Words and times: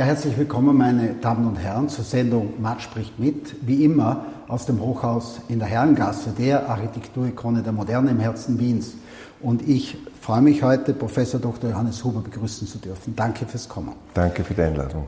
Ja, 0.00 0.06
herzlich 0.06 0.38
willkommen, 0.38 0.78
meine 0.78 1.12
Damen 1.20 1.46
und 1.46 1.56
Herren, 1.56 1.90
zur 1.90 2.04
Sendung 2.04 2.54
Matt 2.58 2.80
spricht 2.80 3.18
mit, 3.18 3.54
wie 3.60 3.84
immer 3.84 4.24
aus 4.48 4.64
dem 4.64 4.80
Hochhaus 4.80 5.42
in 5.48 5.58
der 5.58 5.68
Herrengasse, 5.68 6.30
der 6.30 6.70
Architekturikone 6.70 7.62
der 7.62 7.72
Moderne 7.72 8.10
im 8.10 8.18
Herzen 8.18 8.58
Wiens. 8.58 8.94
Und 9.42 9.68
ich 9.68 9.98
freue 10.18 10.40
mich 10.40 10.62
heute, 10.62 10.94
Professor 10.94 11.38
Dr. 11.38 11.68
Johannes 11.68 12.02
Huber 12.02 12.22
begrüßen 12.22 12.66
zu 12.66 12.78
dürfen. 12.78 13.14
Danke 13.14 13.44
fürs 13.44 13.68
Kommen. 13.68 13.92
Danke 14.14 14.42
für 14.42 14.54
die 14.54 14.62
Einladung. 14.62 15.04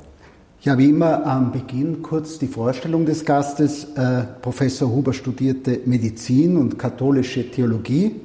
Ja, 0.61 0.77
wie 0.77 0.91
immer 0.91 1.25
am 1.25 1.53
Beginn 1.53 2.03
kurz 2.03 2.39
die 2.39 2.49
Vorstellung 2.49 3.07
des 3.07 3.25
Gastes. 3.25 3.85
Äh, 3.97 4.25
Professor 4.43 4.91
Huber 4.91 5.15
studierte 5.15 5.81
Medizin 5.87 6.59
und 6.59 6.79
katholische 6.79 7.51
Theologie. 7.51 8.21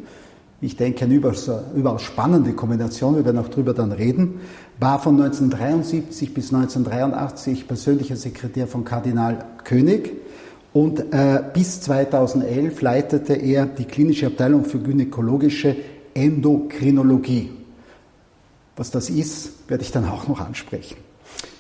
Ich 0.60 0.76
denke, 0.76 1.06
eine 1.06 1.14
überaus, 1.14 2.02
spannende 2.02 2.54
Kombination, 2.54 3.16
wir 3.16 3.26
werden 3.26 3.38
auch 3.38 3.50
darüber 3.50 3.74
dann 3.74 3.92
reden 3.92 4.40
war 4.80 5.00
von 5.00 5.20
1973 5.20 6.34
bis 6.34 6.54
1983 6.54 7.68
persönlicher 7.68 8.16
Sekretär 8.16 8.68
von 8.68 8.84
Kardinal 8.84 9.44
König 9.64 10.14
und 10.74 11.12
äh, 11.12 11.42
bis 11.54 11.82
2011 11.82 12.82
leitete 12.82 13.34
er 13.34 13.66
die 13.66 13.86
klinische 13.86 14.28
Abteilung 14.28 14.66
für 14.66 14.80
gynäkologische 14.80 15.76
Endokrinologie. 16.14 17.52
Was 18.76 18.92
das 18.92 19.10
ist, 19.10 19.68
werde 19.68 19.84
ich 19.84 19.92
dann 19.92 20.08
auch 20.08 20.28
noch 20.28 20.40
ansprechen. 20.40 20.98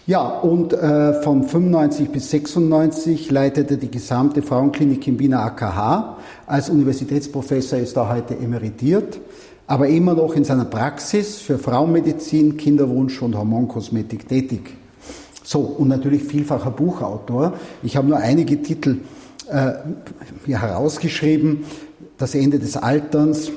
Ja, 0.07 0.25
und 0.25 0.73
äh, 0.73 1.21
von 1.21 1.43
95 1.43 2.09
bis 2.09 2.31
96 2.31 3.29
leitete 3.29 3.77
die 3.77 3.91
gesamte 3.91 4.41
Frauenklinik 4.41 5.07
im 5.07 5.20
Wiener 5.20 5.41
AKH. 5.41 6.17
Als 6.48 6.70
Universitätsprofessor 6.70 7.77
ist 7.77 7.95
er 7.95 8.09
heute 8.09 8.35
emeritiert 8.35 9.20
aber 9.67 9.90
immer 9.90 10.15
noch 10.15 10.34
in 10.34 10.45
seiner 10.45 10.65
Praxis 10.65 11.37
für 11.37 11.59
Frauenmedizin, 11.59 12.55
Kinderwunsch 12.55 13.21
und 13.21 13.35
Hormonkosmetik 13.35 14.27
tätig. 14.27 14.77
So, 15.43 15.59
und 15.59 15.90
natürlich 15.90 16.23
vielfacher 16.23 16.71
Buchautor. 16.71 17.54
Ich 17.84 17.98
habe 17.98 18.07
nur 18.07 18.17
einige 18.17 18.62
Titel 18.62 18.99
äh, 19.49 19.73
hier 20.45 20.62
herausgeschrieben. 20.62 21.65
Das 22.17 22.34
Ende 22.34 22.60
des 22.60 22.77
Alterns. 22.77 23.51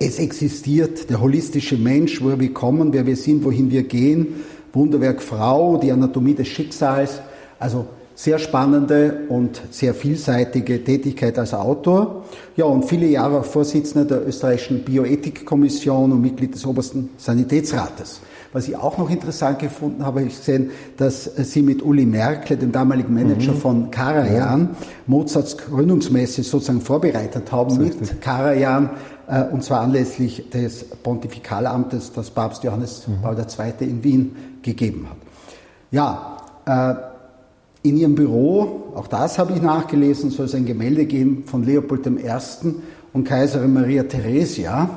Es 0.00 0.18
existiert 0.18 1.08
der 1.08 1.20
holistische 1.20 1.76
Mensch, 1.76 2.22
woher 2.22 2.40
wir 2.40 2.52
kommen, 2.52 2.92
wer 2.92 3.06
wir 3.06 3.16
sind, 3.16 3.44
wohin 3.44 3.70
wir 3.70 3.84
gehen. 3.84 4.44
Wunderwerk 4.74 5.22
Frau, 5.22 5.76
die 5.76 5.92
Anatomie 5.92 6.34
des 6.34 6.48
Schicksals. 6.48 7.20
Also 7.58 7.86
sehr 8.14 8.38
spannende 8.38 9.22
und 9.28 9.60
sehr 9.70 9.92
vielseitige 9.94 10.84
Tätigkeit 10.84 11.38
als 11.38 11.52
Autor. 11.52 12.24
Ja, 12.56 12.64
und 12.64 12.84
viele 12.84 13.06
Jahre 13.06 13.40
auch 13.40 13.44
Vorsitzender 13.44 14.04
der 14.04 14.26
österreichischen 14.26 14.84
Bioethikkommission 14.84 16.12
und 16.12 16.20
Mitglied 16.20 16.54
des 16.54 16.64
obersten 16.64 17.10
Sanitätsrates. 17.16 18.20
Was 18.52 18.68
ich 18.68 18.76
auch 18.76 18.98
noch 18.98 19.10
interessant 19.10 19.58
gefunden 19.58 20.06
habe, 20.06 20.22
ich 20.22 20.36
gesehen, 20.36 20.70
dass 20.96 21.24
Sie 21.24 21.60
mit 21.60 21.82
Uli 21.82 22.06
Merkel, 22.06 22.56
dem 22.56 22.70
damaligen 22.70 23.12
Manager 23.12 23.50
mhm. 23.50 23.56
von 23.56 23.90
Karajan, 23.90 24.60
ja. 24.60 24.86
Mozarts 25.08 25.58
Gründungsmesse 25.58 26.44
sozusagen 26.44 26.80
vorbereitet 26.80 27.50
haben 27.50 27.78
mit 27.78 28.20
Karajan, 28.20 28.90
äh, 29.26 29.42
und 29.42 29.64
zwar 29.64 29.80
anlässlich 29.80 30.50
des 30.50 30.84
Pontifikalamtes, 30.84 32.12
das 32.12 32.30
Papst 32.30 32.62
Johannes 32.62 33.08
mhm. 33.08 33.22
Paul 33.22 33.36
II. 33.36 33.88
in 33.88 34.04
Wien 34.04 34.36
gegeben 34.64 35.06
hat. 35.08 35.16
Ja, 35.92 36.36
äh, 36.66 37.88
in 37.88 37.98
ihrem 37.98 38.14
Büro, 38.14 38.92
auch 38.96 39.06
das 39.06 39.38
habe 39.38 39.52
ich 39.52 39.62
nachgelesen, 39.62 40.30
soll 40.30 40.46
es 40.46 40.54
ein 40.54 40.64
Gemälde 40.64 41.04
geben 41.04 41.44
von 41.46 41.62
Leopold 41.62 42.06
I. 42.06 42.74
und 43.12 43.24
Kaiserin 43.24 43.72
Maria 43.72 44.02
Theresia. 44.02 44.88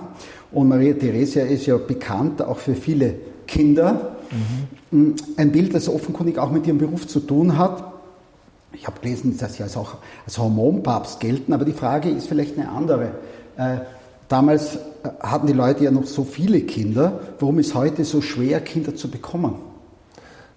Und 0.51 0.69
Maria 0.69 0.93
Theresia 0.93 1.43
ist 1.43 1.65
ja 1.65 1.77
bekannt 1.77 2.41
auch 2.41 2.57
für 2.57 2.75
viele 2.75 3.15
Kinder. 3.45 4.15
Mhm. 4.91 5.15
Ein 5.35 5.51
Bild, 5.51 5.75
das 5.75 5.89
offenkundig 5.89 6.37
auch 6.39 6.49
mit 6.49 6.65
ihrem 6.65 6.77
Beruf 6.77 7.07
zu 7.07 7.19
tun 7.19 7.57
hat. 7.57 7.83
Ich 8.71 8.87
habe 8.87 8.99
gelesen, 9.01 9.37
dass 9.37 9.55
sie 9.55 9.63
als 9.63 9.75
auch 9.75 9.95
als 10.25 10.37
Hormonpapst 10.37 11.19
gelten, 11.19 11.51
aber 11.51 11.65
die 11.65 11.73
Frage 11.73 12.09
ist 12.09 12.27
vielleicht 12.27 12.57
eine 12.57 12.69
andere. 12.69 13.11
Äh, 13.57 13.79
damals 14.27 14.75
äh, 14.75 14.79
hatten 15.19 15.47
die 15.47 15.53
Leute 15.53 15.83
ja 15.83 15.91
noch 15.91 16.05
so 16.05 16.23
viele 16.23 16.61
Kinder. 16.61 17.19
Warum 17.39 17.59
ist 17.59 17.75
heute 17.75 18.05
so 18.05 18.21
schwer, 18.21 18.61
Kinder 18.61 18.95
zu 18.95 19.09
bekommen? 19.09 19.55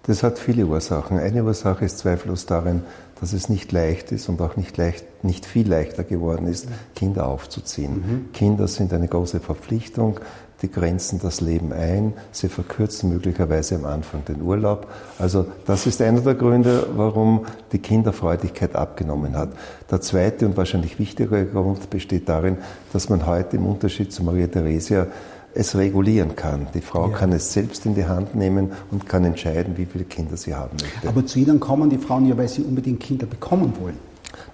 Das 0.04 0.22
hat 0.22 0.38
viele 0.38 0.66
Ursachen. 0.66 1.19
Eine 1.19 1.44
Ursache 1.44 1.84
ist 1.84 1.98
zweifellos 1.98 2.47
darin, 2.47 2.82
dass 3.20 3.32
es 3.32 3.48
nicht 3.48 3.70
leicht 3.72 4.12
ist 4.12 4.28
und 4.28 4.41
auch 4.41 4.56
nicht, 4.56 4.76
leicht, 4.76 5.04
nicht 5.22 5.47
viel 5.47 5.69
leichter 5.69 6.04
geworden 6.04 6.47
ist, 6.47 6.69
Kinder 6.94 7.26
aufzuziehen. 7.26 7.94
Mhm. 7.94 8.32
Kinder 8.32 8.66
sind 8.66 8.92
eine 8.92 9.08
große 9.08 9.41
Verpflichtung, 9.41 10.20
die 10.62 10.70
grenzen 10.70 11.20
das 11.22 11.41
Leben 11.41 11.72
ein, 11.72 12.12
sie 12.32 12.48
verkürzen 12.48 13.10
möglicherweise 13.10 13.76
am 13.76 13.84
Anfang 13.86 14.25
den 14.26 14.42
Urlaub. 14.42 14.88
Also 15.19 15.47
das 15.66 15.86
ist 15.86 16.03
einer 16.03 16.20
der 16.20 16.34
Gründe, 16.34 16.86
warum 16.94 17.47
die 17.72 17.78
Kinderfreudigkeit 17.78 18.75
abgenommen 18.75 19.37
hat. 19.37 19.50
Der 19.91 20.00
zweite 20.00 20.47
und 20.47 20.56
wahrscheinlich 20.56 20.98
wichtigere 20.98 21.47
Grund 21.47 21.88
besteht 21.88 22.28
darin, 22.28 22.58
dass 22.92 23.08
man 23.08 23.26
heute 23.26 23.56
im 23.56 23.66
Unterschied 23.66 24.12
zu 24.12 24.22
Maria 24.22 24.47
Theresia 24.48 25.06
es 25.55 25.77
regulieren 25.77 26.37
kann. 26.37 26.69
Die 26.75 26.81
Frau 26.81 27.09
ja. 27.09 27.16
kann 27.16 27.33
es 27.33 27.53
selbst 27.53 27.87
in 27.87 27.94
die 27.94 28.06
Hand 28.06 28.34
nehmen 28.34 28.72
und 28.91 29.09
kann 29.09 29.25
entscheiden, 29.25 29.77
wie 29.77 29.87
viele 29.87 30.05
Kinder 30.05 30.37
sie 30.37 30.55
haben 30.55 30.77
möchte. 30.81 31.09
Aber 31.09 31.27
zu 31.27 31.38
Ihnen 31.38 31.59
kommen 31.61 31.91
die 31.91 31.99
Frauen 31.99 32.27
ja, 32.27 32.37
weil 32.37 32.49
sie 32.49 32.62
unbedingt 32.62 33.00
Kinder 33.00 33.27
bekommen 33.27 33.72
wollen. 33.81 33.97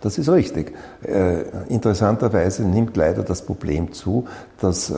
Das 0.01 0.19
ist 0.19 0.29
richtig. 0.29 0.73
Äh, 1.03 1.43
interessanterweise 1.69 2.63
nimmt 2.65 2.97
leider 2.97 3.23
das 3.23 3.43
Problem 3.43 3.93
zu, 3.93 4.27
dass 4.61 4.91
äh, 4.91 4.95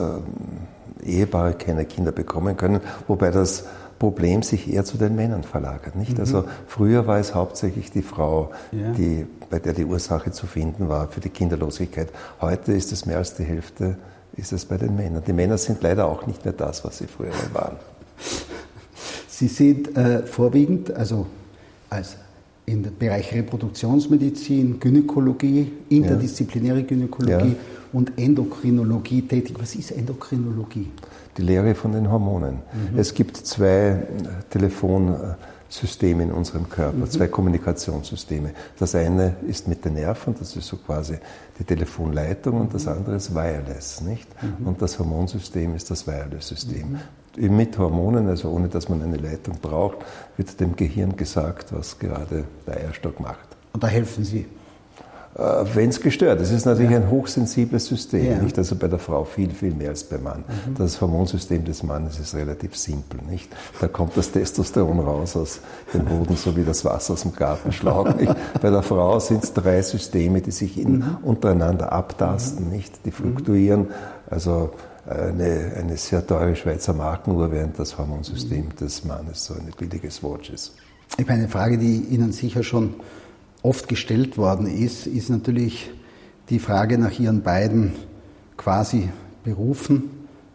Ehepaare 1.03 1.53
keine 1.53 1.85
Kinder 1.85 2.11
bekommen 2.11 2.57
können, 2.57 2.81
wobei 3.07 3.31
das 3.31 3.65
Problem 3.97 4.43
sich 4.43 4.71
eher 4.71 4.85
zu 4.85 4.97
den 4.97 5.15
Männern 5.15 5.43
verlagert. 5.43 5.95
Nicht? 5.95 6.13
Mhm. 6.13 6.19
Also 6.21 6.45
früher 6.67 7.05
war 7.05 7.19
es 7.19 7.35
hauptsächlich 7.35 7.91
die 7.91 8.01
Frau, 8.01 8.51
ja. 8.71 8.91
die, 8.91 9.27
bei 9.49 9.59
der 9.59 9.73
die 9.73 9.85
Ursache 9.85 10.31
zu 10.31 10.47
finden 10.47 10.87
war 10.87 11.09
für 11.09 11.19
die 11.19 11.29
Kinderlosigkeit. 11.29 12.09
Heute 12.39 12.73
ist 12.73 12.91
es 12.91 13.05
mehr 13.05 13.17
als 13.17 13.35
die 13.35 13.43
Hälfte 13.43 13.97
ist 14.35 14.53
es 14.53 14.65
bei 14.65 14.77
den 14.77 14.95
Männern. 14.95 15.23
Die 15.25 15.33
Männer 15.33 15.57
sind 15.57 15.81
leider 15.81 16.07
auch 16.07 16.25
nicht 16.25 16.43
mehr 16.45 16.53
das, 16.53 16.83
was 16.85 16.97
sie 16.97 17.07
früher 17.07 17.31
waren. 17.53 17.77
Sie 19.27 19.47
sind 19.47 19.95
äh, 19.95 20.23
vorwiegend, 20.23 20.91
also 20.91 21.25
als 21.89 22.17
im 22.65 22.85
Bereich 22.99 23.33
Reproduktionsmedizin, 23.33 24.79
Gynäkologie, 24.79 25.71
interdisziplinäre 25.89 26.83
Gynäkologie 26.83 27.49
ja. 27.49 27.55
und 27.93 28.11
Endokrinologie 28.17 29.23
tätig. 29.23 29.55
Was 29.59 29.75
ist 29.75 29.91
Endokrinologie? 29.91 30.91
Die 31.37 31.41
Lehre 31.41 31.73
von 31.73 31.93
den 31.93 32.11
Hormonen. 32.11 32.59
Mhm. 32.91 32.99
Es 32.99 33.13
gibt 33.13 33.37
zwei 33.37 34.03
Telefon- 34.51 35.15
Systeme 35.69 36.23
in 36.23 36.31
unserem 36.31 36.67
Körper, 36.67 36.97
mhm. 36.97 37.09
zwei 37.09 37.27
Kommunikationssysteme. 37.27 38.51
Das 38.79 38.95
eine 38.95 39.35
ist 39.47 39.67
mit 39.67 39.85
den 39.85 39.93
Nerven, 39.93 40.35
das 40.37 40.55
ist 40.55 40.67
so 40.67 40.77
quasi 40.77 41.17
die 41.59 41.63
Telefonleitung, 41.63 42.59
und 42.59 42.73
das 42.73 42.85
mhm. 42.85 42.93
andere 42.93 43.15
ist 43.15 43.33
Wireless, 43.33 44.01
nicht? 44.01 44.27
Mhm. 44.41 44.67
Und 44.67 44.81
das 44.81 44.97
Hormonsystem 44.97 45.75
ist 45.75 45.91
das 45.91 46.07
Wireless-System. 46.07 46.99
Mhm. 47.37 47.55
Mit 47.55 47.77
Hormonen, 47.77 48.27
also 48.27 48.49
ohne 48.49 48.67
dass 48.67 48.89
man 48.89 49.01
eine 49.03 49.17
Leitung 49.17 49.59
braucht, 49.61 49.99
wird 50.35 50.59
dem 50.59 50.75
Gehirn 50.75 51.15
gesagt, 51.15 51.71
was 51.71 51.99
gerade 51.99 52.45
der 52.65 52.77
Eierstock 52.77 53.19
macht. 53.19 53.47
Und 53.71 53.83
da 53.83 53.87
helfen 53.87 54.25
Sie? 54.25 54.47
Äh, 55.35 55.63
wenn 55.75 55.89
es 55.89 56.01
gestört 56.01 56.41
ist. 56.41 56.49
Es 56.49 56.57
ist 56.57 56.65
natürlich 56.65 56.91
ja. 56.91 56.97
ein 56.97 57.11
hochsensibles 57.11 57.85
System, 57.85 58.25
ja. 58.25 58.37
nicht? 58.41 58.57
Also 58.57 58.75
bei 58.75 58.87
der 58.87 58.97
Frau 58.97 59.23
viel, 59.23 59.51
viel 59.51 59.73
mehr 59.73 59.89
als 59.89 60.03
beim 60.03 60.23
Mann. 60.23 60.43
Mhm. 60.47 60.75
Das 60.75 60.99
Hormonsystem 60.99 61.63
des 61.65 61.83
Mannes 61.83 62.19
ist 62.19 62.33
relativ 62.33 62.75
simpel, 62.75 63.19
nicht? 63.29 63.47
Da 63.79 63.87
kommt 63.87 64.17
das 64.17 64.31
Testosteron 64.31 64.99
raus 64.99 65.37
aus 65.37 65.59
dem 65.93 66.05
Boden, 66.05 66.35
so 66.35 66.57
wie 66.57 66.63
das 66.63 66.83
Wasser 66.83 67.13
aus 67.13 67.21
dem 67.21 67.35
Gartenschlauch, 67.35 68.15
nicht? 68.15 68.33
Bei 68.61 68.71
der 68.71 68.81
Frau 68.81 69.19
sind 69.19 69.43
es 69.43 69.53
drei 69.53 69.81
Systeme, 69.83 70.41
die 70.41 70.51
sich 70.51 70.79
in, 70.79 70.97
mhm. 70.97 71.17
untereinander 71.21 71.91
abtasten, 71.91 72.65
mhm. 72.65 72.71
nicht? 72.71 73.05
Die 73.05 73.11
fluktuieren. 73.11 73.87
Also 74.31 74.71
eine, 75.07 75.73
eine 75.77 75.97
sehr 75.97 76.25
teure 76.25 76.55
Schweizer 76.55 76.93
Markenuhr, 76.93 77.51
während 77.51 77.77
das 77.77 77.99
Hormonsystem 77.99 78.65
mhm. 78.65 78.75
des 78.81 79.05
Mannes 79.05 79.45
so 79.45 79.53
ein 79.53 79.71
billiges 79.77 80.23
Watch 80.23 80.49
ist. 80.49 80.73
Ich 81.17 81.23
habe 81.23 81.33
eine 81.33 81.47
Frage, 81.47 81.77
die 81.77 81.97
Ihnen 82.09 82.31
sicher 82.31 82.63
schon 82.63 82.95
oft 83.61 83.87
gestellt 83.87 84.37
worden 84.37 84.67
ist, 84.67 85.07
ist 85.07 85.29
natürlich 85.29 85.91
die 86.49 86.59
Frage 86.59 86.97
nach 86.97 87.19
ihren 87.19 87.41
beiden 87.41 87.93
quasi 88.57 89.09
Berufen 89.43 90.09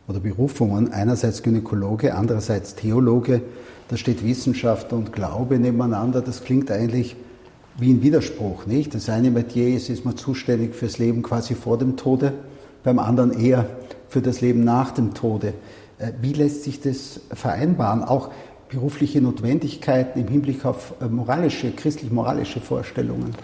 oder 0.08 0.20
Berufungen. 0.20 0.92
Einerseits 0.92 1.42
Gynäkologe, 1.42 2.14
andererseits 2.14 2.74
Theologe. 2.74 3.42
Da 3.88 3.96
steht 3.96 4.24
Wissenschaft 4.24 4.92
und 4.92 5.12
Glaube 5.12 5.58
nebeneinander. 5.58 6.20
Das 6.20 6.44
klingt 6.44 6.70
eigentlich 6.70 7.16
wie 7.76 7.92
ein 7.92 8.02
Widerspruch, 8.02 8.66
nicht? 8.66 8.94
Das 8.94 9.08
eine 9.08 9.30
Metier 9.30 9.74
ist, 9.74 9.90
ist 9.90 10.04
man 10.04 10.16
zuständig 10.16 10.74
fürs 10.74 10.98
Leben 10.98 11.22
quasi 11.22 11.54
vor 11.54 11.76
dem 11.76 11.96
Tode, 11.96 12.32
beim 12.84 12.98
anderen 12.98 13.32
eher 13.32 13.66
für 14.08 14.22
das 14.22 14.40
Leben 14.40 14.62
nach 14.62 14.92
dem 14.92 15.12
Tode. 15.12 15.54
Äh, 15.98 16.12
wie 16.20 16.32
lässt 16.32 16.62
sich 16.62 16.80
das 16.80 17.20
vereinbaren? 17.32 18.04
Auch 18.04 18.30
berufliche 18.74 19.20
Notwendigkeiten 19.20 20.20
im 20.20 20.28
Hinblick 20.28 20.64
auf 20.64 20.94
äh, 21.00 21.06
moralische, 21.06 21.70
christlich-moralische 21.72 22.60
Vorstellungen? 22.60 23.34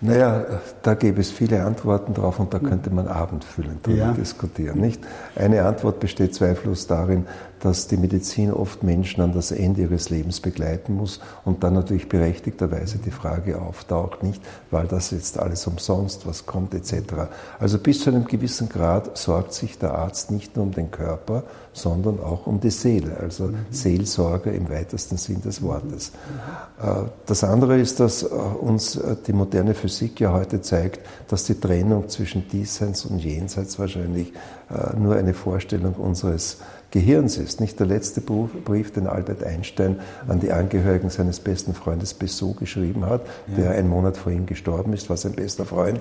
Naja, 0.00 0.44
da 0.82 0.94
gäbe 0.94 1.20
es 1.20 1.30
viele 1.30 1.64
Antworten 1.64 2.12
drauf 2.12 2.38
und 2.38 2.52
da 2.52 2.60
hm. 2.60 2.68
könnte 2.68 2.90
man 2.90 3.08
abendfüllend 3.08 3.86
darüber 3.86 4.06
ja. 4.06 4.12
diskutieren. 4.12 4.80
Nicht? 4.80 5.00
Eine 5.34 5.64
Antwort 5.64 6.00
besteht 6.00 6.34
zweifellos 6.34 6.86
darin, 6.86 7.26
dass 7.64 7.86
die 7.86 7.96
Medizin 7.96 8.52
oft 8.52 8.82
Menschen 8.82 9.22
an 9.22 9.32
das 9.32 9.50
Ende 9.50 9.80
ihres 9.80 10.10
Lebens 10.10 10.40
begleiten 10.40 10.96
muss 10.96 11.20
und 11.46 11.64
dann 11.64 11.72
natürlich 11.72 12.10
berechtigterweise 12.10 12.98
die 12.98 13.10
Frage 13.10 13.58
auftaucht, 13.58 14.22
nicht, 14.22 14.42
weil 14.70 14.86
das 14.86 15.12
jetzt 15.12 15.38
alles 15.38 15.66
umsonst, 15.66 16.26
was 16.26 16.44
kommt 16.44 16.74
etc. 16.74 17.14
Also 17.58 17.78
bis 17.78 18.00
zu 18.00 18.10
einem 18.10 18.26
gewissen 18.26 18.68
Grad 18.68 19.16
sorgt 19.16 19.54
sich 19.54 19.78
der 19.78 19.94
Arzt 19.94 20.30
nicht 20.30 20.56
nur 20.56 20.66
um 20.66 20.72
den 20.72 20.90
Körper, 20.90 21.44
sondern 21.72 22.20
auch 22.20 22.46
um 22.46 22.60
die 22.60 22.70
Seele, 22.70 23.16
also 23.16 23.44
mhm. 23.44 23.56
Seelsorger 23.70 24.52
im 24.52 24.68
weitesten 24.68 25.16
Sinn 25.16 25.40
des 25.40 25.62
Wortes. 25.62 26.12
Mhm. 26.82 27.08
Das 27.24 27.44
andere 27.44 27.78
ist, 27.78 27.98
dass 27.98 28.24
äh, 28.24 28.26
uns 28.26 28.96
äh, 28.96 29.16
die 29.26 29.32
moderne 29.32 29.72
Physik 29.72 30.20
ja 30.20 30.34
heute 30.34 30.60
zeigt, 30.60 31.00
dass 31.28 31.44
die 31.44 31.58
Trennung 31.58 32.10
zwischen 32.10 32.46
Diesseits 32.46 33.06
und 33.06 33.20
Jenseits 33.20 33.78
wahrscheinlich 33.78 34.34
nur 34.96 35.14
eine 35.14 35.34
Vorstellung 35.34 35.94
unseres 35.94 36.58
Gehirns 36.94 37.38
ist. 37.38 37.60
Nicht 37.60 37.80
der 37.80 37.88
letzte 37.88 38.20
Brief, 38.20 38.92
den 38.92 39.08
Albert 39.08 39.42
Einstein 39.42 39.98
an 40.28 40.38
die 40.38 40.52
Angehörigen 40.52 41.10
seines 41.10 41.40
besten 41.40 41.74
Freundes 41.74 42.14
Bessot 42.14 42.58
geschrieben 42.58 43.04
hat, 43.04 43.26
ja. 43.48 43.56
der 43.56 43.70
ein 43.72 43.88
Monat 43.88 44.16
vor 44.16 44.30
ihm 44.30 44.46
gestorben 44.46 44.92
ist, 44.92 45.10
war 45.10 45.16
sein 45.16 45.32
bester 45.32 45.64
Freund, 45.64 46.00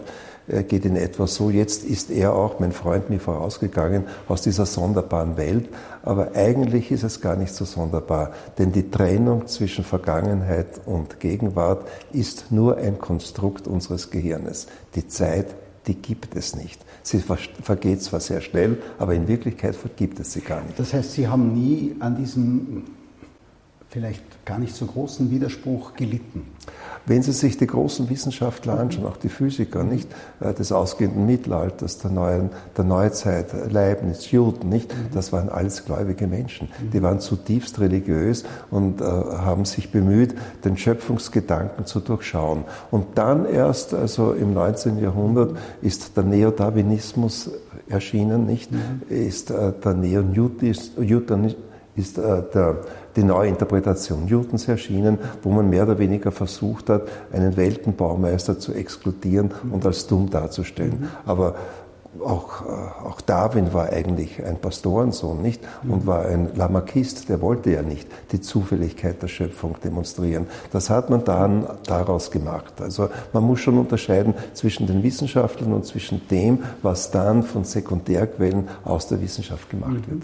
geht 0.67 0.85
in 0.85 0.95
etwa 0.95 1.25
so, 1.25 1.49
jetzt 1.49 1.83
ist 1.83 2.11
er 2.11 2.35
auch, 2.35 2.59
mein 2.59 2.71
Freund, 2.71 3.09
mir 3.09 3.19
vorausgegangen 3.19 4.03
aus 4.27 4.43
dieser 4.43 4.67
sonderbaren 4.67 5.35
Welt, 5.35 5.67
aber 6.03 6.35
eigentlich 6.35 6.91
ist 6.91 7.03
es 7.03 7.21
gar 7.21 7.37
nicht 7.37 7.55
so 7.55 7.65
sonderbar, 7.65 8.29
denn 8.59 8.71
die 8.71 8.91
Trennung 8.91 9.47
zwischen 9.47 9.83
Vergangenheit 9.83 10.79
und 10.85 11.19
Gegenwart 11.19 11.87
ist 12.11 12.51
nur 12.51 12.77
ein 12.77 12.99
Konstrukt 12.99 13.67
unseres 13.67 14.11
Gehirnes. 14.11 14.67
Die 14.93 15.07
Zeit 15.07 15.47
die 15.87 15.95
gibt 15.95 16.35
es 16.35 16.55
nicht. 16.55 16.79
Sie 17.03 17.19
vergeht 17.19 18.01
zwar 18.01 18.21
sehr 18.21 18.41
schnell, 18.41 18.81
aber 18.97 19.13
in 19.13 19.27
Wirklichkeit 19.27 19.75
vergibt 19.75 20.19
es 20.19 20.33
sie 20.33 20.41
gar 20.41 20.63
nicht. 20.63 20.79
Das 20.79 20.94
heißt, 20.94 21.11
Sie 21.11 21.27
haben 21.27 21.53
nie 21.53 21.95
an 22.00 22.15
diesem 22.15 22.83
vielleicht 23.89 24.23
gar 24.45 24.57
nicht 24.57 24.73
so 24.73 24.88
großen 24.88 25.29
Widerspruch 25.29 25.94
gelitten. 25.94 26.47
Wenn 27.05 27.21
Sie 27.21 27.33
sich 27.33 27.57
die 27.57 27.67
großen 27.67 28.09
Wissenschaftler 28.09 28.79
anschauen, 28.79 29.05
auch 29.05 29.17
die 29.17 29.29
Physiker, 29.29 29.83
nicht 29.83 30.09
äh, 30.39 30.53
des 30.53 30.71
ausgehenden 30.71 31.25
Mittelalters, 31.25 31.97
der 31.97 32.11
neuen, 32.11 32.50
der 32.77 32.85
Neuzeit, 32.85 33.47
Leibniz, 33.71 34.31
Newton, 34.31 34.69
nicht, 34.69 34.94
das 35.13 35.33
waren 35.33 35.50
alles 35.50 35.83
gläubige 35.83 36.27
Menschen. 36.27 36.69
Die 36.94 37.01
waren 37.01 37.19
zutiefst 37.19 37.79
religiös 37.79 38.44
und 38.71 39.01
äh, 39.01 39.03
haben 39.03 39.65
sich 39.65 39.91
bemüht, 39.91 40.33
den 40.63 40.77
Schöpfungsgedanken 40.77 41.85
zu 41.85 42.00
durchschauen. 42.00 42.63
Und 42.89 43.17
dann 43.17 43.45
erst, 43.45 43.94
also 43.94 44.33
im 44.33 44.53
19. 44.53 45.00
Jahrhundert, 45.00 45.57
ist 45.81 46.15
der 46.15 46.23
Neodarwinismus 46.23 47.51
erschienen, 47.89 48.45
nicht, 48.45 48.71
mhm. 48.71 49.01
ist 49.09 49.51
äh, 49.51 49.73
der 49.83 49.94
Neo-Newton 49.94 51.53
ist 51.95 52.17
äh, 52.17 52.41
der 52.53 52.77
die 53.15 53.24
neue 53.24 53.50
Interpretation 53.50 54.25
Newtons 54.25 54.68
erschienen, 54.68 55.19
wo 55.42 55.51
man 55.51 55.69
mehr 55.69 55.83
oder 55.83 56.00
weniger 56.00 56.31
versucht 56.31 56.89
hat, 56.89 57.04
einen 57.31 57.56
Weltenbaumeister 57.57 58.60
zu 58.60 58.74
exkludieren 58.74 59.51
und 59.71 59.86
als 59.86 60.07
dumm 60.07 60.30
darzustellen. 60.30 61.10
Aber 61.25 61.56
auch, 62.21 62.62
äh, 62.62 63.07
auch 63.07 63.21
Darwin 63.21 63.74
war 63.74 63.89
eigentlich 63.89 64.44
ein 64.44 64.57
Pastorensohn, 64.57 65.42
nicht? 65.42 65.62
Und 65.88 66.06
war 66.06 66.25
ein 66.25 66.50
Lamarckist, 66.56 67.30
der 67.30 67.42
wollte 67.42 67.71
ja 67.71 67.81
nicht 67.81 68.07
die 68.31 68.42
Zufälligkeit 68.42 69.21
der 69.21 69.27
Schöpfung 69.27 69.77
demonstrieren. 69.83 70.48
Das 70.71 70.89
hat 70.89 71.10
man 71.10 71.24
dann 71.24 71.68
daraus 71.86 72.31
gemacht. 72.31 72.81
Also 72.81 73.10
man 73.31 73.44
muss 73.44 73.62
schon 73.62 73.77
unterscheiden 73.77 74.33
zwischen 74.54 74.88
den 74.88 75.04
Wissenschaftlern 75.04 75.74
und 75.74 75.86
zwischen 75.86 76.27
dem, 76.30 76.60
was 76.81 77.12
dann 77.12 77.44
von 77.44 77.63
Sekundärquellen 77.63 78.68
aus 78.83 79.07
der 79.07 79.21
Wissenschaft 79.21 79.69
gemacht 79.69 80.07
mhm. 80.07 80.12
wird. 80.12 80.24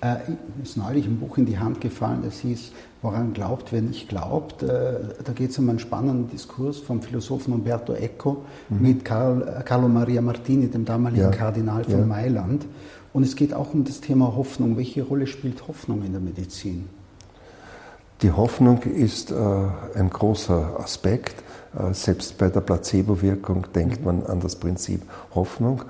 Äh, 0.00 0.16
ist 0.62 0.76
neulich 0.76 1.06
ein 1.06 1.18
Buch 1.18 1.38
in 1.38 1.46
die 1.46 1.58
Hand 1.58 1.80
gefallen, 1.80 2.20
das 2.24 2.38
hieß 2.40 2.72
Woran 3.00 3.32
glaubt, 3.32 3.72
wer 3.72 3.80
nicht 3.80 4.08
glaubt. 4.08 4.62
Äh, 4.64 4.94
da 5.22 5.32
geht 5.32 5.50
es 5.50 5.58
um 5.58 5.68
einen 5.68 5.78
spannenden 5.78 6.28
Diskurs 6.28 6.78
vom 6.78 7.00
Philosophen 7.00 7.54
Umberto 7.54 7.92
Eco 7.92 8.44
mhm. 8.68 8.82
mit 8.82 9.04
Carl, 9.04 9.62
Carlo 9.64 9.88
Maria 9.88 10.20
Martini, 10.20 10.66
dem 10.66 10.84
damaligen 10.84 11.22
ja. 11.22 11.30
Kardinal 11.30 11.84
von 11.84 12.00
ja. 12.00 12.06
Mailand. 12.06 12.66
Und 13.12 13.22
es 13.22 13.36
geht 13.36 13.54
auch 13.54 13.72
um 13.72 13.84
das 13.84 14.00
Thema 14.00 14.34
Hoffnung. 14.34 14.76
Welche 14.76 15.04
Rolle 15.04 15.28
spielt 15.28 15.68
Hoffnung 15.68 16.02
in 16.02 16.10
der 16.10 16.20
Medizin? 16.20 16.88
Die 18.22 18.32
Hoffnung 18.32 18.82
ist 18.82 19.30
äh, 19.30 19.34
ein 19.94 20.10
großer 20.10 20.80
Aspekt. 20.80 21.36
Äh, 21.78 21.94
selbst 21.94 22.36
bei 22.36 22.48
der 22.48 22.62
Placebo-Wirkung 22.62 23.66
denkt 23.76 24.00
mhm. 24.00 24.06
man 24.06 24.26
an 24.26 24.40
das 24.40 24.56
Prinzip 24.56 25.02
Hoffnung. 25.36 25.82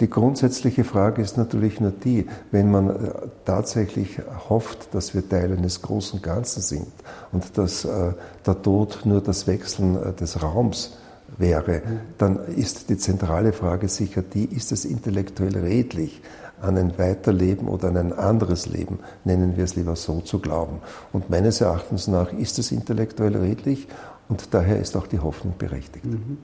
Die 0.00 0.08
grundsätzliche 0.08 0.84
Frage 0.84 1.20
ist 1.20 1.36
natürlich 1.36 1.78
nur 1.78 1.90
die, 1.90 2.26
wenn 2.50 2.70
man 2.70 2.88
äh, 2.88 3.12
tatsächlich 3.44 4.18
hofft, 4.48 4.94
dass 4.94 5.14
wir 5.14 5.28
Teil 5.28 5.52
eines 5.52 5.82
großen 5.82 6.22
Ganzen 6.22 6.62
sind 6.62 6.92
und 7.32 7.58
dass 7.58 7.84
äh, 7.84 8.14
der 8.46 8.62
Tod 8.62 9.00
nur 9.04 9.20
das 9.20 9.46
Wechseln 9.46 9.96
äh, 9.96 10.12
des 10.14 10.42
Raums 10.42 10.96
wäre, 11.36 11.82
dann 12.16 12.38
ist 12.46 12.88
die 12.88 12.96
zentrale 12.96 13.52
Frage 13.52 13.88
sicher 13.88 14.22
die, 14.22 14.46
ist 14.46 14.72
es 14.72 14.84
intellektuell 14.84 15.56
redlich, 15.56 16.22
an 16.62 16.76
ein 16.76 16.98
Weiterleben 16.98 17.68
oder 17.68 17.88
an 17.88 17.96
ein 17.96 18.12
anderes 18.12 18.66
Leben, 18.66 18.98
nennen 19.24 19.56
wir 19.56 19.64
es 19.64 19.76
lieber 19.76 19.96
so, 19.96 20.20
zu 20.20 20.40
glauben. 20.40 20.80
Und 21.12 21.30
meines 21.30 21.60
Erachtens 21.60 22.08
nach 22.08 22.32
ist 22.32 22.58
es 22.58 22.72
intellektuell 22.72 23.36
redlich 23.36 23.86
und 24.28 24.52
daher 24.52 24.78
ist 24.78 24.96
auch 24.96 25.06
die 25.06 25.20
Hoffnung 25.20 25.54
berechtigt. 25.58 26.04
Mhm. 26.06 26.38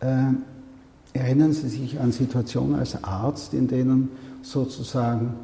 Ähm 0.00 0.42
Erinnern 1.12 1.52
Sie 1.52 1.68
sich 1.68 1.98
an 2.00 2.12
Situationen 2.12 2.78
als 2.78 3.02
Arzt, 3.02 3.54
in 3.54 3.66
denen 3.68 4.10
sozusagen 4.42 5.34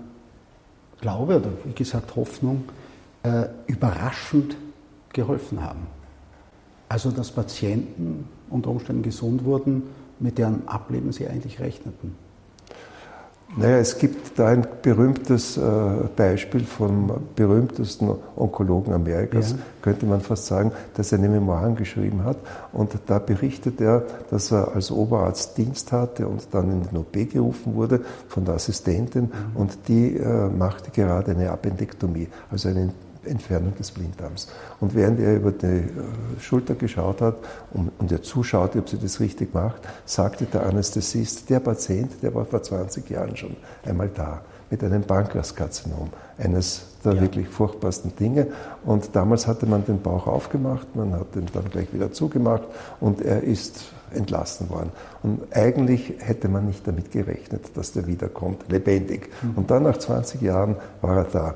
Glaube 1.01 1.37
oder 1.37 1.51
wie 1.65 1.73
gesagt 1.73 2.17
Hoffnung 2.17 2.65
äh, 3.23 3.47
überraschend 3.67 4.57
geholfen 5.13 5.63
haben? 5.63 5.87
Also 6.89 7.11
dass 7.11 7.33
Patienten 7.33 8.29
unter 8.51 8.71
Umständen 8.71 9.03
gesund 9.03 9.45
wurden, 9.45 9.83
mit 10.21 10.39
deren 10.39 10.69
Ableben 10.69 11.13
sie 11.13 11.27
eigentlich 11.27 11.61
rechneten. 11.61 12.15
Naja, 13.57 13.79
es 13.79 13.99
gibt 13.99 14.39
da 14.39 14.49
ein 14.49 14.67
berühmtes 14.83 15.57
äh, 15.57 15.61
Beispiel 16.17 16.65
vom 16.65 17.13
berühmtesten 17.37 18.11
Onkologen 18.35 18.93
Amerikas, 18.93 19.53
ja. 19.53 19.59
könnte 19.81 20.07
man 20.07 20.21
fast 20.21 20.47
sagen, 20.47 20.73
der 20.97 21.05
seine 21.05 21.29
Memoiren 21.29 21.77
geschrieben 21.77 22.25
hat. 22.25 22.37
Und 22.73 22.93
da 23.07 23.21
berichtet 23.21 23.81
er, 23.81 24.03
dass 24.31 24.51
er 24.51 24.75
als 24.75 24.91
Oberarzt 24.91 25.57
Dienst 25.57 25.93
hatte 25.93 26.27
und 26.27 26.49
dann 26.51 26.71
in 26.71 26.83
den 26.83 26.97
OP 26.97 27.13
gerufen 27.31 27.75
wurde 27.75 28.01
von 28.29 28.45
der 28.45 28.55
Assistentin 28.55 29.25
mhm. 29.25 29.31
und 29.55 29.79
die 29.89 30.17
äh, 30.17 30.49
machte 30.49 30.91
gerade 30.91 31.33
eine 31.33 31.51
Appendektomie, 31.51 32.29
also 32.51 32.69
eine 32.69 32.91
Entfernung 33.27 33.75
des 33.77 33.91
Blinddarms. 33.91 34.49
Und 34.81 34.95
während 34.95 35.21
er 35.21 35.37
über 35.37 35.53
die 35.53 35.67
äh, 35.67 35.91
Schulter 36.41 36.75
geschaut 36.75 37.21
hat 37.21 37.37
und 37.73 38.13
er 38.13 38.23
zuschaute, 38.23 38.79
ob 38.79 38.89
sie 38.89 38.99
das 38.99 39.21
richtig 39.21 39.55
macht, 39.55 39.83
sagte 40.05 40.45
der 40.47 40.67
Anästhesist, 40.67 41.51
der 41.51 41.61
Patient, 41.61 42.13
der 42.23 42.35
war 42.35 42.45
vor 42.45 42.63
20 42.63 43.09
Jahren 43.11 43.37
schon 43.37 43.57
einmal 43.85 44.09
da 44.09 44.43
mit 44.71 44.83
einem 44.83 45.03
Pankreaskarzinom, 45.03 46.11
eines 46.39 46.87
der 47.05 47.15
ja. 47.15 47.21
wirklich 47.21 47.49
furchtbarsten 47.49 48.17
Dinge. 48.17 48.49
Und 48.85 49.15
damals 49.15 49.47
hatte 49.47 49.67
man 49.67 49.85
den 49.85 50.01
Bauch 50.01 50.27
aufgemacht, 50.27 50.97
man 50.97 51.13
hat 51.13 51.35
den 51.35 51.47
dann 51.53 51.71
gleich 51.71 51.93
wieder 51.93 52.13
zugemacht 52.13 52.65
und 53.01 53.21
er 53.21 53.43
ist 53.43 53.93
entlassen 54.13 54.71
worden. 54.71 54.91
Und 55.23 55.43
eigentlich 55.55 56.15
hätte 56.19 56.49
man 56.49 56.67
nicht 56.67 56.87
damit 56.87 57.13
gerechnet, 57.13 57.77
dass 57.77 57.93
der 57.93 58.07
wiederkommt, 58.07 58.65
lebendig. 58.69 59.31
Mhm. 59.43 59.53
Und 59.57 59.71
dann 59.71 59.83
nach 59.83 59.97
20 59.97 60.41
Jahren 60.43 60.77
war 61.01 61.19
er 61.19 61.25
da. 61.25 61.55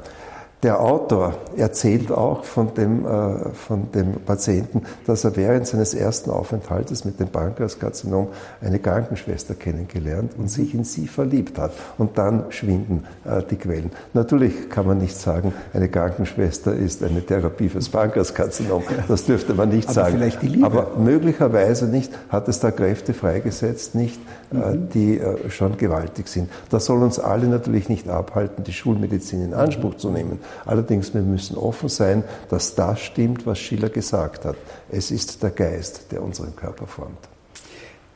Der 0.64 0.80
Autor 0.80 1.34
erzählt 1.56 2.10
auch 2.10 2.42
von 2.42 2.74
dem, 2.74 3.06
äh, 3.06 3.50
von 3.52 3.92
dem 3.92 4.14
Patienten, 4.14 4.82
dass 5.06 5.22
er 5.22 5.36
während 5.36 5.68
seines 5.68 5.94
ersten 5.94 6.30
Aufenthaltes 6.30 7.04
mit 7.04 7.20
dem 7.20 7.28
Pankreaskarzinom 7.28 8.26
eine 8.60 8.80
Krankenschwester 8.80 9.54
kennengelernt 9.54 10.32
und 10.36 10.50
sich 10.50 10.74
in 10.74 10.82
sie 10.82 11.06
verliebt 11.06 11.58
hat. 11.58 11.70
Und 11.96 12.18
dann 12.18 12.46
schwinden 12.48 13.04
äh, 13.24 13.40
die 13.48 13.54
Quellen. 13.54 13.92
Natürlich 14.14 14.68
kann 14.68 14.84
man 14.84 14.98
nicht 14.98 15.16
sagen, 15.16 15.52
eine 15.72 15.88
Krankenschwester 15.88 16.74
ist 16.74 17.04
eine 17.04 17.24
Therapie 17.24 17.68
fürs 17.68 17.88
Pankreaskarzinom. 17.88 18.82
Das 19.06 19.26
dürfte 19.26 19.54
man 19.54 19.68
nicht 19.68 19.86
Aber 19.86 19.94
sagen. 19.94 20.16
Vielleicht 20.16 20.42
die 20.42 20.48
Liebe. 20.48 20.66
Aber 20.66 20.98
möglicherweise 20.98 21.86
nicht 21.86 22.12
hat 22.30 22.48
es 22.48 22.58
da 22.58 22.72
Kräfte 22.72 23.14
freigesetzt, 23.14 23.94
nicht, 23.94 24.18
äh, 24.52 24.56
mhm. 24.56 24.88
die 24.88 25.20
schon 25.50 25.76
gewaltig 25.76 26.26
sind. 26.26 26.50
Das 26.68 26.86
soll 26.86 27.00
uns 27.04 27.20
alle 27.20 27.46
natürlich 27.46 27.88
nicht 27.88 28.08
abhalten, 28.08 28.64
die 28.64 28.72
Schulmedizin 28.72 29.44
in 29.44 29.54
Anspruch 29.54 29.96
zu 29.96 30.10
nehmen. 30.10 30.40
Allerdings, 30.64 31.14
wir 31.14 31.22
müssen 31.22 31.56
offen 31.56 31.88
sein, 31.88 32.24
dass 32.48 32.74
das 32.74 33.00
stimmt, 33.00 33.46
was 33.46 33.58
Schiller 33.58 33.88
gesagt 33.88 34.44
hat. 34.44 34.56
Es 34.90 35.10
ist 35.10 35.42
der 35.42 35.50
Geist, 35.50 36.12
der 36.12 36.22
unseren 36.22 36.54
Körper 36.54 36.86
formt. 36.86 37.28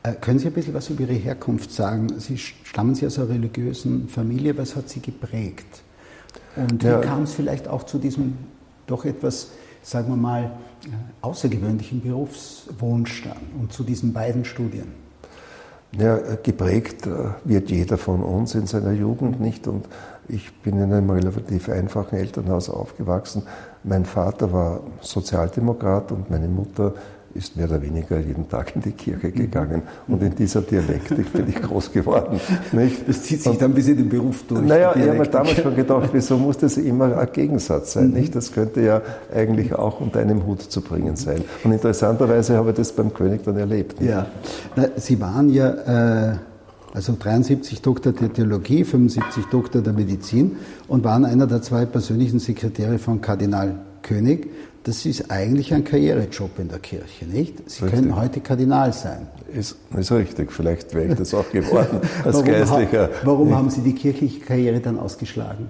Äh, 0.03 0.13
können 0.13 0.39
Sie 0.39 0.47
ein 0.47 0.53
bisschen 0.53 0.73
was 0.73 0.89
über 0.89 1.01
Ihre 1.03 1.13
Herkunft 1.13 1.71
sagen? 1.71 2.19
Sie 2.19 2.37
stammen 2.37 2.93
Sie 2.93 3.07
aus 3.07 3.17
einer 3.17 3.29
religiösen 3.29 4.09
Familie. 4.09 4.57
Was 4.57 4.75
hat 4.75 4.89
Sie 4.89 4.99
geprägt? 4.99 5.81
Und 6.55 6.83
ja. 6.83 6.99
wie 6.99 7.05
kam 7.05 7.23
es 7.23 7.33
vielleicht 7.33 7.67
auch 7.67 7.83
zu 7.83 7.97
diesem 7.97 8.37
doch 8.85 9.05
etwas, 9.05 9.49
sagen 9.81 10.09
wir 10.09 10.17
mal, 10.17 10.51
außergewöhnlichen 11.21 12.01
Berufswunsch 12.01 13.23
dann 13.23 13.37
und 13.59 13.71
zu 13.71 13.83
diesen 13.83 14.13
beiden 14.13 14.43
Studien? 14.43 15.03
Ja, 15.97 16.17
geprägt 16.41 17.07
wird 17.43 17.69
jeder 17.69 17.97
von 17.97 18.23
uns 18.23 18.55
in 18.55 18.65
seiner 18.65 18.93
Jugend 18.93 19.39
nicht 19.39 19.67
und 19.67 19.87
ich 20.27 20.53
bin 20.61 20.77
in 20.77 20.93
einem 20.93 21.09
relativ 21.09 21.69
einfachen 21.69 22.17
Elternhaus 22.17 22.69
aufgewachsen. 22.69 23.43
Mein 23.83 24.05
Vater 24.05 24.51
war 24.53 24.81
Sozialdemokrat 25.01 26.11
und 26.11 26.29
meine 26.29 26.47
Mutter 26.47 26.93
ist 27.35 27.57
mehr 27.57 27.65
oder 27.65 27.81
weniger 27.81 28.19
jeden 28.19 28.47
Tag 28.47 28.75
in 28.75 28.81
die 28.81 28.91
Kirche 28.91 29.31
gegangen. 29.31 29.81
Und 30.07 30.21
in 30.21 30.35
dieser 30.35 30.61
Dialektik 30.61 31.33
bin 31.33 31.49
ich 31.49 31.61
groß 31.61 31.91
geworden. 31.91 32.39
Nicht? 32.71 33.07
Das 33.07 33.23
zieht 33.23 33.41
sich 33.41 33.57
dann 33.57 33.73
bis 33.73 33.87
in 33.87 33.97
den 33.97 34.09
Beruf 34.09 34.43
durch. 34.47 34.61
Naja, 34.61 34.93
ich 34.95 35.07
habe 35.07 35.17
mir 35.17 35.25
damals 35.25 35.59
schon 35.59 35.75
gedacht, 35.75 36.09
wieso 36.11 36.37
muss 36.37 36.57
das 36.57 36.77
immer 36.77 37.17
ein 37.17 37.27
Gegensatz 37.31 37.93
sein? 37.93 38.09
Mhm. 38.09 38.13
Nicht? 38.13 38.35
Das 38.35 38.51
könnte 38.51 38.81
ja 38.81 39.01
eigentlich 39.33 39.73
auch 39.73 39.99
unter 39.99 40.19
einem 40.19 40.45
Hut 40.45 40.61
zu 40.61 40.81
bringen 40.81 41.15
sein. 41.15 41.43
Und 41.63 41.71
interessanterweise 41.71 42.55
habe 42.55 42.69
ich 42.69 42.75
das 42.75 42.91
beim 42.91 43.13
König 43.13 43.43
dann 43.43 43.57
erlebt. 43.57 43.99
Nicht? 43.99 44.11
Ja, 44.11 44.27
Sie 44.95 45.19
waren 45.19 45.49
ja... 45.49 46.31
Äh 46.31 46.35
also 46.93 47.15
73 47.19 47.81
Doktor 47.81 48.11
der 48.11 48.31
Theologie, 48.31 48.83
75 48.83 49.45
Doktor 49.45 49.81
der 49.81 49.93
Medizin 49.93 50.57
und 50.87 51.03
waren 51.03 51.25
einer 51.25 51.47
der 51.47 51.61
zwei 51.61 51.85
persönlichen 51.85 52.39
Sekretäre 52.39 52.99
von 52.99 53.21
Kardinal 53.21 53.79
König 54.01 54.49
das 54.83 55.05
ist 55.05 55.31
eigentlich 55.31 55.73
ein 55.73 55.83
Karrierejob 55.83 56.59
in 56.59 56.67
der 56.67 56.79
Kirche, 56.79 57.25
nicht? 57.25 57.69
Sie 57.69 57.83
richtig. 57.83 58.01
können 58.01 58.15
heute 58.15 58.41
Kardinal 58.41 58.91
sein. 58.91 59.27
Ist, 59.51 59.77
ist 59.95 60.11
richtig, 60.11 60.51
vielleicht 60.51 60.93
wäre 60.93 61.11
ich 61.13 61.17
das 61.17 61.33
auch 61.33 61.49
geworden 61.51 62.01
als 62.25 62.35
warum 62.35 62.45
Geistlicher. 62.45 63.03
Ha, 63.03 63.09
warum 63.23 63.55
haben 63.55 63.69
Sie 63.69 63.81
die 63.81 63.93
kirchliche 63.93 64.41
Karriere 64.41 64.79
dann 64.81 64.99
ausgeschlagen? 64.99 65.67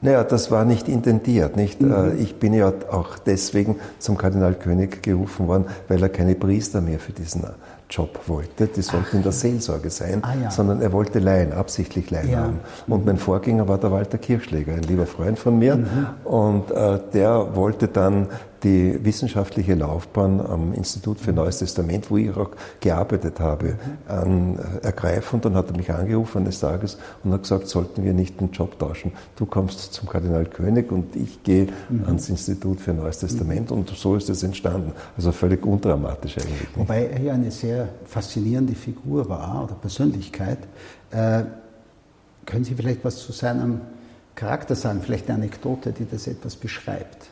Naja, 0.00 0.24
das 0.24 0.50
war 0.50 0.64
nicht 0.64 0.88
intendiert. 0.88 1.56
Nicht? 1.56 1.82
Mhm. 1.82 1.92
Äh, 1.92 2.14
ich 2.14 2.36
bin 2.36 2.54
ja 2.54 2.72
auch 2.90 3.18
deswegen 3.18 3.76
zum 3.98 4.16
Kardinal 4.16 4.54
König 4.54 5.02
gerufen 5.02 5.46
worden, 5.46 5.66
weil 5.88 6.02
er 6.02 6.08
keine 6.08 6.34
Priester 6.34 6.80
mehr 6.80 6.98
für 6.98 7.12
diesen 7.12 7.44
Job 7.92 8.20
wollte. 8.26 8.66
Die 8.66 8.80
sollten 8.80 9.06
Ach. 9.10 9.14
in 9.14 9.22
der 9.22 9.32
Seelsorge 9.32 9.90
sein, 9.90 10.22
ah, 10.22 10.34
ja. 10.42 10.50
sondern 10.50 10.80
er 10.80 10.92
wollte 10.92 11.18
Laien, 11.18 11.52
absichtlich 11.52 12.10
Laien 12.10 12.30
ja. 12.30 12.38
haben. 12.38 12.60
Und 12.86 13.04
mein 13.04 13.18
Vorgänger 13.18 13.68
war 13.68 13.78
der 13.78 13.92
Walter 13.92 14.16
Kirchschläger, 14.16 14.72
ein 14.72 14.82
lieber 14.82 15.06
Freund 15.06 15.38
von 15.38 15.58
mir. 15.58 15.76
Mhm. 15.76 16.06
Und 16.24 16.70
äh, 16.70 16.98
der 17.12 17.54
wollte 17.54 17.88
dann 17.88 18.28
die 18.62 19.04
wissenschaftliche 19.04 19.74
Laufbahn 19.74 20.40
am 20.40 20.72
Institut 20.72 21.18
für 21.18 21.32
Neues 21.32 21.58
Testament, 21.58 22.10
wo 22.10 22.16
ich 22.16 22.30
auch 22.36 22.50
gearbeitet 22.80 23.40
habe, 23.40 23.76
an, 24.06 24.58
äh, 24.58 24.86
ergreifen. 24.86 25.36
Und 25.36 25.44
dann 25.44 25.54
hat 25.54 25.70
er 25.70 25.76
mich 25.76 25.90
angerufen 25.90 26.38
eines 26.38 26.60
Tages 26.60 26.98
und 27.24 27.32
hat 27.32 27.42
gesagt, 27.42 27.66
sollten 27.66 28.04
wir 28.04 28.12
nicht 28.12 28.40
den 28.40 28.50
Job 28.52 28.78
tauschen. 28.78 29.12
Du 29.36 29.46
kommst 29.46 29.92
zum 29.92 30.08
Kardinal 30.08 30.46
König 30.46 30.92
und 30.92 31.16
ich 31.16 31.42
gehe 31.42 31.68
mhm. 31.88 32.04
ans 32.06 32.28
Institut 32.28 32.80
für 32.80 32.92
Neues 32.92 33.18
Testament. 33.18 33.70
Mhm. 33.70 33.78
Und 33.78 33.90
so 33.90 34.14
ist 34.14 34.30
es 34.30 34.42
entstanden. 34.42 34.92
Also 35.16 35.32
völlig 35.32 35.66
undramatisch 35.66 36.38
eigentlich. 36.38 36.68
Wobei 36.76 37.06
er 37.06 37.20
ja 37.20 37.34
eine 37.34 37.50
sehr 37.50 37.88
faszinierende 38.06 38.74
Figur 38.74 39.28
war 39.28 39.64
oder 39.64 39.74
Persönlichkeit. 39.74 40.58
Äh, 41.10 41.42
können 42.46 42.64
Sie 42.64 42.74
vielleicht 42.74 43.04
was 43.04 43.18
zu 43.18 43.32
seinem 43.32 43.80
Charakter 44.34 44.74
sagen? 44.74 45.00
Vielleicht 45.02 45.28
eine 45.28 45.38
Anekdote, 45.38 45.92
die 45.92 46.06
das 46.08 46.26
etwas 46.26 46.56
beschreibt? 46.56 47.28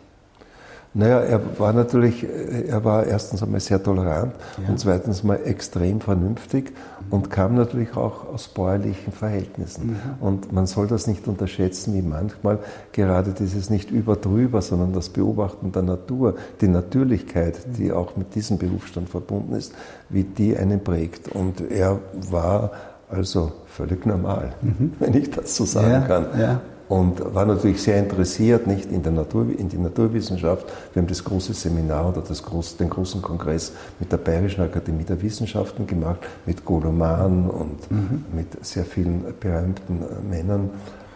Naja, 0.93 1.21
er 1.21 1.41
war 1.61 1.73
natürlich, 1.73 2.27
er 2.69 2.85
war 2.85 3.07
erstens 3.07 3.43
einmal 3.45 3.61
sehr 3.61 3.81
tolerant 3.81 4.35
ja. 4.61 4.69
und 4.69 4.81
zweitens 4.81 5.23
mal 5.23 5.39
extrem 5.45 6.01
vernünftig 6.01 6.73
und 7.11 7.31
kam 7.31 7.55
natürlich 7.55 7.97
auch 7.97 8.27
aus 8.27 8.49
bäuerlichen 8.49 9.13
Verhältnissen. 9.13 9.91
Mhm. 9.91 9.99
Und 10.21 10.53
man 10.53 10.67
soll 10.67 10.89
das 10.89 11.07
nicht 11.07 11.29
unterschätzen, 11.29 11.95
wie 11.95 12.03
manchmal 12.03 12.59
gerade 12.91 13.31
dieses 13.33 13.71
nicht 13.71 13.93
überdrüber, 13.93 14.63
sondern 14.63 14.93
das 14.93 15.11
Beobachten 15.11 15.71
der 15.71 15.83
Natur, 15.83 16.35
die 16.61 16.69
Natürlichkeit, 16.69 17.61
die 17.79 17.93
auch 17.93 18.17
mit 18.17 18.35
diesem 18.35 18.59
Berufsstand 18.59 19.09
verbunden 19.09 19.55
ist, 19.55 19.73
wie 20.09 20.25
die 20.25 20.57
einen 20.57 20.83
prägt. 20.83 21.29
Und 21.29 21.61
er 21.71 22.01
war 22.31 22.73
also 23.09 23.53
völlig 23.67 24.07
normal, 24.07 24.55
mhm. 24.61 24.95
wenn 24.99 25.15
ich 25.15 25.31
das 25.31 25.55
so 25.55 25.65
sagen 25.65 25.91
ja, 25.93 26.01
kann. 26.01 26.27
Ja 26.37 26.61
und 26.91 27.35
war 27.35 27.47
natürlich 27.47 27.81
sehr 27.81 27.99
interessiert, 27.99 28.67
nicht 28.67 28.91
in, 28.91 29.05
der 29.05 29.13
Natur, 29.13 29.47
in 29.57 29.69
die 29.69 29.79
Naturwissenschaft. 29.79 30.67
Wir 30.93 31.01
haben 31.01 31.07
das 31.07 31.23
große 31.23 31.55
Seminar 31.55 32.09
oder 32.09 32.21
das 32.21 32.43
groß, 32.43 32.79
den 32.79 32.91
großen 32.91 33.23
Kongress 33.23 33.73
mit 34.01 34.11
der 34.11 34.17
Bayerischen 34.17 34.63
Akademie 34.63 35.05
der 35.05 35.23
Wissenschaften 35.23 35.87
gemacht, 35.87 36.19
mit 36.47 36.65
Goloman 36.65 37.49
und 37.49 37.91
mhm. 37.93 38.25
mit 38.35 38.65
sehr 38.67 38.85
vielen 38.85 39.23
berühmten 39.39 40.03
äh, 40.03 40.29
Männern. 40.29 40.71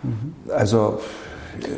Mhm. 0.04 0.52
Also 0.54 1.00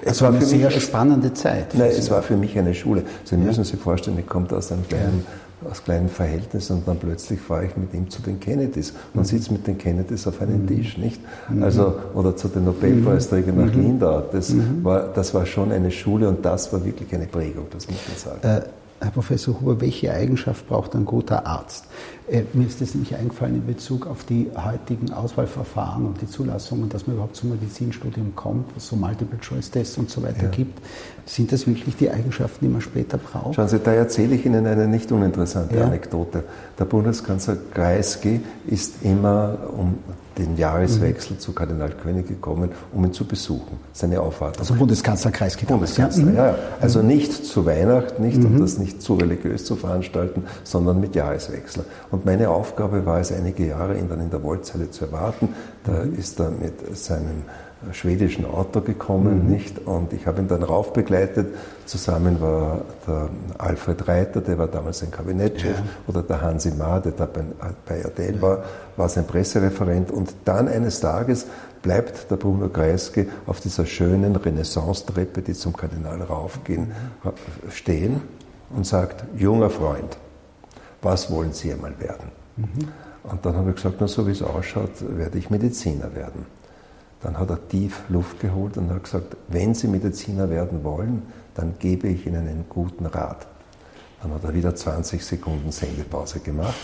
es, 0.05 0.21
war, 0.21 0.29
war 0.29 0.37
eine 0.37 0.47
sehr 0.47 0.67
mich, 0.67 0.83
spannende 0.83 1.33
Zeit. 1.33 1.73
Nein, 1.73 1.91
es 1.91 2.11
war 2.11 2.23
für 2.23 2.37
mich 2.37 2.59
eine 2.59 2.75
Schule. 2.75 3.03
Sie 3.25 3.39
müssen 3.39 3.65
sich 3.65 3.81
vorstellen, 3.81 4.19
ich 4.19 4.27
komme 4.27 4.47
aus 4.53 4.73
einem 4.73 4.87
kleinen 4.87 5.25
ja 5.27 5.46
aus 5.71 5.85
kleinen 5.85 6.09
Verhältnissen 6.09 6.79
und 6.79 6.89
dann 6.89 6.99
plötzlich 6.99 7.41
fahre 7.41 7.67
ich 7.67 7.77
mit 7.77 7.93
ihm 7.95 8.09
zu 8.11 8.23
den 8.23 8.41
Kennedys. 8.41 8.93
Man 9.15 9.25
mhm. 9.25 9.29
sitzt 9.29 9.51
mit 9.51 9.67
den 9.67 9.79
Kennedys 9.79 10.27
auf 10.27 10.41
einem 10.41 10.63
mhm. 10.63 10.69
Tisch, 10.69 10.99
nicht? 10.99 11.21
Mhm. 11.49 11.63
Also, 11.63 11.95
oder 12.15 12.37
zu 12.37 12.49
den 12.49 12.65
Nobelpreisträgern 12.65 13.57
nach 13.57 13.75
mhm. 13.75 13.83
Lindau. 13.83 14.23
Das, 14.33 14.55
war, 14.83 15.09
das 15.09 15.35
war 15.35 15.47
schon 15.47 15.73
eine 15.73 15.91
Schule 15.91 16.29
und 16.29 16.45
das 16.45 16.73
war 16.73 16.85
wirklich 16.85 17.15
eine 17.15 17.27
Prägung, 17.27 17.67
das 17.71 17.89
muss 17.89 17.99
man 18.09 18.17
sagen. 18.17 18.47
Äh, 18.47 18.69
Herr 18.99 19.11
Professor 19.11 19.61
Huber, 19.61 19.81
welche 19.81 20.13
Eigenschaft 20.13 20.67
braucht 20.69 20.95
ein 20.95 21.05
guter 21.05 21.47
Arzt? 21.47 21.85
Äh, 22.29 22.43
mir 22.55 22.67
ist 22.67 22.81
das 22.81 22.95
nämlich 22.95 23.15
eingefallen 23.15 23.55
in 23.55 23.67
Bezug 23.67 24.07
auf 24.07 24.25
die 24.25 24.51
heutigen 24.57 25.13
Auswahlverfahren 25.13 26.07
und 26.07 26.21
die 26.21 26.27
Zulassungen, 26.27 26.89
dass 26.89 27.07
man 27.07 27.15
überhaupt 27.17 27.37
zum 27.37 27.51
Medizinstudium 27.51 28.35
kommt, 28.35 28.75
was 28.75 28.89
so 28.89 28.97
Multiple-Choice-Tests 28.97 29.97
und 29.99 30.11
so 30.11 30.23
weiter 30.23 30.45
ja. 30.45 30.49
gibt. 30.49 30.81
Sind 31.25 31.53
das 31.53 31.67
wirklich 31.67 31.97
die 31.97 32.11
Eigenschaften, 32.11 32.65
die 32.65 32.73
man 32.73 32.81
später 32.81 33.19
braucht? 33.19 33.55
Schauen 33.55 33.69
Sie, 33.69 33.79
da 33.79 33.93
erzähle 33.93 34.35
ich 34.35 34.45
Ihnen 34.45 34.67
eine 34.67 34.89
nicht 34.89 35.13
uninteressante 35.13 35.77
ja. 35.77 35.85
Anekdote. 35.85 36.45
Der 36.79 36.85
Bundeskanzler 36.85 37.57
Kreisky 37.73 38.41
ist 38.67 39.03
immer 39.03 39.59
um 39.77 39.99
den 40.39 40.57
Jahreswechsel 40.57 41.35
mhm. 41.35 41.41
zu 41.41 41.53
Kardinal 41.53 41.91
König 41.91 42.29
gekommen, 42.29 42.71
um 42.93 43.05
ihn 43.05 43.13
zu 43.13 43.25
besuchen, 43.25 43.79
seine 43.93 44.21
Aufwartung. 44.21 44.61
Also 44.61 44.75
Bundeskanzlerkreis 44.75 45.57
Bundeskanzler, 45.57 46.33
ja. 46.33 46.47
ja. 46.49 46.59
Also 46.81 47.01
mhm. 47.01 47.09
nicht 47.09 47.33
zu 47.33 47.65
Weihnachten, 47.65 48.23
nicht, 48.23 48.39
mhm. 48.39 48.47
um 48.47 48.61
das 48.61 48.79
nicht 48.79 49.01
zu 49.01 49.15
religiös 49.15 49.65
zu 49.65 49.77
veranstalten, 49.77 50.45
sondern 50.65 51.01
mit 51.01 51.15
Jahreswechsel. 51.15 51.85
Und 52.11 52.16
meine 52.25 52.51
Aufgabe 52.51 53.05
war 53.05 53.21
es, 53.21 53.33
einige 53.33 53.67
Jahre 53.67 53.99
ihn 53.99 54.09
dann 54.09 54.21
in 54.21 54.31
der 54.31 54.43
Wollzeile 54.43 54.91
zu 54.91 55.07
erwarten. 55.07 55.49
Da 55.85 56.05
mhm. 56.05 56.19
ist 56.19 56.41
er 56.41 56.51
mit 56.51 56.97
seinem 56.97 57.45
schwedischen 57.93 58.45
Auto 58.45 58.81
gekommen, 58.81 59.45
mhm. 59.45 59.51
nicht? 59.51 59.87
Und 59.87 60.13
ich 60.13 60.27
habe 60.27 60.41
ihn 60.41 60.49
dann 60.49 60.63
raufbegleitet. 60.63 61.55
Zusammen 61.85 62.41
war 62.41 62.83
der 63.07 63.29
Alfred 63.59 64.09
Reiter, 64.09 64.41
der 64.41 64.59
war 64.59 64.67
damals 64.67 65.03
ein 65.03 65.11
Kabinettchef, 65.11 65.77
ja. 65.77 65.85
oder 66.07 66.23
der 66.23 66.41
Hansi 66.41 66.73
Maar, 66.73 67.01
der 67.01 67.13
da 67.13 67.27
bei, 67.27 67.43
bei 67.87 68.05
Adel 68.05 68.41
war, 68.41 68.65
war 68.97 69.09
sein 69.09 69.27
Pressereferent. 69.27 70.11
Und 70.11 70.35
dann 70.45 70.69
eines 70.69 71.01
Tages 71.01 71.47
bleibt 71.83 72.31
der 72.31 72.37
Bruno 72.37 72.69
Kreisky 72.69 73.29
auf 73.47 73.61
dieser 73.61 73.87
schönen 73.87 74.35
Renaissance-Treppe, 74.35 75.43
die 75.43 75.53
zum 75.53 75.77
Kardinal 75.77 76.23
raufgehen, 76.23 76.93
mhm. 77.23 77.71
stehen 77.71 78.21
und 78.71 78.87
sagt, 78.87 79.25
junger 79.37 79.71
Freund, 79.71 80.17
was 81.07 81.31
wollen 81.31 81.53
Sie 81.53 81.73
einmal 81.73 81.99
werden? 82.01 82.31
Mhm. 82.57 82.89
Und 83.23 83.47
dann 83.47 83.57
habe 83.57 83.71
ich 83.71 83.77
gesagt, 83.77 83.97
na, 84.01 84.09
so 84.09 84.27
wie 84.27 84.33
es 84.33 84.43
ausschaut, 84.43 84.91
werde 85.17 85.39
ich 85.39 85.51
Mediziner 85.51 86.15
werden. 86.15 86.47
Dann 87.23 87.39
hat 87.39 87.49
er 87.49 87.69
tief 87.69 88.03
Luft 88.09 88.41
geholt 88.41 88.77
und 88.77 88.91
hat 88.91 89.05
gesagt, 89.05 89.37
wenn 89.49 89.73
Sie 89.75 89.89
Mediziner 89.89 90.51
werden 90.51 90.85
wollen, 90.85 91.23
dann 91.55 91.75
gebe 91.79 92.09
ich 92.09 92.27
Ihnen 92.27 92.49
einen 92.49 92.67
guten 92.69 93.07
Rat. 93.07 93.47
Dann 94.21 94.35
hat 94.35 94.45
er 94.45 94.55
wieder 94.55 94.75
20 94.75 95.25
Sekunden 95.25 95.73
Sendepause 95.73 96.41
gemacht 96.41 96.75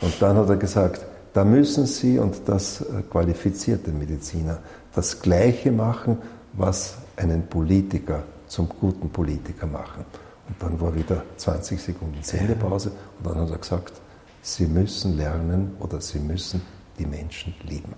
und 0.00 0.14
dann 0.20 0.36
hat 0.36 0.48
er 0.48 0.56
gesagt, 0.56 1.04
da 1.34 1.44
müssen 1.44 1.86
Sie, 1.86 2.18
und 2.18 2.42
das 2.46 2.80
äh, 2.80 3.02
qualifiziert 3.10 3.86
den 3.86 3.98
Mediziner, 3.98 4.58
das 4.94 5.20
Gleiche 5.20 5.70
machen, 5.70 6.18
was 6.54 6.96
einen 7.16 7.46
Politiker 7.46 8.22
zum 8.46 8.68
guten 8.68 9.10
Politiker 9.10 9.66
machen. 9.66 10.04
Und 10.48 10.56
dann 10.60 10.80
war 10.80 10.94
wieder 10.94 11.22
20 11.36 11.80
Sekunden 11.80 12.22
Sendepause 12.22 12.90
und 13.18 13.26
dann 13.26 13.40
hat 13.42 13.50
er 13.50 13.58
gesagt, 13.58 13.94
Sie 14.42 14.66
müssen 14.66 15.16
lernen 15.16 15.76
oder 15.80 16.00
Sie 16.00 16.20
müssen 16.20 16.62
die 16.98 17.06
Menschen 17.06 17.54
lieben. 17.68 17.94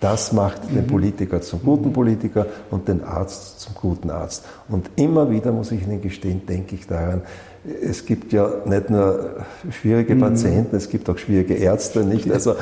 Das 0.00 0.32
macht 0.32 0.62
den 0.74 0.84
Politiker 0.84 1.40
zum 1.40 1.62
guten 1.62 1.92
Politiker 1.92 2.46
und 2.72 2.88
den 2.88 3.04
Arzt 3.04 3.60
zum 3.60 3.72
guten 3.74 4.10
Arzt. 4.10 4.44
Und 4.68 4.90
immer 4.96 5.30
wieder, 5.30 5.52
muss 5.52 5.70
ich 5.70 5.80
Ihnen 5.84 6.02
gestehen, 6.02 6.44
denke 6.44 6.74
ich 6.74 6.88
daran, 6.88 7.22
es 7.64 8.04
gibt 8.04 8.32
ja 8.32 8.50
nicht 8.64 8.90
nur 8.90 9.44
schwierige 9.70 10.16
mhm. 10.16 10.20
Patienten, 10.20 10.74
es 10.74 10.88
gibt 10.88 11.08
auch 11.08 11.16
schwierige 11.16 11.54
Ärzte, 11.54 12.00
nicht? 12.00 12.28
Also, 12.32 12.56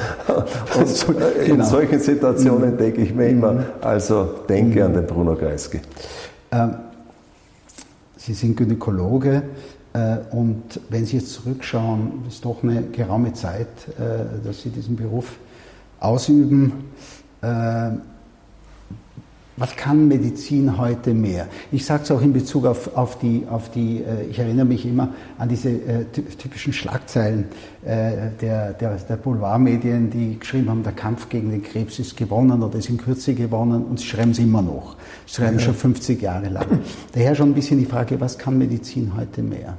und 0.77 1.19
in 1.41 1.47
genau. 1.47 1.65
solchen 1.65 2.01
Situationen 2.01 2.77
denke 2.77 3.01
ich 3.01 3.15
mir 3.15 3.29
immer, 3.29 3.53
mhm. 3.53 3.65
also 3.81 4.29
denke 4.47 4.85
an 4.85 4.93
den 4.93 5.07
Bruno 5.07 5.35
Kreisky. 5.35 5.81
Ähm, 6.53 6.75
Sie 8.21 8.35
sind 8.35 8.55
Gynäkologe 8.59 9.43
äh, 9.95 10.19
und 10.31 10.79
wenn 10.91 11.07
Sie 11.07 11.17
jetzt 11.17 11.33
zurückschauen, 11.33 12.25
ist 12.29 12.45
doch 12.45 12.63
eine 12.63 12.83
geraume 12.83 13.33
Zeit, 13.33 13.67
äh, 13.99 14.45
dass 14.45 14.63
Sie 14.63 14.69
diesen 14.69 14.95
Beruf 14.95 15.39
ausüben. 16.01 16.91
Äh, 17.41 17.93
was 19.61 19.77
kann 19.77 20.09
Medizin 20.09 20.79
heute 20.79 21.13
mehr? 21.13 21.47
Ich 21.71 21.85
sage 21.85 22.05
es 22.05 22.11
auch 22.11 22.23
in 22.23 22.33
Bezug 22.33 22.65
auf, 22.65 22.97
auf 22.97 23.19
die, 23.19 23.45
auf 23.49 23.71
die 23.71 23.99
äh, 23.99 24.25
ich 24.31 24.39
erinnere 24.39 24.65
mich 24.65 24.87
immer 24.87 25.11
an 25.37 25.51
diese 25.51 25.69
äh, 25.69 26.05
typischen 26.07 26.73
Schlagzeilen 26.73 27.45
äh, 27.85 28.31
der, 28.41 28.73
der, 28.73 28.97
der 28.97 29.17
Boulevardmedien, 29.17 30.09
die 30.09 30.39
geschrieben 30.39 30.71
haben, 30.71 30.83
der 30.83 30.93
Kampf 30.93 31.29
gegen 31.29 31.51
den 31.51 31.63
Krebs 31.63 31.99
ist 31.99 32.17
gewonnen 32.17 32.63
oder 32.63 32.79
ist 32.79 32.89
in 32.89 32.97
Kürze 32.97 33.35
gewonnen 33.35 33.85
und 33.85 34.01
sie 34.01 34.07
schreiben 34.07 34.31
es 34.31 34.39
immer 34.39 34.63
noch. 34.63 34.97
Sie 35.27 35.35
schreiben 35.35 35.59
ja. 35.59 35.65
schon 35.65 35.75
50 35.75 36.23
Jahre 36.23 36.49
lang. 36.49 36.81
Daher 37.13 37.35
schon 37.35 37.51
ein 37.51 37.55
bisschen 37.55 37.79
die 37.79 37.87
Frage, 37.87 38.19
was 38.19 38.39
kann 38.39 38.57
Medizin 38.57 39.13
heute 39.15 39.43
mehr? 39.43 39.77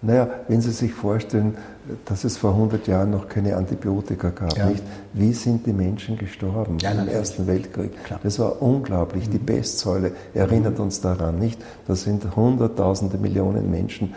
Naja, 0.00 0.28
wenn 0.48 0.60
Sie 0.60 0.70
sich 0.70 0.92
vorstellen, 0.92 1.56
dass 2.04 2.24
es 2.24 2.36
vor 2.36 2.50
100 2.50 2.86
Jahren 2.86 3.10
noch 3.10 3.28
keine 3.28 3.56
Antibiotika 3.56 4.30
gab, 4.30 4.56
ja. 4.56 4.66
nicht? 4.66 4.82
Wie 5.12 5.32
sind 5.32 5.66
die 5.66 5.72
Menschen 5.72 6.16
gestorben 6.16 6.78
ja, 6.78 6.92
im 6.92 7.08
Ersten 7.08 7.46
Weltkrieg? 7.46 7.92
Klar. 8.04 8.20
Das 8.22 8.38
war 8.38 8.60
unglaublich. 8.62 9.28
Mhm. 9.28 9.32
Die 9.32 9.38
Pestsäule 9.38 10.12
erinnert 10.32 10.78
mhm. 10.78 10.84
uns 10.84 11.00
daran, 11.00 11.38
nicht? 11.38 11.60
Da 11.86 11.94
sind 11.94 12.36
Hunderttausende 12.36 13.18
Millionen 13.18 13.70
Menschen 13.70 14.14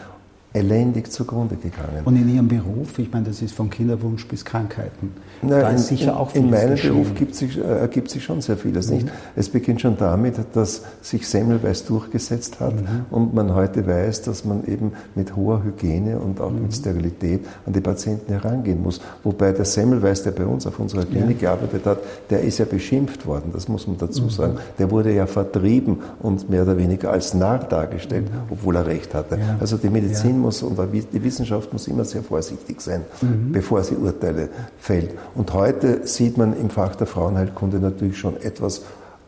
elendig 0.58 1.12
zugrunde 1.12 1.56
gegangen. 1.56 2.02
Und 2.06 2.16
in 2.16 2.34
Ihrem 2.34 2.48
Beruf, 2.48 3.00
ich 3.00 3.12
meine, 3.12 3.26
das 3.26 3.42
ist 3.42 3.54
von 3.54 3.70
Kinderwunsch 3.70 4.28
bis 4.28 4.44
Krankheiten, 4.44 5.12
Nein, 5.42 5.62
da 5.62 5.70
ist 5.70 5.88
sicher 5.88 6.12
in, 6.12 6.18
auch 6.18 6.34
In 6.34 6.50
meinem. 6.50 6.76
Beruf 6.76 7.14
gibt 7.16 7.36
sich, 7.36 7.58
äh, 7.58 7.62
ergibt 7.62 8.10
sich 8.10 8.24
schon 8.24 8.42
sehr 8.42 8.58
vieles. 8.58 8.90
Mhm. 8.90 8.96
Nicht? 8.96 9.08
Es 9.36 9.50
beginnt 9.50 9.82
schon 9.82 9.98
damit, 9.98 10.36
dass 10.54 10.84
sich 11.02 11.28
Semmelweis 11.28 11.86
durchgesetzt 11.86 12.60
hat 12.60 12.76
mhm. 12.76 13.06
und 13.12 13.34
man 13.34 13.54
heute 13.54 13.86
weiß, 13.86 14.24
dass 14.24 14.46
man 14.46 14.66
eben 14.66 14.94
mit 15.16 15.36
hoher 15.36 15.64
Hygiene 15.64 16.20
und 16.20 16.42
auch 16.42 16.52
mhm. 16.52 16.64
mit 16.64 16.74
Sterilität 16.74 17.46
an 17.66 17.74
die 17.74 17.82
Patienten 17.82 18.34
herangehen 18.34 18.82
muss. 18.82 19.00
Wobei 19.24 19.52
der 19.52 19.66
Semmelweis, 19.66 20.24
der 20.24 20.32
bei 20.32 20.46
uns 20.46 20.66
auf 20.66 20.80
unserer 20.80 21.06
Klinik 21.06 21.42
ja. 21.42 21.56
gearbeitet 21.56 21.86
hat, 21.86 22.00
der 22.30 22.42
ist 22.42 22.58
ja 22.58 22.66
beschimpft 22.66 23.26
worden, 23.26 23.52
das 23.54 23.68
muss 23.68 23.88
man 23.88 23.98
dazu 23.98 24.24
mhm. 24.24 24.30
sagen. 24.30 24.58
Der 24.80 24.90
wurde 24.92 25.14
ja 25.14 25.28
vertrieben 25.28 26.00
und 26.20 26.50
mehr 26.50 26.64
oder 26.64 26.78
weniger 26.78 27.12
als 27.12 27.34
Narr 27.34 27.60
dargestellt, 27.60 28.26
mhm. 28.32 28.52
obwohl 28.52 28.76
er 28.76 28.86
recht 28.86 29.14
hatte. 29.14 29.36
Ja. 29.36 29.58
Also 29.60 29.78
die 29.78 29.90
Medizin 29.90 30.42
ja. 30.42 30.47
Muss 30.48 30.64
und 30.64 30.80
die 30.94 31.24
Wissenschaft 31.24 31.74
muss 31.74 31.88
immer 31.88 32.06
sehr 32.06 32.24
vorsichtig 32.24 32.82
sein, 32.82 33.02
mhm. 33.22 33.52
bevor 33.52 33.84
sie 33.84 33.96
Urteile 33.96 34.50
fällt. 34.80 35.12
Und 35.36 35.54
heute 35.54 36.08
sieht 36.08 36.38
man 36.38 36.58
im 36.58 36.70
Fach 36.70 36.96
der 36.96 37.08
Frauenheilkunde 37.08 37.80
natürlich 37.80 38.18
schon 38.18 38.38
etwas 38.42 38.84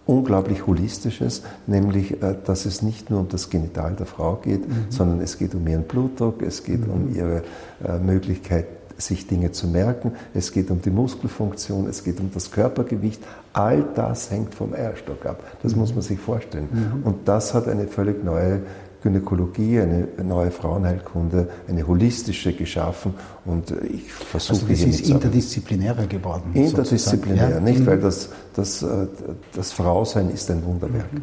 unglaublich 0.06 0.66
Holistisches, 0.66 1.44
nämlich, 1.68 2.24
äh, 2.24 2.36
dass 2.46 2.66
es 2.66 2.82
nicht 2.82 3.10
nur 3.10 3.20
um 3.20 3.28
das 3.28 3.50
Genital 3.50 3.96
der 3.96 4.06
Frau 4.06 4.36
geht, 4.36 4.68
mhm. 4.68 4.86
sondern 4.90 5.22
es 5.22 5.38
geht 5.38 5.54
um 5.54 5.68
ihren 5.68 5.84
Blutdruck, 5.84 6.42
es 6.42 6.64
geht 6.64 6.88
mhm. 6.88 6.94
um 6.94 7.16
ihre 7.16 7.44
äh, 7.86 8.00
Möglichkeit, 8.00 8.66
sich 8.98 9.28
Dinge 9.28 9.52
zu 9.52 9.68
merken, 9.68 10.14
es 10.34 10.52
geht 10.52 10.72
um 10.72 10.82
die 10.82 10.90
Muskelfunktion, 10.90 11.88
es 11.88 12.04
geht 12.04 12.20
um 12.20 12.32
das 12.34 12.52
Körpergewicht. 12.52 13.22
All 13.54 13.86
das 13.96 14.30
hängt 14.30 14.56
vom 14.56 14.74
Eierstock 14.74 15.26
ab. 15.26 15.42
Das 15.64 15.74
mhm. 15.74 15.82
muss 15.82 15.94
man 15.94 16.02
sich 16.02 16.20
vorstellen. 16.20 16.68
Mhm. 16.72 17.04
Und 17.04 17.28
das 17.28 17.54
hat 17.54 17.68
eine 17.68 17.88
völlig 17.88 18.24
neue 18.24 18.62
Gynäkologie, 19.02 19.80
eine 19.80 20.08
neue 20.24 20.52
Frauenheilkunde, 20.52 21.50
eine 21.68 21.88
holistische 21.88 22.54
geschaffen 22.54 23.14
und 23.46 23.72
ich 23.72 24.12
versuche 24.12 24.68
also 24.68 24.68
das 24.68 24.82
ist 24.82 25.10
interdisziplinärer 25.10 26.06
geworden. 26.08 26.52
Interdisziplinär, 26.54 27.50
ja. 27.50 27.60
nicht, 27.60 27.80
mhm. 27.80 27.86
weil 27.88 28.00
das, 28.00 28.30
das, 28.54 28.84
äh, 28.84 29.08
das 29.54 29.72
Frausein 29.72 30.30
ist 30.30 30.52
ein 30.52 30.66
Wunderwerk. 30.66 31.12
Mhm. 31.14 31.22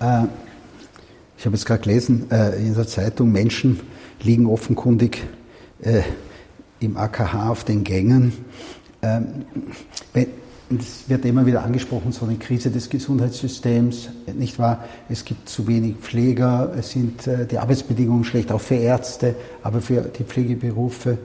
Äh, 0.00 0.24
ich 1.36 1.46
habe 1.46 1.54
jetzt 1.56 1.66
gerade 1.66 1.82
gelesen 1.82 2.30
äh, 2.30 2.56
in 2.58 2.74
der 2.74 2.86
Zeitung, 2.86 3.30
Menschen 3.30 3.80
liegen 4.22 4.46
offenkundig 4.46 5.22
im 6.80 6.96
AKH 6.96 7.50
auf 7.50 7.62
den 7.62 7.84
Gängen. 7.84 8.32
Ähm, 9.00 9.44
es 10.70 11.08
wird 11.08 11.24
immer 11.24 11.46
wieder 11.46 11.64
angesprochen, 11.64 12.12
so 12.12 12.26
eine 12.26 12.36
Krise 12.36 12.70
des 12.70 12.90
Gesundheitssystems, 12.90 14.10
nicht 14.34 14.58
wahr? 14.58 14.84
Es 15.08 15.24
gibt 15.24 15.48
zu 15.48 15.66
wenig 15.66 15.96
Pfleger, 15.96 16.72
es 16.78 16.90
sind 16.90 17.26
äh, 17.26 17.46
die 17.46 17.58
Arbeitsbedingungen 17.58 18.24
schlecht, 18.24 18.52
auch 18.52 18.60
für 18.60 18.74
Ärzte, 18.74 19.34
aber 19.62 19.80
für 19.80 20.02
die 20.02 20.24
Pflegeberufe. 20.24 21.18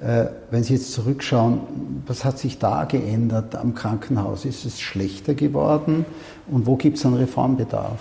Äh, 0.00 0.26
wenn 0.50 0.62
Sie 0.62 0.74
jetzt 0.74 0.92
zurückschauen, 0.92 1.60
was 2.06 2.24
hat 2.24 2.38
sich 2.38 2.58
da 2.58 2.84
geändert 2.84 3.56
am 3.56 3.74
Krankenhaus? 3.74 4.44
Ist 4.44 4.64
es 4.64 4.80
schlechter 4.80 5.34
geworden 5.34 6.04
und 6.46 6.66
wo 6.66 6.76
gibt 6.76 6.98
es 6.98 7.06
einen 7.06 7.16
Reformbedarf? 7.16 8.00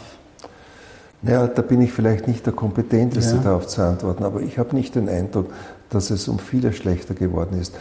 Naja, 1.24 1.48
da 1.48 1.62
bin 1.62 1.82
ich 1.82 1.94
vielleicht 1.94 2.28
nicht 2.28 2.46
der 2.46 2.54
Kompetenteste 2.54 3.38
ja. 3.38 3.42
darauf 3.42 3.68
zu 3.68 3.82
antworten, 3.82 4.24
aber 4.26 4.42
ich 4.42 4.60
habe 4.60 4.76
nicht 4.76 4.96
den 4.96 5.08
Eindruck, 5.08 5.52
dass 5.90 6.10
es 6.10 6.28
um 6.28 6.38
viele 6.38 6.74
schlechter 6.74 7.14
geworden 7.14 7.60
ist 7.60 7.74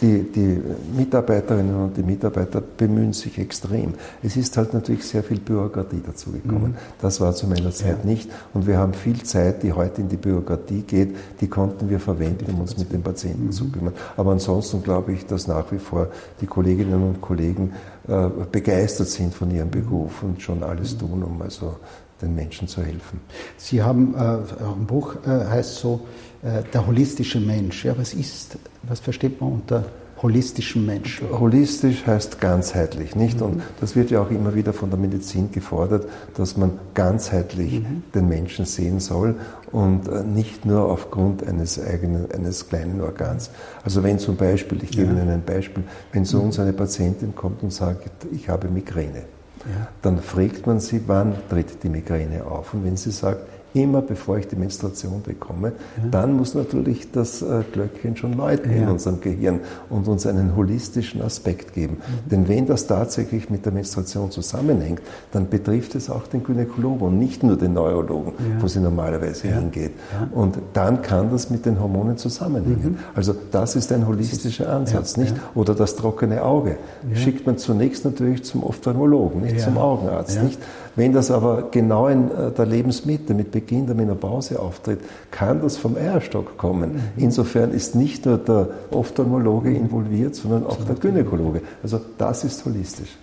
die, 0.00 0.22
die 0.32 0.60
Mitarbeiterinnen 0.96 1.74
und 1.74 1.96
die 1.96 2.02
Mitarbeiter 2.02 2.60
bemühen 2.60 3.12
sich 3.12 3.38
extrem. 3.38 3.94
Es 4.22 4.36
ist 4.36 4.56
halt 4.56 4.74
natürlich 4.74 5.04
sehr 5.04 5.22
viel 5.22 5.38
Bürokratie 5.38 6.02
dazugekommen. 6.04 6.72
Mhm. 6.72 6.76
Das 7.00 7.20
war 7.20 7.34
zu 7.34 7.46
meiner 7.46 7.70
Zeit 7.70 7.98
ja. 8.02 8.10
nicht. 8.10 8.30
Und 8.52 8.66
wir 8.66 8.78
haben 8.78 8.94
viel 8.94 9.22
Zeit, 9.22 9.62
die 9.62 9.72
heute 9.72 10.00
in 10.00 10.08
die 10.08 10.16
Bürokratie 10.16 10.82
geht, 10.82 11.14
die 11.40 11.46
konnten 11.46 11.88
wir 11.88 12.00
verwenden, 12.00 12.52
um 12.52 12.60
uns 12.60 12.76
mit 12.76 12.92
den 12.92 13.02
Patienten 13.02 13.46
mhm. 13.46 13.52
zu 13.52 13.70
kümmern. 13.70 13.94
Aber 14.16 14.32
ansonsten 14.32 14.82
glaube 14.82 15.12
ich, 15.12 15.26
dass 15.26 15.46
nach 15.46 15.70
wie 15.70 15.78
vor 15.78 16.08
die 16.40 16.46
Kolleginnen 16.46 17.02
und 17.02 17.20
Kollegen 17.20 17.72
äh, 18.08 18.28
begeistert 18.50 19.08
sind 19.08 19.34
von 19.34 19.50
ihrem 19.50 19.70
Beruf 19.70 20.22
und 20.22 20.42
schon 20.42 20.62
alles 20.62 20.94
mhm. 20.94 20.98
tun, 20.98 21.22
um 21.22 21.42
also 21.42 21.76
den 22.20 22.34
Menschen 22.34 22.68
zu 22.68 22.82
helfen. 22.82 23.20
Sie 23.56 23.82
haben, 23.82 24.14
äh, 24.14 24.18
ein 24.18 24.86
Buch 24.86 25.16
äh, 25.26 25.28
heißt 25.28 25.76
so, 25.76 26.00
der 26.42 26.86
holistische 26.86 27.38
Mensch. 27.38 27.84
Ja, 27.84 27.96
was 27.96 28.14
ist, 28.14 28.58
was 28.82 28.98
versteht 28.98 29.40
man 29.40 29.52
unter 29.52 29.84
holistischem 30.22 30.86
Mensch? 30.86 31.20
Holistisch 31.30 32.06
heißt 32.06 32.40
ganzheitlich, 32.40 33.14
nicht? 33.16 33.40
Mhm. 33.40 33.46
Und 33.46 33.62
das 33.80 33.96
wird 33.96 34.10
ja 34.10 34.22
auch 34.22 34.30
immer 34.30 34.54
wieder 34.54 34.72
von 34.72 34.88
der 34.88 34.98
Medizin 34.98 35.50
gefordert, 35.50 36.06
dass 36.34 36.56
man 36.56 36.78
ganzheitlich 36.94 37.80
mhm. 37.80 38.04
den 38.14 38.28
Menschen 38.28 38.64
sehen 38.64 39.00
soll 39.00 39.34
und 39.72 40.08
äh, 40.08 40.22
nicht 40.22 40.64
nur 40.64 40.88
aufgrund 40.88 41.46
eines 41.46 41.84
eigenen, 41.84 42.30
eines 42.30 42.68
kleinen 42.68 43.00
Organs. 43.00 43.50
Also 43.84 44.02
wenn 44.02 44.18
zum 44.18 44.36
Beispiel, 44.36 44.82
ich 44.82 44.90
gebe 44.90 45.12
ja. 45.12 45.20
Ihnen 45.20 45.28
ein 45.28 45.42
Beispiel, 45.44 45.82
wenn 46.12 46.24
zu 46.24 46.38
mhm. 46.38 46.44
uns 46.44 46.58
eine 46.58 46.72
Patientin 46.72 47.34
kommt 47.34 47.62
und 47.62 47.72
sagt, 47.72 48.08
ich 48.32 48.48
habe 48.48 48.68
Migräne, 48.68 49.24
ja. 49.64 49.88
dann 50.02 50.20
fragt 50.20 50.66
man 50.66 50.80
sie, 50.80 51.02
wann 51.06 51.34
tritt 51.48 51.82
die 51.82 51.88
Migräne 51.88 52.44
auf? 52.44 52.74
Und 52.74 52.84
wenn 52.84 52.96
sie 52.96 53.10
sagt, 53.10 53.40
immer 53.74 54.02
bevor 54.02 54.38
ich 54.38 54.48
die 54.48 54.56
Menstruation 54.56 55.22
bekomme, 55.22 55.72
ja. 55.96 56.08
dann 56.10 56.34
muss 56.34 56.54
natürlich 56.54 57.10
das 57.10 57.42
äh, 57.42 57.62
Glöckchen 57.72 58.16
schon 58.16 58.34
läuten 58.34 58.70
ja. 58.70 58.82
in 58.82 58.88
unserem 58.88 59.20
Gehirn 59.20 59.60
und 59.88 60.08
uns 60.08 60.26
einen 60.26 60.56
holistischen 60.56 61.22
Aspekt 61.22 61.74
geben. 61.74 61.96
Mhm. 61.96 62.30
Denn 62.30 62.48
wenn 62.48 62.66
das 62.66 62.86
tatsächlich 62.86 63.50
mit 63.50 63.64
der 63.64 63.72
Menstruation 63.72 64.30
zusammenhängt, 64.30 65.02
dann 65.32 65.48
betrifft 65.48 65.94
es 65.94 66.10
auch 66.10 66.26
den 66.26 66.42
Gynäkologen 66.44 67.06
und 67.06 67.18
nicht 67.18 67.42
nur 67.42 67.56
den 67.56 67.74
Neurologen, 67.74 68.32
ja. 68.38 68.62
wo 68.62 68.66
sie 68.66 68.80
normalerweise 68.80 69.48
hingeht. 69.48 69.92
Und 70.32 70.58
dann 70.72 71.02
kann 71.02 71.30
das 71.30 71.50
mit 71.50 71.66
den 71.66 71.80
Hormonen 71.80 72.16
zusammenhängen. 72.16 72.92
Mhm. 72.92 72.98
Also 73.14 73.34
das 73.50 73.76
ist 73.76 73.92
ein 73.92 74.06
holistischer 74.06 74.72
Ansatz, 74.72 75.16
nicht? 75.16 75.34
Oder 75.54 75.74
das 75.74 75.96
trockene 75.96 76.42
Auge 76.42 76.76
schickt 77.14 77.46
man 77.46 77.58
zunächst 77.58 78.04
natürlich 78.04 78.44
zum 78.44 78.62
Ophthalmologen, 78.62 79.42
nicht 79.42 79.60
zum 79.60 79.78
Augenarzt, 79.78 80.42
nicht? 80.42 80.58
Wenn 80.94 81.12
das 81.12 81.30
aber 81.30 81.68
genau 81.70 82.06
in 82.08 82.30
äh, 82.30 82.50
der 82.50 82.66
Lebensmitte 82.66 83.34
mit 83.34 83.50
Beginn 83.50 83.86
der 83.86 83.94
Menopause 83.94 84.60
auftritt, 84.60 85.00
kann 85.30 85.62
das 85.62 85.76
vom 85.76 85.96
Eierstock 85.96 86.58
kommen. 86.58 86.94
Mhm. 86.94 87.00
Insofern 87.16 87.72
ist 87.72 87.94
nicht 87.94 88.26
nur 88.26 88.38
der 88.38 88.68
Ophthalmologe 88.90 89.72
involviert, 89.72 90.34
sondern 90.34 90.66
auch 90.66 90.84
der 90.84 90.96
Gynäkologe. 90.96 91.62
Also 91.82 92.00
das 92.18 92.44
ist 92.44 92.64
holistisch. 92.64 93.16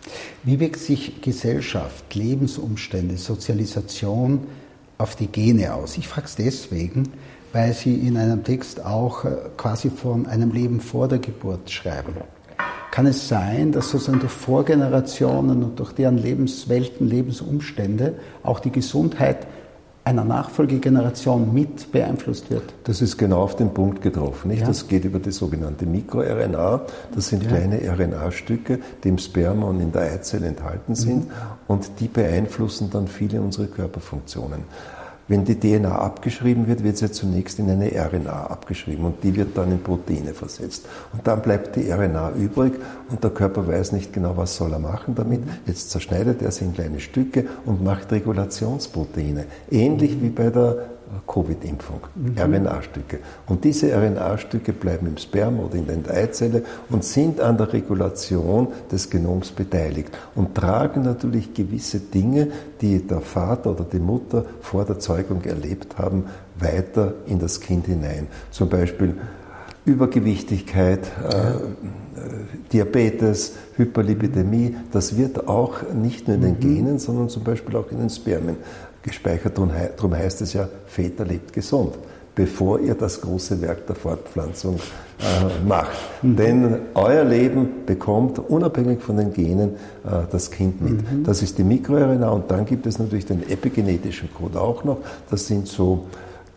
Wie 0.43 0.59
wirkt 0.59 0.79
sich 0.79 1.21
Gesellschaft, 1.21 2.15
Lebensumstände, 2.15 3.17
Sozialisation 3.17 4.41
auf 4.97 5.15
die 5.15 5.27
Gene 5.27 5.73
aus? 5.73 5.97
Ich 5.97 6.07
frage 6.07 6.25
es 6.25 6.35
deswegen, 6.35 7.11
weil 7.53 7.73
Sie 7.73 7.95
in 7.95 8.17
einem 8.17 8.43
Text 8.43 8.83
auch 8.83 9.25
äh, 9.25 9.29
quasi 9.57 9.89
von 9.89 10.25
einem 10.25 10.51
Leben 10.51 10.79
vor 10.79 11.07
der 11.07 11.19
Geburt 11.19 11.69
schreiben. 11.69 12.15
Kann 12.99 13.07
es 13.07 13.29
sein, 13.29 13.71
dass 13.71 13.91
sozusagen 13.91 14.19
durch 14.19 14.33
Vorgenerationen 14.33 15.63
und 15.63 15.79
durch 15.79 15.93
deren 15.93 16.17
Lebenswelten, 16.17 17.07
Lebensumstände 17.07 18.15
auch 18.43 18.59
die 18.59 18.73
Gesundheit 18.73 19.47
einer 20.03 20.25
Nachfolgegeneration 20.25 21.53
mit 21.53 21.93
beeinflusst 21.93 22.51
wird? 22.51 22.63
Das 22.83 23.01
ist 23.01 23.15
genau 23.17 23.41
auf 23.41 23.55
den 23.55 23.73
Punkt 23.73 24.01
getroffen. 24.01 24.49
Nicht? 24.49 24.63
Ja. 24.63 24.67
Das 24.67 24.89
geht 24.89 25.05
über 25.05 25.19
die 25.19 25.31
sogenannte 25.31 25.85
MikroRNA. 25.85 26.81
Das 27.15 27.29
sind 27.29 27.43
ja. 27.43 27.51
kleine 27.51 27.79
RNA-Stücke, 27.89 28.79
die 29.01 29.07
im 29.07 29.17
Sperma 29.17 29.67
und 29.67 29.79
in 29.79 29.93
der 29.93 30.01
Eizelle 30.01 30.47
enthalten 30.47 30.93
sind 30.93 31.29
mhm. 31.29 31.33
und 31.67 32.01
die 32.01 32.09
beeinflussen 32.09 32.89
dann 32.91 33.07
viele 33.07 33.39
unserer 33.39 33.67
Körperfunktionen. 33.67 34.65
Wenn 35.29 35.45
die 35.45 35.59
DNA 35.59 35.95
abgeschrieben 35.95 36.67
wird, 36.67 36.83
wird 36.83 36.97
sie 36.97 37.11
zunächst 37.11 37.59
in 37.59 37.69
eine 37.69 37.91
RNA 37.91 38.47
abgeschrieben 38.47 39.05
und 39.05 39.23
die 39.23 39.35
wird 39.35 39.55
dann 39.55 39.71
in 39.71 39.83
Proteine 39.83 40.33
versetzt. 40.33 40.87
Und 41.13 41.25
dann 41.27 41.43
bleibt 41.43 41.75
die 41.75 41.91
RNA 41.91 42.31
übrig 42.31 42.73
und 43.11 43.23
der 43.23 43.29
Körper 43.29 43.67
weiß 43.67 43.91
nicht 43.91 44.11
genau, 44.11 44.35
was 44.35 44.55
soll 44.55 44.73
er 44.73 44.79
machen 44.79 45.13
damit. 45.13 45.41
Jetzt 45.67 45.91
zerschneidet 45.91 46.41
er 46.41 46.49
sie 46.49 46.65
in 46.65 46.73
kleine 46.73 46.99
Stücke 46.99 47.45
und 47.65 47.83
macht 47.83 48.11
Regulationsproteine. 48.11 49.45
Ähnlich 49.69 50.19
wie 50.19 50.29
bei 50.29 50.49
der 50.49 50.98
Covid-Impfung, 51.27 52.01
mhm. 52.15 52.35
RNA-Stücke. 52.37 53.19
Und 53.47 53.63
diese 53.63 53.93
RNA-Stücke 53.95 54.73
bleiben 54.73 55.07
im 55.07 55.17
Sperma 55.17 55.63
oder 55.63 55.75
in 55.75 56.03
der 56.03 56.15
Eizelle 56.15 56.63
und 56.89 57.03
sind 57.03 57.39
an 57.39 57.57
der 57.57 57.73
Regulation 57.73 58.67
des 58.91 59.09
Genoms 59.09 59.51
beteiligt 59.51 60.09
und 60.35 60.55
tragen 60.55 61.03
natürlich 61.03 61.53
gewisse 61.53 61.99
Dinge, 61.99 62.49
die 62.81 63.05
der 63.05 63.21
Vater 63.21 63.71
oder 63.71 63.85
die 63.85 63.99
Mutter 63.99 64.45
vor 64.61 64.85
der 64.85 64.99
Zeugung 64.99 65.43
erlebt 65.43 65.97
haben, 65.97 66.25
weiter 66.59 67.13
in 67.25 67.39
das 67.39 67.59
Kind 67.59 67.87
hinein. 67.87 68.27
Zum 68.51 68.69
Beispiel 68.69 69.15
Übergewichtigkeit, 69.85 70.99
äh, 71.29 71.53
Diabetes, 72.73 73.53
Hyperlipidämie, 73.77 74.75
das 74.91 75.17
wird 75.17 75.47
auch 75.47 75.81
nicht 75.93 76.27
nur 76.27 76.35
in 76.35 76.41
den 76.41 76.55
mhm. 76.55 76.59
Genen, 76.59 76.99
sondern 76.99 77.29
zum 77.29 77.43
Beispiel 77.43 77.75
auch 77.75 77.89
in 77.91 77.99
den 77.99 78.09
Spermien 78.09 78.57
gespeichert. 79.03 79.57
Darum 79.57 80.15
heißt 80.15 80.41
es 80.41 80.53
ja, 80.53 80.67
Väter 80.87 81.25
lebt 81.25 81.53
gesund, 81.53 81.95
bevor 82.35 82.79
ihr 82.79 82.95
das 82.95 83.21
große 83.21 83.61
Werk 83.61 83.87
der 83.87 83.95
Fortpflanzung 83.95 84.79
äh, 85.19 85.67
macht. 85.67 85.97
Mhm. 86.21 86.35
Denn 86.35 86.75
euer 86.95 87.23
Leben 87.23 87.85
bekommt 87.85 88.39
unabhängig 88.39 89.01
von 89.01 89.17
den 89.17 89.33
Genen 89.33 89.75
äh, 90.05 90.25
das 90.31 90.49
Kind 90.51 90.81
mit. 90.81 91.11
Mhm. 91.11 91.23
Das 91.23 91.41
ist 91.41 91.57
die 91.57 91.63
MikroRNA 91.63 92.29
und 92.29 92.49
dann 92.49 92.65
gibt 92.65 92.85
es 92.85 92.99
natürlich 92.99 93.25
den 93.25 93.49
epigenetischen 93.49 94.33
Code 94.33 94.59
auch 94.59 94.83
noch. 94.83 94.99
Das 95.29 95.47
sind 95.47 95.67
so 95.67 96.05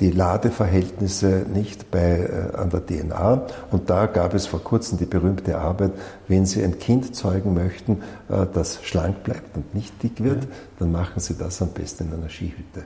die 0.00 0.11
Ladeverhältnisse 0.11 1.46
nicht 1.52 1.90
bei, 1.90 2.50
äh, 2.52 2.57
an 2.57 2.70
der 2.70 2.85
DNA. 2.85 3.46
Und 3.70 3.90
da 3.90 4.07
gab 4.07 4.35
es 4.35 4.46
vor 4.46 4.62
kurzem 4.62 4.98
die 4.98 5.07
berühmte 5.07 5.59
Arbeit, 5.59 5.92
wenn 6.28 6.46
Sie 6.46 6.62
ein 6.62 6.78
Kind 6.78 7.14
zeugen 7.14 7.55
möchten, 7.55 8.02
äh, 8.28 8.46
das 8.52 8.81
schlank 8.83 9.22
bleibt 9.22 9.57
und 9.57 9.74
nicht 9.74 10.02
dick 10.02 10.22
wird, 10.22 10.44
ja. 10.44 10.50
dann 10.78 10.92
machen 10.92 11.20
Sie 11.20 11.35
das 11.35 11.62
am 11.62 11.68
besten 11.68 12.09
in 12.09 12.14
einer 12.14 12.28
Skihütte, 12.28 12.85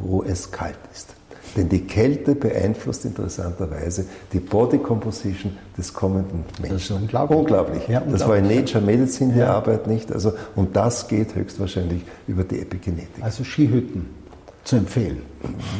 wo 0.00 0.22
es 0.22 0.50
kalt 0.50 0.78
ist. 0.92 1.14
Denn 1.56 1.68
die 1.68 1.80
Kälte 1.80 2.34
beeinflusst 2.34 3.04
interessanterweise 3.04 4.04
die 4.32 4.40
Body 4.40 4.78
Composition 4.78 5.56
des 5.76 5.92
kommenden 5.92 6.44
Menschen. 6.60 6.74
Das 6.74 6.82
ist 6.82 6.90
unglaublich. 6.90 7.38
Unglaublich. 7.38 7.88
Ja, 7.88 8.00
unglaublich. 8.00 8.20
Das 8.20 8.28
war 8.28 8.36
in 8.36 8.48
Nature 8.48 8.84
Medicine 8.84 9.32
die 9.32 9.38
ja. 9.40 9.54
Arbeit 9.54 9.86
nicht. 9.86 10.12
Also, 10.12 10.34
und 10.56 10.76
das 10.76 11.08
geht 11.08 11.34
höchstwahrscheinlich 11.34 12.02
über 12.26 12.44
die 12.44 12.60
Epigenetik. 12.60 13.22
Also 13.22 13.44
Skihütten 13.44 14.06
zu 14.68 14.76
empfehlen. 14.76 15.22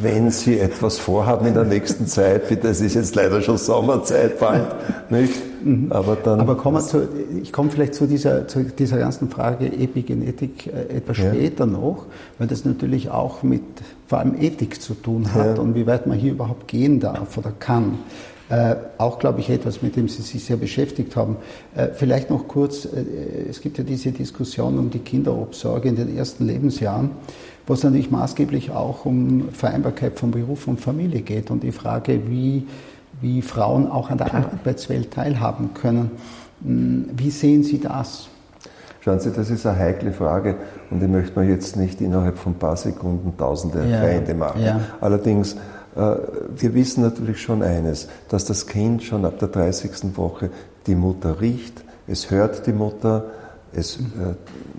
Wenn 0.00 0.30
Sie 0.30 0.58
etwas 0.58 0.98
vorhaben 0.98 1.46
in 1.46 1.52
der 1.52 1.64
nächsten 1.64 2.06
Zeit, 2.06 2.48
bitte, 2.48 2.68
es 2.68 2.80
ist 2.80 2.94
jetzt 2.94 3.14
leider 3.14 3.42
schon 3.42 3.58
Sommerzeit 3.58 4.40
bald, 4.40 4.66
nicht? 5.10 5.34
Mhm. 5.62 5.92
Aber 5.92 6.16
dann. 6.16 6.40
Aber 6.40 6.56
kommen 6.56 6.80
zu, 6.80 7.06
ich 7.42 7.52
komme 7.52 7.70
vielleicht 7.70 7.94
zu 7.94 8.06
dieser, 8.06 8.48
zu 8.48 8.64
dieser 8.64 8.98
ganzen 8.98 9.28
Frage 9.28 9.66
Epigenetik 9.66 10.68
äh, 10.68 10.96
etwas 10.96 11.18
ja. 11.18 11.34
später 11.34 11.66
noch, 11.66 12.06
weil 12.38 12.46
das 12.46 12.64
natürlich 12.64 13.10
auch 13.10 13.42
mit 13.42 13.62
vor 14.06 14.20
allem 14.20 14.40
Ethik 14.40 14.80
zu 14.80 14.94
tun 14.94 15.34
hat 15.34 15.58
ja. 15.58 15.62
und 15.62 15.74
wie 15.74 15.86
weit 15.86 16.06
man 16.06 16.16
hier 16.16 16.32
überhaupt 16.32 16.66
gehen 16.66 16.98
darf 16.98 17.36
oder 17.36 17.52
kann. 17.58 17.98
Äh, 18.48 18.76
auch, 18.96 19.18
glaube 19.18 19.40
ich, 19.40 19.50
etwas, 19.50 19.82
mit 19.82 19.96
dem 19.96 20.08
Sie 20.08 20.22
sich 20.22 20.42
sehr 20.42 20.56
beschäftigt 20.56 21.14
haben. 21.16 21.36
Äh, 21.76 21.88
vielleicht 21.92 22.30
noch 22.30 22.48
kurz, 22.48 22.86
äh, 22.86 23.04
es 23.50 23.60
gibt 23.60 23.76
ja 23.76 23.84
diese 23.84 24.12
Diskussion 24.12 24.78
um 24.78 24.88
die 24.88 25.00
Kinderobsorge 25.00 25.90
in 25.90 25.96
den 25.96 26.16
ersten 26.16 26.46
Lebensjahren 26.46 27.10
wo 27.68 27.74
es 27.74 27.82
natürlich 27.82 28.10
maßgeblich 28.10 28.70
auch 28.70 29.04
um 29.04 29.50
Vereinbarkeit 29.52 30.18
von 30.18 30.30
Beruf 30.30 30.66
und 30.66 30.80
Familie 30.80 31.20
geht 31.20 31.50
und 31.50 31.62
die 31.62 31.70
Frage, 31.72 32.22
wie, 32.28 32.66
wie 33.20 33.42
Frauen 33.42 33.90
auch 33.90 34.10
an 34.10 34.16
der 34.16 34.34
Arbeitswelt 34.34 35.12
teilhaben 35.12 35.74
können. 35.74 36.10
Hm, 36.64 37.10
wie 37.14 37.30
sehen 37.30 37.62
Sie 37.62 37.78
das? 37.78 38.28
Schauen 39.00 39.20
Sie, 39.20 39.30
das 39.30 39.50
ist 39.50 39.66
eine 39.66 39.78
heikle 39.78 40.12
Frage 40.12 40.56
und 40.90 41.00
die 41.00 41.06
möchte 41.06 41.38
man 41.38 41.48
jetzt 41.48 41.76
nicht 41.76 42.00
innerhalb 42.00 42.38
von 42.38 42.52
ein 42.52 42.58
paar 42.58 42.76
Sekunden 42.76 43.36
tausende 43.36 43.86
ja, 43.86 44.00
Feinde 44.00 44.34
machen. 44.34 44.62
Ja. 44.62 44.80
Allerdings, 45.02 45.54
äh, 45.94 46.16
wir 46.56 46.72
wissen 46.72 47.02
natürlich 47.02 47.40
schon 47.40 47.62
eines, 47.62 48.08
dass 48.30 48.46
das 48.46 48.66
Kind 48.66 49.02
schon 49.02 49.26
ab 49.26 49.38
der 49.38 49.48
30. 49.48 50.16
Woche 50.16 50.48
die 50.86 50.94
Mutter 50.94 51.40
riecht, 51.42 51.84
es 52.06 52.30
hört 52.30 52.66
die 52.66 52.72
Mutter, 52.72 53.24
es 53.72 53.96
äh, 53.96 54.34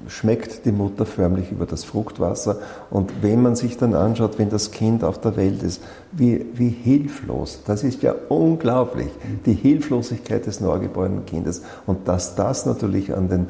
schmeckt 0.09 0.65
die 0.65 0.71
Mutter 0.71 1.05
förmlich 1.05 1.51
über 1.51 1.65
das 1.65 1.83
Fruchtwasser. 1.83 2.57
Und 2.89 3.21
wenn 3.21 3.41
man 3.41 3.55
sich 3.55 3.77
dann 3.77 3.93
anschaut, 3.93 4.39
wenn 4.39 4.49
das 4.49 4.71
Kind 4.71 5.03
auf 5.03 5.19
der 5.21 5.35
Welt 5.35 5.63
ist, 5.63 5.81
wie, 6.11 6.45
wie 6.53 6.69
hilflos, 6.69 7.61
das 7.65 7.83
ist 7.83 8.01
ja 8.01 8.15
unglaublich, 8.29 9.09
die 9.45 9.53
Hilflosigkeit 9.53 10.45
des 10.45 10.59
neugeborenen 10.59 11.25
Kindes. 11.25 11.61
Und 11.85 12.07
dass 12.07 12.35
das 12.35 12.65
natürlich 12.65 13.15
an 13.15 13.29
den 13.29 13.47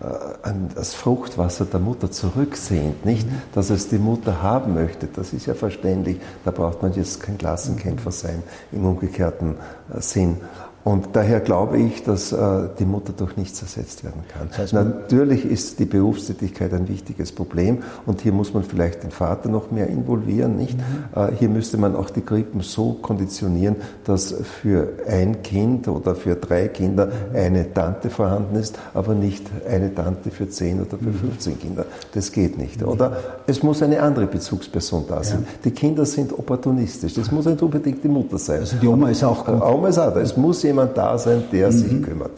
äh, 0.00 0.06
an 0.42 0.70
das 0.74 0.92
Fruchtwasser 0.92 1.66
der 1.66 1.78
Mutter 1.78 2.10
zurücksehnt, 2.10 3.04
nicht? 3.04 3.28
Dass 3.54 3.70
es 3.70 3.88
die 3.88 3.98
Mutter 3.98 4.42
haben 4.42 4.74
möchte, 4.74 5.06
das 5.06 5.32
ist 5.32 5.46
ja 5.46 5.54
verständlich. 5.54 6.18
Da 6.44 6.50
braucht 6.50 6.82
man 6.82 6.92
jetzt 6.94 7.20
kein 7.20 7.38
Klassenkämpfer 7.38 8.10
sein 8.10 8.42
im 8.72 8.84
umgekehrten 8.84 9.54
äh, 9.94 10.00
Sinn. 10.00 10.38
Und 10.84 11.08
daher 11.14 11.40
glaube 11.40 11.78
ich, 11.78 12.02
dass 12.02 12.30
äh, 12.32 12.68
die 12.78 12.84
Mutter 12.84 13.14
durch 13.16 13.38
nichts 13.38 13.62
ersetzt 13.62 14.04
werden 14.04 14.22
kann. 14.28 14.48
Das 14.50 14.58
heißt, 14.58 14.72
Natürlich 14.74 15.46
ist 15.46 15.78
die 15.78 15.86
Berufstätigkeit 15.86 16.74
ein 16.74 16.88
wichtiges 16.88 17.32
Problem 17.32 17.78
und 18.04 18.20
hier 18.20 18.32
muss 18.32 18.52
man 18.52 18.64
vielleicht 18.64 19.02
den 19.02 19.10
Vater 19.10 19.48
noch 19.48 19.70
mehr 19.70 19.86
involvieren, 19.86 20.56
nicht? 20.56 20.76
Mhm. 20.76 20.82
Äh, 21.18 21.32
hier 21.38 21.48
müsste 21.48 21.78
man 21.78 21.96
auch 21.96 22.10
die 22.10 22.20
Krippen 22.20 22.60
so 22.60 22.98
konditionieren, 23.00 23.76
dass 24.04 24.34
für 24.60 24.92
ein 25.08 25.42
Kind 25.42 25.88
oder 25.88 26.14
für 26.14 26.36
drei 26.36 26.68
Kinder 26.68 27.08
eine 27.32 27.72
Tante 27.72 28.10
vorhanden 28.10 28.56
ist, 28.56 28.78
aber 28.92 29.14
nicht 29.14 29.46
eine 29.66 29.94
Tante 29.94 30.30
für 30.30 30.50
zehn 30.50 30.82
oder 30.82 30.98
für 30.98 31.12
15 31.12 31.54
mhm. 31.54 31.58
Kinder. 31.60 31.86
Das 32.12 32.30
geht 32.30 32.58
nicht. 32.58 32.82
Oder 32.82 33.16
es 33.46 33.62
muss 33.62 33.82
eine 33.82 34.02
andere 34.02 34.26
Bezugsperson 34.26 35.04
da 35.08 35.24
sein. 35.24 35.46
Ja. 35.46 35.58
Die 35.64 35.70
Kinder 35.70 36.04
sind 36.04 36.38
opportunistisch. 36.38 37.14
Das 37.14 37.32
muss 37.32 37.46
nicht 37.46 37.62
unbedingt 37.62 38.04
die 38.04 38.08
Mutter 38.08 38.36
sein. 38.36 38.60
Also 38.60 38.76
die 38.76 38.86
Oma 38.86 39.08
ist 39.08 39.24
auch 39.24 39.46
gut. 39.46 39.54
Die 39.54 39.62
Oma 39.62 39.88
ist 39.88 39.98
auch 39.98 40.12
da. 40.12 40.20
Es 40.20 40.36
muss 40.36 40.62
jemand 40.62 40.73
da 40.76 41.18
sein, 41.18 41.44
der 41.52 41.68
mhm. 41.68 41.72
sich 41.72 42.02
kümmert. 42.02 42.32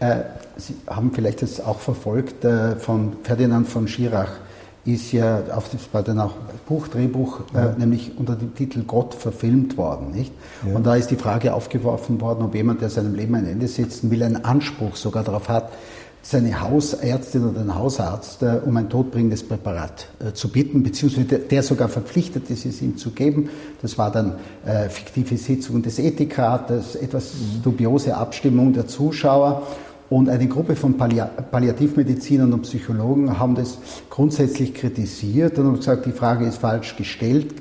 Äh, 0.00 0.16
Sie 0.58 0.74
haben 0.86 1.12
vielleicht 1.12 1.42
das 1.42 1.60
auch 1.60 1.80
verfolgt, 1.80 2.44
äh, 2.44 2.76
von 2.76 3.16
Ferdinand 3.22 3.68
von 3.68 3.86
Schirach 3.86 4.30
ist 4.86 5.12
ja 5.12 5.42
auf 5.54 5.68
das, 5.68 5.82
Buch, 6.68 6.88
Drehbuch, 6.88 7.40
äh, 7.52 7.56
ja. 7.56 7.66
äh, 7.66 7.78
nämlich 7.78 8.12
unter 8.16 8.36
dem 8.36 8.54
Titel 8.54 8.84
Gott 8.86 9.14
verfilmt 9.14 9.76
worden, 9.76 10.12
nicht? 10.12 10.32
Ja. 10.66 10.76
Und 10.76 10.86
da 10.86 10.94
ist 10.94 11.10
die 11.10 11.16
Frage 11.16 11.54
aufgeworfen 11.54 12.20
worden, 12.20 12.44
ob 12.44 12.54
jemand, 12.54 12.80
der 12.80 12.88
seinem 12.88 13.14
Leben 13.14 13.34
ein 13.34 13.46
Ende 13.46 13.66
setzen 13.68 14.10
will, 14.10 14.22
einen 14.22 14.44
Anspruch 14.44 14.96
sogar 14.96 15.24
darauf 15.24 15.48
hat, 15.48 15.72
seine 16.28 16.60
Hausärztin 16.60 17.44
oder 17.44 17.60
den 17.60 17.74
Hausarzt 17.74 18.42
äh, 18.42 18.58
um 18.64 18.76
ein 18.76 18.88
todbringendes 18.88 19.44
Präparat 19.44 20.08
äh, 20.18 20.32
zu 20.32 20.48
bitten, 20.48 20.82
beziehungsweise 20.82 21.38
der 21.38 21.62
sogar 21.62 21.88
verpflichtet 21.88 22.50
ist, 22.50 22.66
es 22.66 22.82
ihm 22.82 22.96
zu 22.96 23.12
geben. 23.12 23.48
Das 23.80 23.96
war 23.96 24.10
dann 24.10 24.34
äh, 24.64 24.88
fiktive 24.88 25.36
Sitzung 25.36 25.82
des 25.82 26.00
Ethikrates, 26.00 26.96
etwas 26.96 27.32
dubiose 27.62 28.16
Abstimmung 28.16 28.72
der 28.72 28.88
Zuschauer. 28.88 29.68
Und 30.08 30.28
eine 30.28 30.48
Gruppe 30.48 30.74
von 30.74 30.96
Palli 30.96 31.22
Palliativmedizinern 31.50 32.52
und 32.52 32.62
Psychologen 32.62 33.38
haben 33.38 33.54
das 33.54 33.78
grundsätzlich 34.10 34.74
kritisiert 34.74 35.58
und 35.58 35.66
haben 35.66 35.76
gesagt, 35.76 36.06
die 36.06 36.12
Frage 36.12 36.46
ist 36.46 36.58
falsch 36.58 36.96
gestellt. 36.96 37.54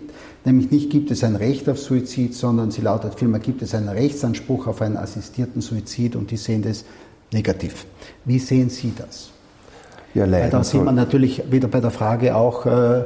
Nämlich 0.44 0.72
nicht 0.72 0.90
gibt 0.92 1.12
es 1.12 1.24
ein 1.24 1.36
Recht 1.36 1.70
auf 1.70 1.80
Suizid, 1.80 2.34
sondern 2.34 2.70
sie 2.72 2.82
lautet 2.82 3.16
vielmehr 3.16 3.40
gibt 3.40 3.62
es 3.62 3.74
einen 3.76 3.90
Rechtsanspruch 3.90 4.68
auf 4.68 4.82
einen 4.82 4.98
assistierten 4.98 5.62
Suizid 5.62 6.16
und 6.16 6.30
die 6.30 6.38
sehen 6.38 6.62
das 6.62 6.86
negativ. 7.32 7.86
Wie 8.24 8.40
sehen 8.40 8.70
Sie 8.70 8.94
das? 8.98 9.32
Ja, 10.14 10.26
leiden 10.26 10.44
Weil 10.44 10.52
da 10.52 10.64
sieht 10.64 10.84
man 10.84 10.96
natürlich 10.96 11.52
wieder 11.52 11.68
bei 11.68 11.82
der 11.82 11.92
Frage 11.92 12.36
auch 12.36 12.66
äh, 12.66 13.04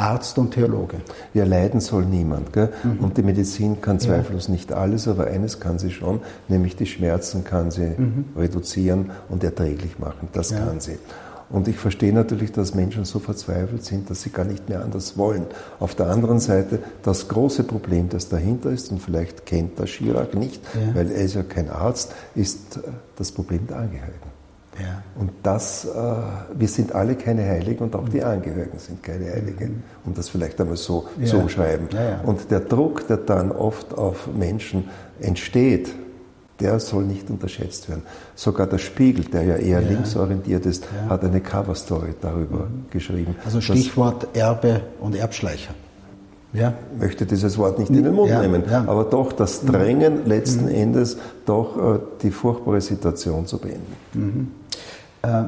Arzt 0.00 0.38
und 0.38 0.52
Theologe. 0.52 0.96
Ja, 1.34 1.44
leiden 1.44 1.80
soll 1.80 2.06
niemand. 2.06 2.52
Gell? 2.54 2.70
Mhm. 2.82 3.04
Und 3.04 3.18
die 3.18 3.22
Medizin 3.22 3.82
kann 3.82 4.00
zweifellos 4.00 4.46
ja. 4.46 4.52
nicht 4.52 4.72
alles, 4.72 5.06
aber 5.06 5.26
eines 5.26 5.60
kann 5.60 5.78
sie 5.78 5.90
schon, 5.90 6.20
nämlich 6.48 6.76
die 6.76 6.86
Schmerzen 6.86 7.44
kann 7.44 7.70
sie 7.70 7.92
mhm. 7.96 8.24
reduzieren 8.36 9.10
und 9.28 9.44
erträglich 9.44 9.98
machen. 9.98 10.28
Das 10.32 10.50
ja. 10.50 10.60
kann 10.60 10.80
sie. 10.80 10.98
Und 11.50 11.66
ich 11.66 11.76
verstehe 11.76 12.12
natürlich, 12.12 12.52
dass 12.52 12.74
Menschen 12.74 13.04
so 13.04 13.18
verzweifelt 13.18 13.84
sind, 13.84 14.08
dass 14.08 14.22
sie 14.22 14.30
gar 14.30 14.44
nicht 14.44 14.68
mehr 14.68 14.82
anders 14.82 15.18
wollen. 15.18 15.46
Auf 15.80 15.96
der 15.96 16.06
anderen 16.06 16.38
Seite, 16.38 16.78
das 17.02 17.26
große 17.28 17.64
Problem, 17.64 18.08
das 18.08 18.28
dahinter 18.28 18.70
ist, 18.70 18.92
und 18.92 19.02
vielleicht 19.02 19.46
kennt 19.46 19.78
das 19.78 19.90
Chirac 19.90 20.34
nicht, 20.34 20.62
ja. 20.74 20.94
weil 20.94 21.10
er 21.10 21.22
ist 21.22 21.34
ja 21.34 21.42
kein 21.42 21.68
Arzt, 21.68 22.12
ist 22.36 22.76
äh, 22.76 22.80
das 23.16 23.32
Problem 23.32 23.66
der 23.66 23.78
Angehörigen. 23.78 24.30
Ja. 24.78 25.02
Und 25.16 25.32
das, 25.42 25.84
äh, 25.84 25.88
wir 26.54 26.68
sind 26.68 26.94
alle 26.94 27.16
keine 27.16 27.44
Heiligen 27.44 27.82
und 27.82 27.96
auch 27.96 28.08
die 28.08 28.22
Angehörigen 28.22 28.78
sind 28.78 29.02
keine 29.02 29.26
Heiligen, 29.26 29.68
mhm. 29.68 29.82
um 30.04 30.14
das 30.14 30.28
vielleicht 30.28 30.60
einmal 30.60 30.76
so 30.76 31.08
ja. 31.18 31.26
zu 31.26 31.38
umschreiben. 31.38 31.88
Ja, 31.92 32.20
und 32.24 32.50
der 32.50 32.60
Druck, 32.60 33.08
der 33.08 33.18
dann 33.18 33.50
oft 33.50 33.92
auf 33.92 34.28
Menschen 34.32 34.88
entsteht, 35.20 35.92
der 36.60 36.78
soll 36.80 37.04
nicht 37.04 37.30
unterschätzt 37.30 37.88
werden. 37.88 38.02
Sogar 38.34 38.66
der 38.66 38.78
Spiegel, 38.78 39.24
der 39.24 39.42
ja 39.42 39.56
eher 39.56 39.80
ja. 39.80 39.88
linksorientiert 39.88 40.66
ist, 40.66 40.84
ja. 40.84 41.10
hat 41.10 41.24
eine 41.24 41.40
Coverstory 41.40 42.14
darüber 42.20 42.66
mhm. 42.66 42.84
geschrieben. 42.90 43.36
Also 43.44 43.60
Stichwort 43.60 44.28
Erbe 44.34 44.82
und 45.00 45.14
Erbschleicher. 45.14 45.74
Ja. 46.52 46.74
Ich 46.94 47.00
möchte 47.00 47.26
dieses 47.26 47.56
Wort 47.58 47.78
nicht 47.78 47.90
in 47.90 48.02
den 48.02 48.14
Mund 48.14 48.30
ja, 48.30 48.42
nehmen, 48.42 48.64
ja. 48.68 48.84
aber 48.86 49.04
doch 49.04 49.32
das 49.32 49.64
Drängen 49.64 50.22
mhm. 50.22 50.26
letzten 50.26 50.64
mhm. 50.64 50.74
Endes, 50.74 51.16
doch 51.46 51.76
äh, 51.76 51.98
die 52.22 52.30
furchtbare 52.30 52.80
Situation 52.80 53.46
zu 53.46 53.58
beenden. 53.58 53.96
Mhm. 54.14 54.48
Äh, 55.22 55.44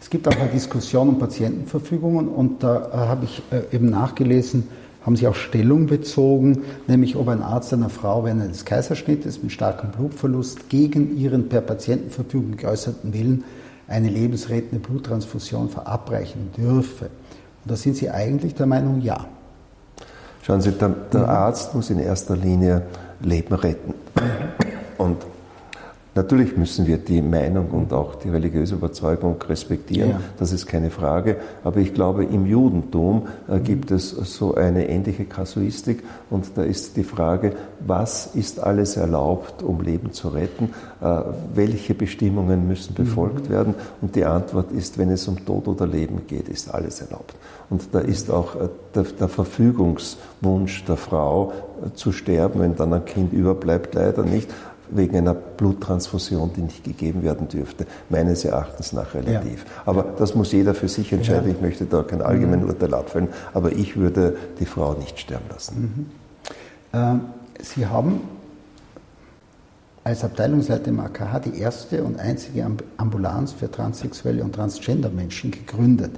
es 0.00 0.10
gibt 0.10 0.28
auch 0.28 0.38
eine 0.38 0.50
Diskussion 0.50 1.08
um 1.08 1.18
Patientenverfügungen 1.18 2.28
und 2.28 2.62
da 2.62 2.76
äh, 2.76 2.96
habe 2.96 3.24
ich 3.24 3.42
äh, 3.50 3.74
eben 3.74 3.90
nachgelesen, 3.90 4.68
haben 5.02 5.16
Sie 5.16 5.26
auch 5.26 5.34
Stellung 5.34 5.86
bezogen, 5.86 6.62
nämlich 6.86 7.16
ob 7.16 7.28
ein 7.28 7.42
Arzt 7.42 7.72
einer 7.72 7.88
Frau 7.88 8.24
während 8.24 8.42
eines 8.42 8.64
Kaiserschnittes 8.64 9.42
mit 9.42 9.52
starkem 9.52 9.90
Blutverlust 9.90 10.68
gegen 10.68 11.16
ihren 11.16 11.48
per 11.48 11.60
Patientenverfügung 11.60 12.56
geäußerten 12.56 13.12
Willen 13.12 13.44
eine 13.86 14.08
lebensrettende 14.08 14.86
Bluttransfusion 14.86 15.70
verabreichen 15.70 16.50
dürfe. 16.56 17.06
Und 17.06 17.70
da 17.70 17.76
sind 17.76 17.96
Sie 17.96 18.10
eigentlich 18.10 18.54
der 18.54 18.66
Meinung, 18.66 19.00
ja. 19.00 19.26
Schauen 20.42 20.60
Sie, 20.60 20.72
der, 20.72 20.90
der 21.12 21.22
mhm. 21.22 21.28
Arzt 21.28 21.74
muss 21.74 21.90
in 21.90 21.98
erster 21.98 22.36
Linie 22.36 22.82
Leben 23.20 23.54
retten. 23.54 23.94
Und 24.98 25.16
Natürlich 26.18 26.56
müssen 26.56 26.88
wir 26.88 26.98
die 26.98 27.22
Meinung 27.22 27.70
und 27.70 27.92
auch 27.92 28.16
die 28.16 28.28
religiöse 28.28 28.74
Überzeugung 28.74 29.36
respektieren, 29.40 30.10
ja. 30.10 30.20
das 30.36 30.50
ist 30.50 30.66
keine 30.66 30.90
Frage. 30.90 31.36
Aber 31.62 31.78
ich 31.78 31.94
glaube, 31.94 32.24
im 32.24 32.44
Judentum 32.44 33.28
äh, 33.46 33.60
gibt 33.60 33.92
es 33.92 34.10
so 34.10 34.56
eine 34.56 34.88
ähnliche 34.88 35.26
Kasuistik 35.26 36.02
und 36.28 36.46
da 36.56 36.64
ist 36.64 36.96
die 36.96 37.04
Frage, 37.04 37.52
was 37.78 38.34
ist 38.34 38.58
alles 38.58 38.96
erlaubt, 38.96 39.62
um 39.62 39.80
Leben 39.80 40.10
zu 40.10 40.30
retten? 40.30 40.70
Äh, 41.00 41.20
welche 41.54 41.94
Bestimmungen 41.94 42.66
müssen 42.66 42.94
befolgt 42.94 43.48
mhm. 43.48 43.52
werden? 43.52 43.74
Und 44.00 44.16
die 44.16 44.24
Antwort 44.24 44.72
ist, 44.72 44.98
wenn 44.98 45.10
es 45.10 45.28
um 45.28 45.44
Tod 45.46 45.68
oder 45.68 45.86
Leben 45.86 46.22
geht, 46.26 46.48
ist 46.48 46.74
alles 46.74 47.00
erlaubt. 47.00 47.36
Und 47.70 47.94
da 47.94 48.00
ist 48.00 48.28
auch 48.28 48.56
äh, 48.56 48.68
der, 48.92 49.04
der 49.04 49.28
Verfügungswunsch 49.28 50.84
der 50.84 50.96
Frau 50.96 51.52
zu 51.94 52.10
sterben, 52.10 52.60
wenn 52.60 52.74
dann 52.74 52.92
ein 52.92 53.04
Kind 53.04 53.32
überbleibt, 53.32 53.94
leider 53.94 54.24
nicht 54.24 54.50
wegen 54.90 55.16
einer 55.16 55.34
Bluttransfusion, 55.34 56.52
die 56.56 56.62
nicht 56.62 56.84
gegeben 56.84 57.22
werden 57.22 57.48
dürfte, 57.48 57.86
meines 58.08 58.44
Erachtens 58.44 58.92
nach 58.92 59.14
relativ. 59.14 59.64
Ja. 59.64 59.82
Aber 59.86 60.04
das 60.16 60.34
muss 60.34 60.52
jeder 60.52 60.74
für 60.74 60.88
sich 60.88 61.12
entscheiden. 61.12 61.48
Ja. 61.48 61.54
Ich 61.54 61.60
möchte 61.60 61.84
da 61.84 62.02
kein 62.02 62.22
allgemeines 62.22 62.64
mhm. 62.64 62.70
Urteil 62.70 62.94
abfällen, 62.94 63.28
aber 63.54 63.72
ich 63.72 63.96
würde 63.96 64.36
die 64.60 64.66
Frau 64.66 64.94
nicht 64.94 65.18
sterben 65.18 65.44
lassen. 65.50 65.80
Mhm. 65.80 66.06
Ähm, 66.92 67.20
Sie 67.60 67.86
haben 67.86 68.20
als 70.08 70.24
Abteilungsleiter 70.24 70.88
im 70.88 71.00
AKH 71.00 71.40
die 71.40 71.60
erste 71.60 72.02
und 72.02 72.18
einzige 72.18 72.66
Ambulanz 72.96 73.52
für 73.52 73.70
transsexuelle 73.70 74.42
und 74.42 74.54
transgender 74.54 75.10
Menschen 75.10 75.50
gegründet. 75.50 76.12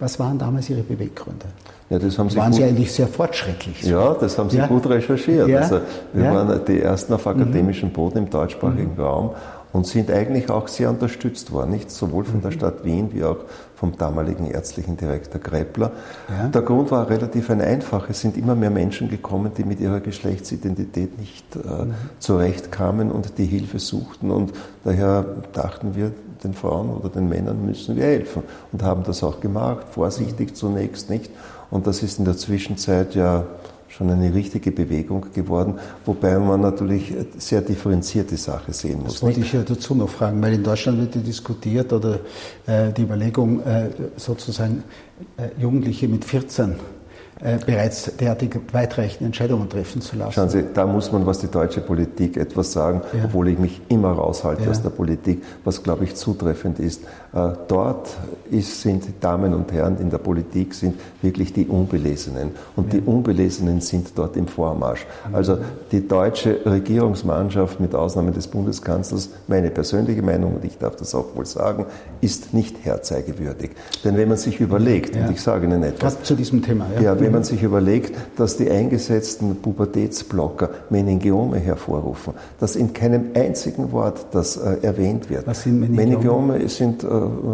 Was 0.00 0.18
waren 0.18 0.38
damals 0.38 0.68
Ihre 0.70 0.82
Beweggründe? 0.82 1.46
Ja, 1.90 1.98
das 1.98 2.18
haben 2.18 2.30
Sie 2.30 2.36
waren 2.36 2.50
gut, 2.50 2.60
Sie 2.60 2.64
eigentlich 2.64 2.92
sehr 2.92 3.08
fortschrittlich. 3.08 3.82
Ja, 3.82 4.14
das 4.14 4.38
haben 4.38 4.50
Sie 4.50 4.58
ja. 4.58 4.66
gut 4.66 4.88
recherchiert. 4.88 5.48
Ja. 5.48 5.60
Also 5.60 5.80
wir 6.12 6.24
ja. 6.24 6.34
waren 6.34 6.60
die 6.66 6.80
ersten 6.80 7.12
auf 7.14 7.26
akademischem 7.26 7.90
Boden 7.90 8.18
im 8.18 8.30
deutschsprachigen 8.30 8.94
mhm. 8.94 9.00
Raum 9.00 9.30
und 9.72 9.86
sind 9.86 10.10
eigentlich 10.10 10.50
auch 10.50 10.68
sehr 10.68 10.90
unterstützt 10.90 11.52
worden, 11.52 11.70
nicht 11.70 11.90
sowohl 11.90 12.24
von 12.24 12.40
der 12.40 12.50
mhm. 12.50 12.54
Stadt 12.54 12.84
Wien 12.84 13.10
wie 13.12 13.24
auch 13.24 13.38
vom 13.74 13.96
damaligen 13.96 14.50
ärztlichen 14.50 14.96
Direktor 14.96 15.40
Greppler. 15.40 15.92
Ja. 16.28 16.48
Der 16.48 16.62
Grund 16.62 16.90
war 16.90 17.08
relativ 17.08 17.50
ein 17.50 17.60
einfacher. 17.60 18.10
Es 18.10 18.20
sind 18.20 18.36
immer 18.36 18.54
mehr 18.54 18.70
Menschen 18.70 19.08
gekommen, 19.08 19.52
die 19.56 19.64
mit 19.64 19.80
ihrer 19.80 20.00
Geschlechtsidentität 20.00 21.18
nicht 21.18 21.44
äh, 21.54 21.84
mhm. 21.84 21.94
zurechtkamen 22.18 23.12
und 23.12 23.38
die 23.38 23.46
Hilfe 23.46 23.78
suchten. 23.78 24.30
Und 24.30 24.52
daher 24.84 25.24
dachten 25.52 25.94
wir, 25.94 26.12
den 26.42 26.54
Frauen 26.54 26.90
oder 26.90 27.08
den 27.08 27.28
Männern 27.28 27.66
müssen 27.66 27.96
wir 27.96 28.04
helfen 28.04 28.44
und 28.72 28.82
haben 28.82 29.02
das 29.02 29.24
auch 29.24 29.40
gemacht, 29.40 29.86
vorsichtig 29.90 30.54
zunächst 30.54 31.10
nicht. 31.10 31.30
Und 31.70 31.86
das 31.86 32.02
ist 32.02 32.18
in 32.18 32.24
der 32.24 32.36
Zwischenzeit 32.36 33.14
ja 33.14 33.44
schon 33.98 34.10
eine 34.10 34.32
richtige 34.32 34.70
Bewegung 34.70 35.26
geworden, 35.34 35.74
wobei 36.06 36.38
man 36.38 36.60
natürlich 36.60 37.12
sehr 37.36 37.60
differenzierte 37.62 38.36
Sache 38.36 38.72
sehen 38.72 39.00
muss. 39.02 39.14
Das 39.14 39.22
wollte 39.22 39.40
ich 39.40 39.52
ja 39.52 39.62
dazu 39.62 39.94
noch 39.96 40.08
fragen, 40.08 40.40
weil 40.40 40.54
in 40.54 40.62
Deutschland 40.62 41.00
wird 41.00 41.16
ja 41.16 41.20
diskutiert 41.20 41.92
oder 41.92 42.20
äh, 42.66 42.92
die 42.92 43.02
Überlegung, 43.02 43.60
äh, 43.60 43.90
sozusagen 44.16 44.84
äh, 45.36 45.48
Jugendliche 45.60 46.06
mit 46.06 46.24
14 46.24 46.76
äh, 47.40 47.58
bereits 47.64 48.10
derartige 48.16 48.60
weitreichende 48.72 49.26
Entscheidungen 49.26 49.68
treffen 49.68 50.00
zu 50.00 50.16
lassen. 50.16 50.32
Schauen 50.32 50.48
Sie, 50.48 50.64
da 50.74 50.86
muss 50.86 51.12
man, 51.12 51.24
was 51.24 51.38
die 51.38 51.46
deutsche 51.46 51.80
Politik 51.80 52.36
etwas 52.36 52.72
sagen, 52.72 53.02
ja. 53.12 53.26
obwohl 53.26 53.48
ich 53.48 53.58
mich 53.58 53.80
immer 53.88 54.10
raushalte 54.10 54.64
ja. 54.64 54.70
aus 54.70 54.82
der 54.82 54.90
Politik, 54.90 55.44
was, 55.64 55.82
glaube 55.84 56.02
ich, 56.02 56.16
zutreffend 56.16 56.80
ist. 56.80 57.04
Äh, 57.32 57.50
dort 57.68 58.08
ist, 58.50 58.82
sind 58.82 59.04
Damen 59.20 59.54
und 59.54 59.70
Herren 59.72 59.98
in 60.00 60.10
der 60.10 60.18
Politik 60.18 60.74
sind 60.74 60.98
wirklich 61.22 61.52
die 61.52 61.66
Unbelesenen. 61.66 62.50
Und 62.74 62.92
ja. 62.92 62.98
die 62.98 63.06
Unbelesenen 63.06 63.80
sind 63.82 64.10
dort 64.16 64.36
im 64.36 64.48
Vormarsch. 64.48 65.06
Mhm. 65.28 65.34
Also 65.34 65.58
die 65.92 66.08
deutsche 66.08 66.66
Regierungsmannschaft, 66.66 67.78
mit 67.78 67.94
Ausnahme 67.94 68.32
des 68.32 68.48
Bundeskanzlers, 68.48 69.28
meine 69.46 69.70
persönliche 69.70 70.22
Meinung, 70.22 70.56
und 70.56 70.64
ich 70.64 70.76
darf 70.78 70.96
das 70.96 71.14
auch 71.14 71.36
wohl 71.36 71.46
sagen, 71.46 71.86
ist 72.20 72.52
nicht 72.52 72.84
herzeigewürdig. 72.84 73.70
Denn 74.02 74.16
wenn 74.16 74.28
man 74.28 74.38
sich 74.38 74.58
überlegt, 74.58 75.14
und 75.14 75.30
ich 75.30 75.40
sage 75.40 75.66
Ihnen 75.66 75.84
etwas. 75.84 76.16
Was 76.16 76.22
zu 76.24 76.34
diesem 76.34 76.62
Thema, 76.62 76.86
ja 77.00 77.14
wenn 77.28 77.34
man 77.34 77.44
sich 77.44 77.62
überlegt, 77.62 78.16
dass 78.36 78.56
die 78.56 78.70
eingesetzten 78.70 79.56
Pubertätsblocker 79.56 80.70
Meningiome 80.88 81.58
hervorrufen, 81.58 82.32
dass 82.58 82.74
in 82.74 82.94
keinem 82.94 83.30
einzigen 83.34 83.92
Wort 83.92 84.26
das 84.32 84.56
äh, 84.56 84.78
erwähnt 84.82 85.28
wird. 85.28 85.46
Was 85.46 85.62
sind 85.62 85.78
Meningiome? 85.80 86.54
Meningiome 86.56 86.68
sind, 86.68 87.04
äh, 87.04 87.08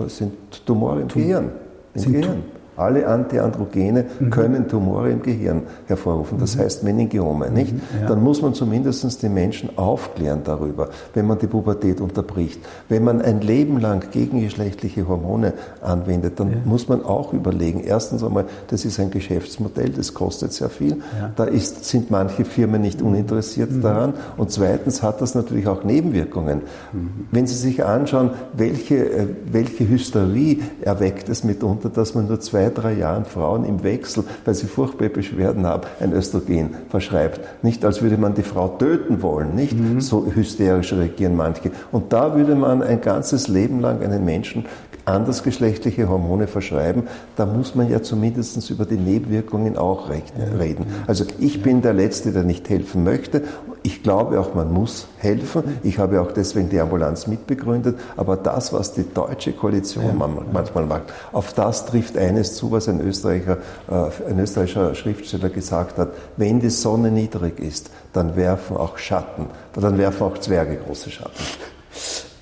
sind 0.08 0.32
Tumore 0.64 1.02
im 1.02 1.08
Tum 1.08 1.22
Gehirn. 1.22 1.50
Im 1.94 2.12
Gehirn. 2.12 2.42
Alle 2.76 3.06
Antiandrogene 3.06 4.04
mhm. 4.18 4.30
können 4.30 4.68
Tumore 4.68 5.10
im 5.10 5.22
Gehirn 5.22 5.62
hervorrufen, 5.86 6.38
das 6.38 6.56
mhm. 6.56 6.60
heißt 6.60 6.82
Meningiome, 6.82 7.50
nicht? 7.50 7.72
Mhm, 7.72 7.80
ja. 8.00 8.08
Dann 8.08 8.22
muss 8.22 8.42
man 8.42 8.54
zumindest 8.54 9.22
die 9.22 9.28
Menschen 9.28 9.76
aufklären 9.76 10.40
darüber, 10.44 10.88
wenn 11.14 11.26
man 11.26 11.38
die 11.38 11.46
Pubertät 11.46 12.00
unterbricht. 12.00 12.60
Wenn 12.88 13.04
man 13.04 13.22
ein 13.22 13.40
Leben 13.40 13.80
lang 13.80 14.10
gegengeschlechtliche 14.10 15.06
Hormone 15.06 15.52
anwendet, 15.82 16.40
dann 16.40 16.50
ja. 16.50 16.56
muss 16.64 16.88
man 16.88 17.04
auch 17.04 17.32
überlegen, 17.32 17.80
erstens 17.84 18.24
einmal, 18.24 18.46
das 18.68 18.84
ist 18.84 18.98
ein 18.98 19.10
Geschäftsmodell, 19.10 19.90
das 19.90 20.14
kostet 20.14 20.52
sehr 20.52 20.70
viel, 20.70 20.96
ja. 21.20 21.30
da 21.36 21.44
ist, 21.44 21.84
sind 21.84 22.10
manche 22.10 22.44
Firmen 22.44 22.80
nicht 22.80 23.02
uninteressiert 23.02 23.70
mhm. 23.70 23.82
daran 23.82 24.14
und 24.36 24.50
zweitens 24.50 25.02
hat 25.02 25.20
das 25.20 25.34
natürlich 25.34 25.68
auch 25.68 25.84
Nebenwirkungen. 25.84 26.62
Mhm. 26.92 27.10
Wenn 27.30 27.46
Sie 27.46 27.54
sich 27.54 27.84
anschauen, 27.84 28.30
welche, 28.52 28.96
äh, 28.96 29.26
welche 29.50 29.88
Hysterie 29.88 30.60
erweckt 30.82 31.28
es 31.28 31.44
mitunter, 31.44 31.88
dass 31.88 32.14
man 32.14 32.26
nur 32.26 32.40
zwei 32.40 32.63
zwei, 32.64 32.70
drei 32.70 32.92
Jahren 32.94 33.24
Frauen 33.24 33.64
im 33.64 33.82
Wechsel, 33.82 34.24
weil 34.44 34.54
sie 34.54 34.66
furchtbare 34.66 35.10
Beschwerden 35.10 35.66
haben, 35.66 35.82
ein 36.00 36.12
Östrogen 36.12 36.70
verschreibt. 36.88 37.40
Nicht, 37.62 37.84
als 37.84 38.02
würde 38.02 38.16
man 38.16 38.34
die 38.34 38.42
Frau 38.42 38.68
töten 38.68 39.22
wollen, 39.22 39.54
nicht? 39.54 39.74
Mhm. 39.74 40.00
So 40.00 40.26
hysterisch 40.34 40.92
reagieren 40.92 41.36
manche. 41.36 41.70
Und 41.92 42.12
da 42.12 42.36
würde 42.36 42.54
man 42.54 42.82
ein 42.82 43.00
ganzes 43.00 43.48
Leben 43.48 43.80
lang 43.80 44.02
einen 44.02 44.24
Menschen 44.24 44.64
andersgeschlechtliche 45.04 46.08
Hormone 46.08 46.46
verschreiben, 46.46 47.04
da 47.36 47.46
muss 47.46 47.74
man 47.74 47.90
ja 47.90 48.02
zumindest 48.02 48.70
über 48.70 48.84
die 48.84 48.96
Nebenwirkungen 48.96 49.76
auch 49.76 50.10
reden. 50.10 50.86
Also 51.06 51.24
ich 51.38 51.62
bin 51.62 51.82
der 51.82 51.92
Letzte, 51.92 52.32
der 52.32 52.42
nicht 52.42 52.68
helfen 52.68 53.04
möchte. 53.04 53.42
Ich 53.82 54.02
glaube 54.02 54.40
auch, 54.40 54.54
man 54.54 54.72
muss 54.72 55.06
helfen. 55.18 55.62
Ich 55.82 55.98
habe 55.98 56.20
auch 56.20 56.32
deswegen 56.32 56.70
die 56.70 56.80
Ambulanz 56.80 57.26
mitbegründet. 57.26 57.98
Aber 58.16 58.36
das, 58.36 58.72
was 58.72 58.94
die 58.94 59.04
deutsche 59.12 59.52
Koalition 59.52 60.16
manchmal 60.52 60.86
macht, 60.86 61.12
auf 61.32 61.52
das 61.52 61.84
trifft 61.84 62.16
eines 62.16 62.54
zu, 62.54 62.70
was 62.70 62.88
ein 62.88 63.00
Österreicher, 63.00 63.58
äh, 63.90 64.30
ein 64.30 64.38
österreichischer 64.38 64.94
Schriftsteller 64.94 65.50
gesagt 65.50 65.98
hat. 65.98 66.12
Wenn 66.36 66.60
die 66.60 66.70
Sonne 66.70 67.10
niedrig 67.10 67.60
ist, 67.60 67.90
dann 68.12 68.36
werfen 68.36 68.76
auch 68.76 68.96
Schatten, 68.96 69.46
dann 69.74 69.98
werfen 69.98 70.22
auch 70.22 70.38
Zwerge 70.38 70.76
große 70.76 71.10
Schatten. 71.10 71.42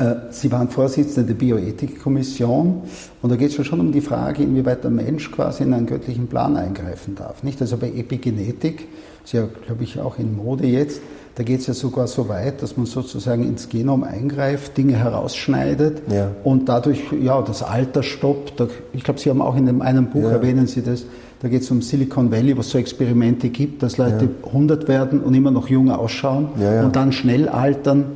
Äh, 0.02 0.14
Sie 0.30 0.50
waren 0.50 0.68
Vorsitzende 0.68 1.28
der 1.28 1.34
Bioethikkommission 1.34 2.82
und 3.22 3.30
da 3.30 3.36
geht 3.36 3.56
es 3.56 3.66
schon 3.66 3.80
um 3.80 3.92
die 3.92 4.00
Frage, 4.00 4.42
inwieweit 4.42 4.82
der 4.84 4.90
Mensch 4.90 5.30
quasi 5.30 5.62
in 5.62 5.72
einen 5.72 5.86
göttlichen 5.86 6.26
Plan 6.26 6.56
eingreifen 6.56 7.14
darf. 7.14 7.42
Nicht? 7.42 7.60
Also 7.60 7.76
bei 7.76 7.88
Epigenetik, 7.88 8.88
ist 9.24 9.32
ja, 9.32 9.48
glaube 9.66 9.84
ich, 9.84 10.00
auch 10.00 10.18
in 10.18 10.36
Mode 10.36 10.66
jetzt, 10.66 11.00
da 11.34 11.44
geht 11.44 11.60
es 11.60 11.66
ja 11.66 11.74
sogar 11.74 12.08
so 12.08 12.28
weit, 12.28 12.62
dass 12.62 12.76
man 12.76 12.84
sozusagen 12.84 13.44
ins 13.44 13.68
Genom 13.68 14.04
eingreift, 14.04 14.76
Dinge 14.76 14.96
herausschneidet 14.96 16.02
ja. 16.10 16.30
und 16.44 16.68
dadurch 16.68 17.00
ja, 17.22 17.40
das 17.40 17.62
Alter 17.62 18.02
stoppt. 18.02 18.62
Ich 18.92 19.02
glaube, 19.02 19.18
Sie 19.18 19.30
haben 19.30 19.40
auch 19.40 19.56
in 19.56 19.64
dem 19.64 19.80
einen 19.80 20.10
Buch 20.10 20.24
ja. 20.24 20.32
erwähnen 20.32 20.66
Sie 20.66 20.82
das, 20.82 21.06
da 21.40 21.48
geht 21.48 21.62
es 21.62 21.70
um 21.70 21.80
Silicon 21.80 22.30
Valley, 22.30 22.56
wo 22.56 22.60
es 22.60 22.70
so 22.70 22.78
Experimente 22.78 23.48
gibt, 23.48 23.82
dass 23.82 23.96
Leute 23.96 24.26
ja. 24.26 24.46
100 24.48 24.88
werden 24.88 25.20
und 25.20 25.34
immer 25.34 25.50
noch 25.50 25.68
jung 25.68 25.90
ausschauen 25.90 26.48
und 26.84 26.94
dann 26.94 27.12
schnell 27.12 27.48
altern. 27.48 28.12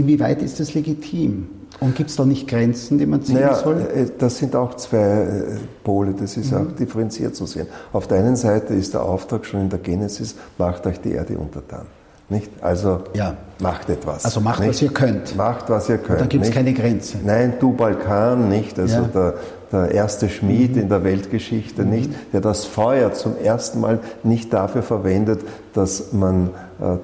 Inwieweit 0.00 0.40
ist 0.40 0.58
das 0.58 0.72
legitim? 0.72 1.46
Und 1.78 1.94
gibt 1.94 2.08
es 2.08 2.16
da 2.16 2.24
nicht 2.24 2.48
Grenzen, 2.48 2.96
die 2.96 3.04
man 3.04 3.22
ziehen 3.22 3.34
naja, 3.34 3.54
soll? 3.54 3.80
Äh, 3.80 4.06
das 4.18 4.38
sind 4.38 4.56
auch 4.56 4.74
zwei 4.76 4.96
äh, 4.96 5.42
Pole, 5.84 6.14
das 6.18 6.38
ist 6.38 6.52
mhm. 6.52 6.58
auch 6.58 6.72
differenziert 6.72 7.36
zu 7.36 7.44
sehen. 7.44 7.66
Auf 7.92 8.06
der 8.06 8.18
einen 8.18 8.36
Seite 8.36 8.72
ist 8.72 8.94
der 8.94 9.02
Auftrag 9.02 9.44
schon 9.44 9.60
in 9.60 9.68
der 9.68 9.78
Genesis, 9.78 10.36
macht 10.56 10.86
euch 10.86 11.00
die 11.00 11.12
Erde 11.12 11.36
untertan. 11.36 11.86
Nicht? 12.30 12.50
Also 12.62 13.02
ja. 13.12 13.36
macht 13.58 13.90
etwas. 13.90 14.24
Also 14.24 14.40
macht, 14.40 14.60
nicht? 14.60 14.70
was 14.70 14.82
ihr 14.82 14.92
könnt. 14.92 15.36
Macht, 15.36 15.68
was 15.68 15.88
ihr 15.90 15.98
könnt. 15.98 16.20
Und 16.20 16.20
da 16.20 16.26
gibt 16.26 16.46
es 16.46 16.50
keine 16.50 16.72
Grenze. 16.72 17.18
Nein, 17.22 17.54
du 17.60 17.72
Balkan, 17.72 18.48
nicht? 18.48 18.78
Also 18.78 18.96
ja. 18.96 19.08
der, 19.12 19.34
der 19.70 19.90
erste 19.90 20.30
Schmied 20.30 20.76
mhm. 20.76 20.82
in 20.82 20.88
der 20.88 21.04
Weltgeschichte, 21.04 21.82
mhm. 21.82 21.90
nicht? 21.90 22.10
Der 22.32 22.40
das 22.40 22.64
Feuer 22.64 23.12
zum 23.12 23.36
ersten 23.36 23.80
Mal 23.80 23.98
nicht 24.22 24.52
dafür 24.52 24.82
verwendet, 24.82 25.40
dass 25.74 26.12
man 26.12 26.50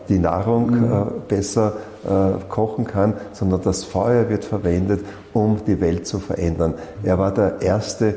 die 0.09 0.19
Nahrung 0.19 0.71
mhm. 0.71 0.85
äh, 0.85 1.05
besser 1.29 1.75
äh, 2.05 2.43
kochen 2.49 2.87
kann, 2.87 3.15
sondern 3.33 3.63
das 3.63 3.85
Feuer 3.85 4.29
wird 4.29 4.45
verwendet, 4.45 5.05
um 5.33 5.59
die 5.67 5.81
Welt 5.81 6.07
zu 6.07 6.19
verändern. 6.19 6.75
Er 7.03 7.19
war 7.19 7.33
der 7.33 7.61
erste 7.61 8.09
äh, 8.09 8.15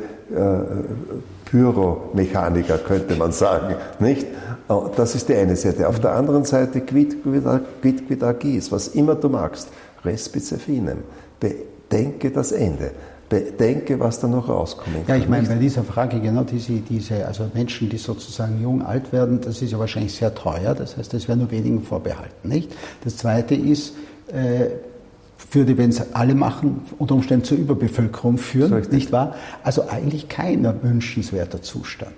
Pyromechaniker, 1.45 2.77
könnte 2.77 3.15
man 3.15 3.31
sagen. 3.31 3.75
Nicht? 3.99 4.27
Das 4.95 5.15
ist 5.15 5.29
die 5.29 5.35
eine 5.35 5.55
Seite. 5.55 5.87
Auf 5.87 5.99
der 5.99 6.13
anderen 6.13 6.45
Seite 6.45 6.81
quid 6.81 7.23
quid, 7.23 8.07
quid 8.07 8.23
agis, 8.23 8.71
was 8.71 8.89
immer 8.89 9.15
du 9.15 9.29
magst. 9.29 9.69
Respice 10.05 10.55
finem. 10.59 10.99
Bedenke 11.39 12.29
das 12.29 12.51
Ende. 12.51 12.91
Bedenke, 13.29 13.99
was 13.99 14.19
da 14.19 14.27
noch 14.27 14.49
rauskommt. 14.49 15.07
Ja, 15.07 15.15
ich 15.15 15.29
meine, 15.29 15.47
bei 15.47 15.55
dieser 15.55 15.83
Frage, 15.83 16.19
genau 16.19 16.43
diese, 16.43 16.73
diese, 16.73 17.25
also 17.25 17.49
Menschen, 17.53 17.87
die 17.87 17.97
sozusagen 17.97 18.61
jung, 18.61 18.81
alt 18.81 19.13
werden, 19.13 19.39
das 19.39 19.61
ist 19.61 19.71
ja 19.71 19.79
wahrscheinlich 19.79 20.13
sehr 20.13 20.33
teuer. 20.33 20.73
Das 20.73 20.97
heißt, 20.97 21.13
das 21.13 21.27
wäre 21.27 21.37
nur 21.37 21.51
wenigen 21.51 21.83
vorbehalten, 21.83 22.49
nicht? 22.49 22.71
Das 23.03 23.17
zweite 23.17 23.53
ist, 23.53 23.93
äh, 24.31 24.69
würde, 25.51 25.77
wenn 25.77 25.89
es 25.89 26.13
alle 26.13 26.35
machen, 26.35 26.81
unter 26.97 27.15
Umständen 27.15 27.45
zur 27.45 27.57
Überbevölkerung 27.57 28.37
führen, 28.37 28.85
nicht 28.91 29.11
wahr? 29.11 29.35
Also 29.63 29.87
eigentlich 29.87 30.27
kein 30.27 30.63
wünschenswerter 30.83 31.61
Zustand 31.61 32.13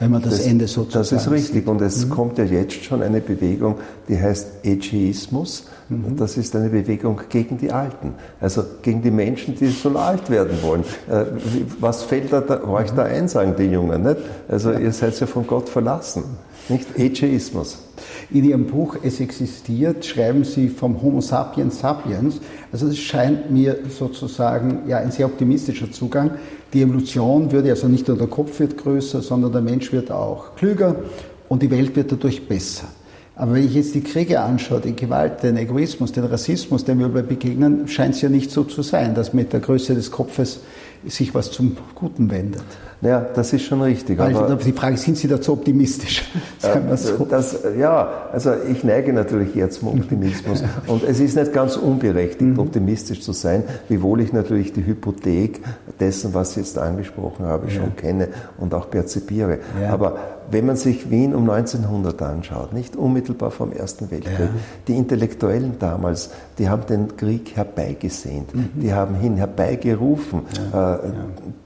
wenn 0.00 0.10
man 0.10 0.22
das, 0.22 0.38
das 0.38 0.46
Ende 0.46 0.66
sozusagen 0.66 1.02
Das 1.02 1.12
ist 1.12 1.30
richtig. 1.30 1.68
Und 1.68 1.80
es 1.82 2.06
mhm. 2.06 2.10
kommt 2.10 2.38
ja 2.38 2.44
jetzt 2.44 2.82
schon 2.82 3.02
eine 3.02 3.20
Bewegung, 3.20 3.76
die 4.08 4.18
heißt 4.18 4.48
Ageismus. 4.64 5.66
Mhm. 5.90 6.16
Das 6.16 6.38
ist 6.38 6.56
eine 6.56 6.70
Bewegung 6.70 7.20
gegen 7.28 7.58
die 7.58 7.70
Alten. 7.70 8.14
Also 8.40 8.64
gegen 8.82 9.02
die 9.02 9.10
Menschen, 9.10 9.54
die 9.54 9.68
so 9.68 9.90
alt 9.90 10.30
werden 10.30 10.62
wollen. 10.62 10.84
Äh, 11.08 11.26
was 11.80 12.02
fällt 12.02 12.32
da, 12.32 12.40
da 12.40 12.64
euch 12.64 12.90
da 12.92 13.04
ein, 13.04 13.28
sagen 13.28 13.54
die 13.58 13.64
Jungen, 13.64 14.02
nicht? 14.02 14.16
Also 14.48 14.72
ihr 14.72 14.92
seid 14.92 15.20
ja 15.20 15.26
von 15.26 15.46
Gott 15.46 15.68
verlassen. 15.68 16.24
Nicht 16.70 16.86
Ageismus. 16.96 17.78
In 18.30 18.44
Ihrem 18.44 18.66
Buch 18.66 18.96
Es 19.02 19.18
existiert 19.18 20.04
schreiben 20.04 20.44
Sie 20.44 20.68
vom 20.68 21.02
Homo 21.02 21.20
sapiens 21.20 21.80
sapiens. 21.80 22.40
Also 22.70 22.86
es 22.86 22.98
scheint 22.98 23.50
mir 23.50 23.76
sozusagen 23.88 24.88
ja 24.88 24.98
ein 24.98 25.10
sehr 25.10 25.26
optimistischer 25.26 25.90
Zugang. 25.90 26.30
Die 26.72 26.82
Evolution 26.82 27.50
würde 27.50 27.70
also 27.70 27.88
nicht 27.88 28.06
nur 28.06 28.16
der 28.16 28.28
Kopf 28.28 28.60
wird 28.60 28.76
größer, 28.76 29.20
sondern 29.20 29.50
der 29.50 29.62
Mensch 29.62 29.92
wird 29.92 30.12
auch 30.12 30.54
klüger 30.54 30.94
und 31.48 31.60
die 31.62 31.70
Welt 31.72 31.96
wird 31.96 32.12
dadurch 32.12 32.46
besser. 32.46 32.86
Aber 33.34 33.54
wenn 33.54 33.64
ich 33.64 33.74
jetzt 33.74 33.94
die 33.94 34.02
Kriege 34.02 34.38
anschaue, 34.40 34.80
die 34.80 34.94
Gewalt, 34.94 35.42
den 35.42 35.56
Egoismus, 35.56 36.12
den 36.12 36.24
Rassismus, 36.24 36.84
den 36.84 37.00
wir 37.00 37.08
begegnen, 37.08 37.88
scheint 37.88 38.14
es 38.14 38.20
ja 38.20 38.28
nicht 38.28 38.50
so 38.50 38.64
zu 38.64 38.82
sein, 38.82 39.14
dass 39.14 39.32
mit 39.32 39.52
der 39.52 39.60
Größe 39.60 39.94
des 39.94 40.10
Kopfes 40.10 40.60
sich 41.06 41.34
was 41.34 41.50
zum 41.50 41.76
Guten 41.94 42.30
wendet. 42.30 42.62
Ja, 43.02 43.20
das 43.34 43.54
ist 43.54 43.62
schon 43.62 43.80
richtig. 43.80 44.20
Aber 44.20 44.56
die 44.56 44.72
Frage, 44.72 44.98
sind 44.98 45.16
Sie 45.16 45.26
dazu 45.26 45.54
optimistisch? 45.54 46.30
Sagen 46.58 46.88
wir 46.88 46.96
so. 46.98 47.24
Das, 47.24 47.58
ja, 47.78 48.28
also 48.30 48.52
ich 48.70 48.84
neige 48.84 49.14
natürlich 49.14 49.56
eher 49.56 49.70
zum 49.70 49.88
Optimismus. 49.88 50.62
Und 50.86 51.02
es 51.04 51.18
ist 51.18 51.34
nicht 51.34 51.52
ganz 51.54 51.76
unberechtigt, 51.76 52.42
mhm. 52.42 52.58
optimistisch 52.58 53.22
zu 53.22 53.32
sein, 53.32 53.64
wiewohl 53.88 54.20
ich 54.20 54.34
natürlich 54.34 54.74
die 54.74 54.84
Hypothek 54.84 55.62
dessen, 55.98 56.34
was 56.34 56.50
ich 56.52 56.58
jetzt 56.58 56.78
angesprochen 56.78 57.46
habe, 57.46 57.70
schon 57.70 57.96
kenne 57.96 58.28
und 58.58 58.74
auch 58.74 58.90
perzipiere. 58.90 59.60
Ja. 59.80 59.94
Aber 59.94 60.18
wenn 60.50 60.66
man 60.66 60.76
sich 60.76 61.10
Wien 61.10 61.34
um 61.34 61.48
1900 61.48 62.20
anschaut, 62.22 62.72
nicht 62.72 62.96
unmittelbar 62.96 63.50
vom 63.50 63.72
Ersten 63.72 64.10
Weltkrieg, 64.10 64.38
ja. 64.38 64.48
die 64.88 64.96
Intellektuellen 64.96 65.76
damals, 65.78 66.30
die 66.58 66.68
haben 66.68 66.86
den 66.86 67.16
Krieg 67.16 67.56
herbeigesehnt, 67.56 68.54
mhm. 68.54 68.68
die 68.74 68.92
haben 68.92 69.20
ihn 69.22 69.36
herbeigerufen, 69.36 70.42
ja. 70.72 70.96
Äh, 70.96 70.98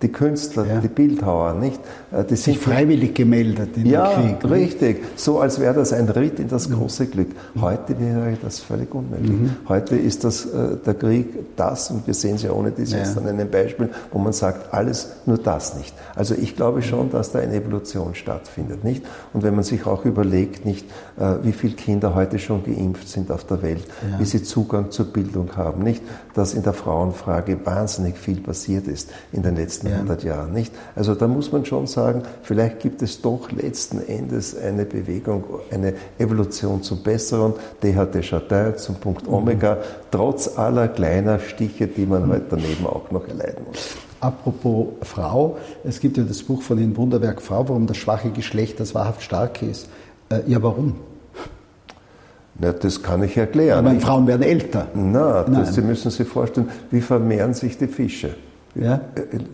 die 0.02 0.08
Künstler, 0.08 0.64
die 0.82 0.88
Bildhauer, 0.88 1.54
nicht? 1.54 1.80
Äh, 2.12 2.24
die 2.24 2.36
sind 2.36 2.58
freiwillig 2.58 3.14
gemeldet 3.14 3.76
in 3.76 3.86
ja, 3.86 4.14
den 4.14 4.38
Krieg. 4.38 4.50
Ja, 4.50 4.56
richtig. 4.56 5.04
So 5.16 5.40
als 5.40 5.60
wäre 5.60 5.74
das 5.74 5.92
ein 5.92 6.08
Ritt 6.08 6.38
in 6.38 6.48
das 6.48 6.70
große 6.70 7.06
Glück. 7.06 7.28
Heute 7.60 7.98
wäre 7.98 8.36
das 8.42 8.60
völlig 8.60 8.94
unmöglich. 8.94 9.30
Mhm. 9.30 9.56
Heute 9.68 9.96
ist 9.96 10.24
das, 10.24 10.46
äh, 10.46 10.76
der 10.84 10.94
Krieg 10.94 11.56
das, 11.56 11.90
und 11.90 12.06
wir 12.06 12.14
sehen 12.14 12.36
es 12.36 12.42
ja 12.42 12.52
ohne 12.52 12.70
dies 12.70 12.92
jetzt 12.92 13.16
an 13.18 13.26
einem 13.26 13.50
Beispiel, 13.50 13.90
wo 14.12 14.18
man 14.18 14.32
sagt, 14.32 14.72
alles 14.72 15.08
nur 15.26 15.38
das 15.38 15.76
nicht. 15.76 15.94
Also 16.14 16.34
ich 16.34 16.56
glaube 16.56 16.82
schon, 16.82 17.10
dass 17.10 17.32
da 17.32 17.38
eine 17.38 17.54
Evolution 17.54 18.14
stattfindet 18.14 18.73
stattfindet, 18.74 18.84
nicht? 18.84 19.04
Und 19.32 19.42
wenn 19.42 19.54
man 19.54 19.64
sich 19.64 19.86
auch 19.86 20.04
überlegt, 20.04 20.64
nicht, 20.64 20.86
äh, 21.18 21.36
wie 21.42 21.52
viele 21.52 21.74
Kinder 21.74 22.14
heute 22.14 22.38
schon 22.38 22.64
geimpft 22.64 23.08
sind 23.08 23.30
auf 23.30 23.44
der 23.44 23.62
Welt, 23.62 23.84
ja. 24.10 24.18
wie 24.18 24.24
sie 24.24 24.42
Zugang 24.42 24.90
zur 24.90 25.06
Bildung 25.06 25.56
haben, 25.56 25.82
nicht? 25.82 26.02
Dass 26.34 26.54
in 26.54 26.62
der 26.62 26.72
Frauenfrage 26.72 27.64
wahnsinnig 27.64 28.18
viel 28.18 28.40
passiert 28.40 28.86
ist 28.88 29.10
in 29.32 29.42
den 29.42 29.56
letzten 29.56 29.88
ja. 29.88 29.94
100 29.94 30.24
Jahren, 30.24 30.52
nicht? 30.52 30.72
Also 30.94 31.14
da 31.14 31.28
muss 31.28 31.52
man 31.52 31.64
schon 31.64 31.86
sagen, 31.86 32.22
vielleicht 32.42 32.80
gibt 32.80 33.02
es 33.02 33.20
doch 33.20 33.50
letzten 33.50 34.00
Endes 34.06 34.56
eine 34.56 34.84
Bewegung, 34.84 35.44
eine 35.70 35.94
Evolution 36.18 36.82
zum 36.82 37.02
Besseren, 37.02 37.54
DHT 37.82 38.22
Châtain 38.22 38.76
zum 38.76 38.96
Punkt 38.96 39.28
Omega, 39.28 39.74
mhm. 39.74 39.78
trotz 40.10 40.58
aller 40.58 40.88
kleiner 40.88 41.38
Stiche, 41.38 41.86
die 41.86 42.06
man 42.06 42.26
mhm. 42.26 42.32
halt 42.32 42.44
daneben 42.50 42.86
auch 42.86 43.10
noch 43.10 43.26
erleiden 43.28 43.64
muss. 43.66 43.96
Apropos 44.24 44.86
Frau, 45.02 45.58
es 45.84 46.00
gibt 46.00 46.16
ja 46.16 46.24
das 46.24 46.42
Buch 46.42 46.62
von 46.62 46.78
Ihnen 46.78 46.96
Wunderwerk 46.96 47.42
Frau, 47.42 47.68
warum 47.68 47.86
das 47.86 47.98
schwache 47.98 48.30
Geschlecht 48.30 48.80
das 48.80 48.94
wahrhaft 48.94 49.20
starke 49.20 49.66
ist. 49.66 49.86
Äh, 50.30 50.40
ja, 50.46 50.62
warum? 50.62 50.94
Na, 52.58 52.72
das 52.72 53.02
kann 53.02 53.22
ich 53.22 53.36
erklären. 53.36 53.86
Aber 53.86 54.00
Frauen 54.00 54.26
werden 54.26 54.40
älter. 54.42 54.86
Na, 54.94 55.42
das, 55.42 55.74
Sie 55.74 55.82
müssen 55.82 56.10
sich 56.10 56.26
vorstellen, 56.26 56.70
wie 56.90 57.02
vermehren 57.02 57.52
sich 57.52 57.76
die 57.76 57.86
Fische? 57.86 58.34
Ja? 58.74 59.00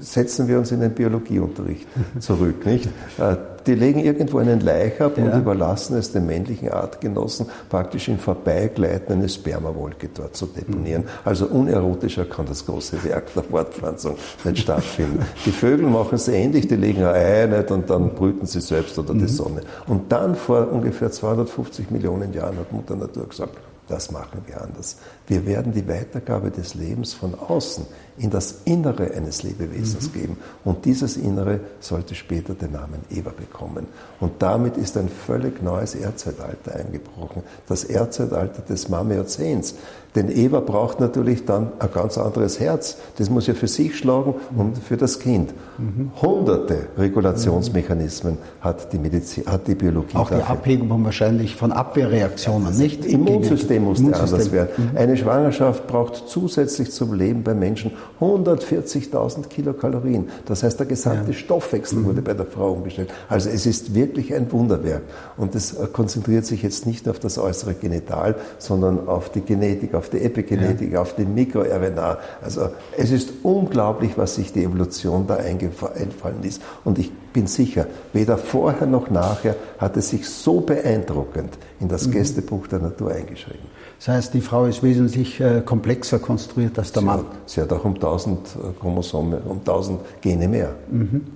Setzen 0.00 0.48
wir 0.48 0.58
uns 0.58 0.72
in 0.72 0.80
den 0.80 0.92
Biologieunterricht 0.92 1.86
zurück, 2.20 2.64
nicht? 2.64 2.86
Äh, 3.18 3.36
die 3.66 3.74
legen 3.74 4.00
irgendwo 4.00 4.38
einen 4.38 4.60
Laich 4.60 5.00
ab 5.00 5.18
ja. 5.18 5.24
und 5.24 5.38
überlassen 5.38 5.96
es 5.96 6.12
den 6.12 6.26
männlichen 6.26 6.70
Artgenossen, 6.70 7.46
praktisch 7.68 8.08
im 8.08 8.18
Vorbeigleiten 8.18 9.12
eine 9.12 9.28
Spermawolke 9.28 10.08
dort 10.14 10.36
zu 10.36 10.46
deponieren. 10.46 11.02
Mhm. 11.02 11.08
Also 11.24 11.46
unerotischer 11.46 12.24
kann 12.24 12.46
das 12.46 12.64
große 12.64 13.04
Werk 13.04 13.34
der 13.34 13.42
Fortpflanzung 13.42 14.16
nicht 14.44 14.58
stattfinden. 14.58 15.24
die 15.44 15.52
Vögel 15.52 15.86
machen 15.86 16.14
es 16.14 16.28
ähnlich, 16.28 16.68
die 16.68 16.76
legen 16.76 17.04
ein 17.04 17.14
Ei 17.14 17.46
nicht 17.46 17.70
und 17.70 17.90
dann 17.90 18.14
brüten 18.14 18.46
sie 18.46 18.60
selbst 18.60 18.98
oder 18.98 19.14
mhm. 19.14 19.18
die 19.18 19.28
Sonne. 19.28 19.60
Und 19.86 20.10
dann 20.10 20.34
vor 20.34 20.72
ungefähr 20.72 21.10
250 21.10 21.90
Millionen 21.90 22.32
Jahren 22.32 22.56
hat 22.58 22.72
Mutter 22.72 22.96
Natur 22.96 23.28
gesagt, 23.28 23.58
das 23.88 24.12
machen 24.12 24.42
wir 24.46 24.62
anders. 24.62 24.98
Wir 25.26 25.44
werden 25.46 25.72
die 25.72 25.86
Weitergabe 25.88 26.50
des 26.50 26.74
Lebens 26.74 27.12
von 27.12 27.34
außen 27.34 27.86
in 28.20 28.28
das 28.28 28.56
Innere 28.66 29.14
eines 29.14 29.42
Lebewesens 29.42 30.08
mhm. 30.08 30.12
geben. 30.12 30.36
Und 30.62 30.84
dieses 30.84 31.16
Innere 31.16 31.60
sollte 31.80 32.14
später 32.14 32.52
den 32.54 32.72
Namen 32.72 33.00
Eva 33.10 33.30
bekommen. 33.30 33.86
Und 34.20 34.42
damit 34.42 34.76
ist 34.76 34.98
ein 34.98 35.08
völlig 35.08 35.62
neues 35.62 35.94
Erdzeitalter 35.94 36.76
eingebrochen. 36.76 37.42
Das 37.66 37.84
Erdzeitalter 37.84 38.60
des 38.62 38.90
Mammiozäns. 38.90 39.74
Denn 40.14 40.28
Eva 40.28 40.60
braucht 40.60 40.98
natürlich 40.98 41.44
dann 41.44 41.68
ein 41.78 41.88
ganz 41.92 42.18
anderes 42.18 42.58
Herz. 42.58 42.96
Das 43.18 43.30
muss 43.30 43.46
ja 43.46 43.54
für 43.54 43.68
sich 43.68 43.96
schlagen 43.96 44.34
und 44.56 44.78
für 44.78 44.96
das 44.96 45.20
Kind. 45.20 45.54
Mhm. 45.78 46.10
Hunderte 46.20 46.88
Regulationsmechanismen 46.98 48.38
hat 48.60 48.92
die, 48.92 48.98
Medizin, 48.98 49.46
hat 49.46 49.68
die 49.68 49.74
Biologie. 49.74 50.16
Auch 50.16 50.30
dafür. 50.30 50.38
die 50.38 50.50
Abhebung 50.50 51.04
wahrscheinlich 51.04 51.54
von 51.54 51.72
Abwehrreaktionen, 51.72 52.76
nicht? 52.76 53.04
Das 53.04 53.12
Immunsystem 53.12 53.84
muss 53.84 54.00
anders 54.00 54.50
werden. 54.50 54.70
Mhm. 54.76 54.96
Eine 54.96 55.16
Schwangerschaft 55.16 55.86
braucht 55.86 56.24
zusätzlich 56.26 56.90
zum 56.90 57.14
Leben 57.14 57.44
beim 57.44 57.58
Menschen 57.60 57.92
140.000 58.20 59.48
Kilokalorien. 59.48 60.28
Das 60.46 60.62
heißt, 60.62 60.78
der 60.78 60.86
gesamte 60.86 61.32
ja. 61.32 61.36
Stoffwechsel 61.36 61.98
mhm. 61.98 62.06
wurde 62.06 62.22
bei 62.22 62.34
der 62.34 62.46
Frau 62.46 62.72
umgestellt. 62.72 63.10
Also 63.28 63.48
es 63.48 63.64
ist 63.64 63.94
wirklich 63.94 64.34
ein 64.34 64.50
Wunderwerk. 64.50 65.02
Und 65.36 65.54
es 65.54 65.76
konzentriert 65.92 66.46
sich 66.46 66.62
jetzt 66.62 66.86
nicht 66.86 67.08
auf 67.08 67.18
das 67.18 67.38
äußere 67.38 67.74
Genital, 67.74 68.34
sondern 68.58 69.08
auf 69.08 69.30
die 69.30 69.40
Genetik, 69.40 69.94
auf 70.00 70.10
die 70.10 70.20
Epigenetik, 70.20 70.92
ja. 70.92 71.02
auf 71.02 71.14
die 71.14 71.24
MikroRNA. 71.24 72.18
Also 72.42 72.70
es 72.96 73.12
ist 73.12 73.32
unglaublich, 73.42 74.18
was 74.18 74.34
sich 74.34 74.52
die 74.52 74.64
Evolution 74.64 75.26
da 75.26 75.36
einfallen 75.36 76.42
ließ. 76.42 76.60
Und 76.84 76.98
ich 76.98 77.12
bin 77.32 77.46
sicher, 77.46 77.86
weder 78.12 78.36
vorher 78.38 78.86
noch 78.86 79.10
nachher 79.10 79.54
hat 79.78 79.96
es 79.96 80.10
sich 80.10 80.28
so 80.28 80.60
beeindruckend 80.60 81.56
in 81.78 81.88
das 81.88 82.06
mhm. 82.06 82.12
Gästebuch 82.12 82.66
der 82.66 82.80
Natur 82.80 83.12
eingeschrieben. 83.12 83.68
Das 83.98 84.08
heißt, 84.08 84.34
die 84.34 84.40
Frau 84.40 84.64
ist 84.64 84.82
wesentlich 84.82 85.40
äh, 85.40 85.60
komplexer 85.64 86.18
konstruiert 86.18 86.78
als 86.78 86.90
der 86.92 87.00
sie 87.00 87.06
Mann. 87.06 87.18
Hat, 87.18 87.26
sie 87.46 87.60
hat 87.60 87.72
auch 87.72 87.84
um 87.84 87.94
1000 87.94 88.38
äh, 88.38 88.80
Chromosome, 88.80 89.42
um 89.46 89.58
1000 89.58 90.00
Gene 90.22 90.48
mehr. 90.48 90.74
Mhm. 90.90 91.26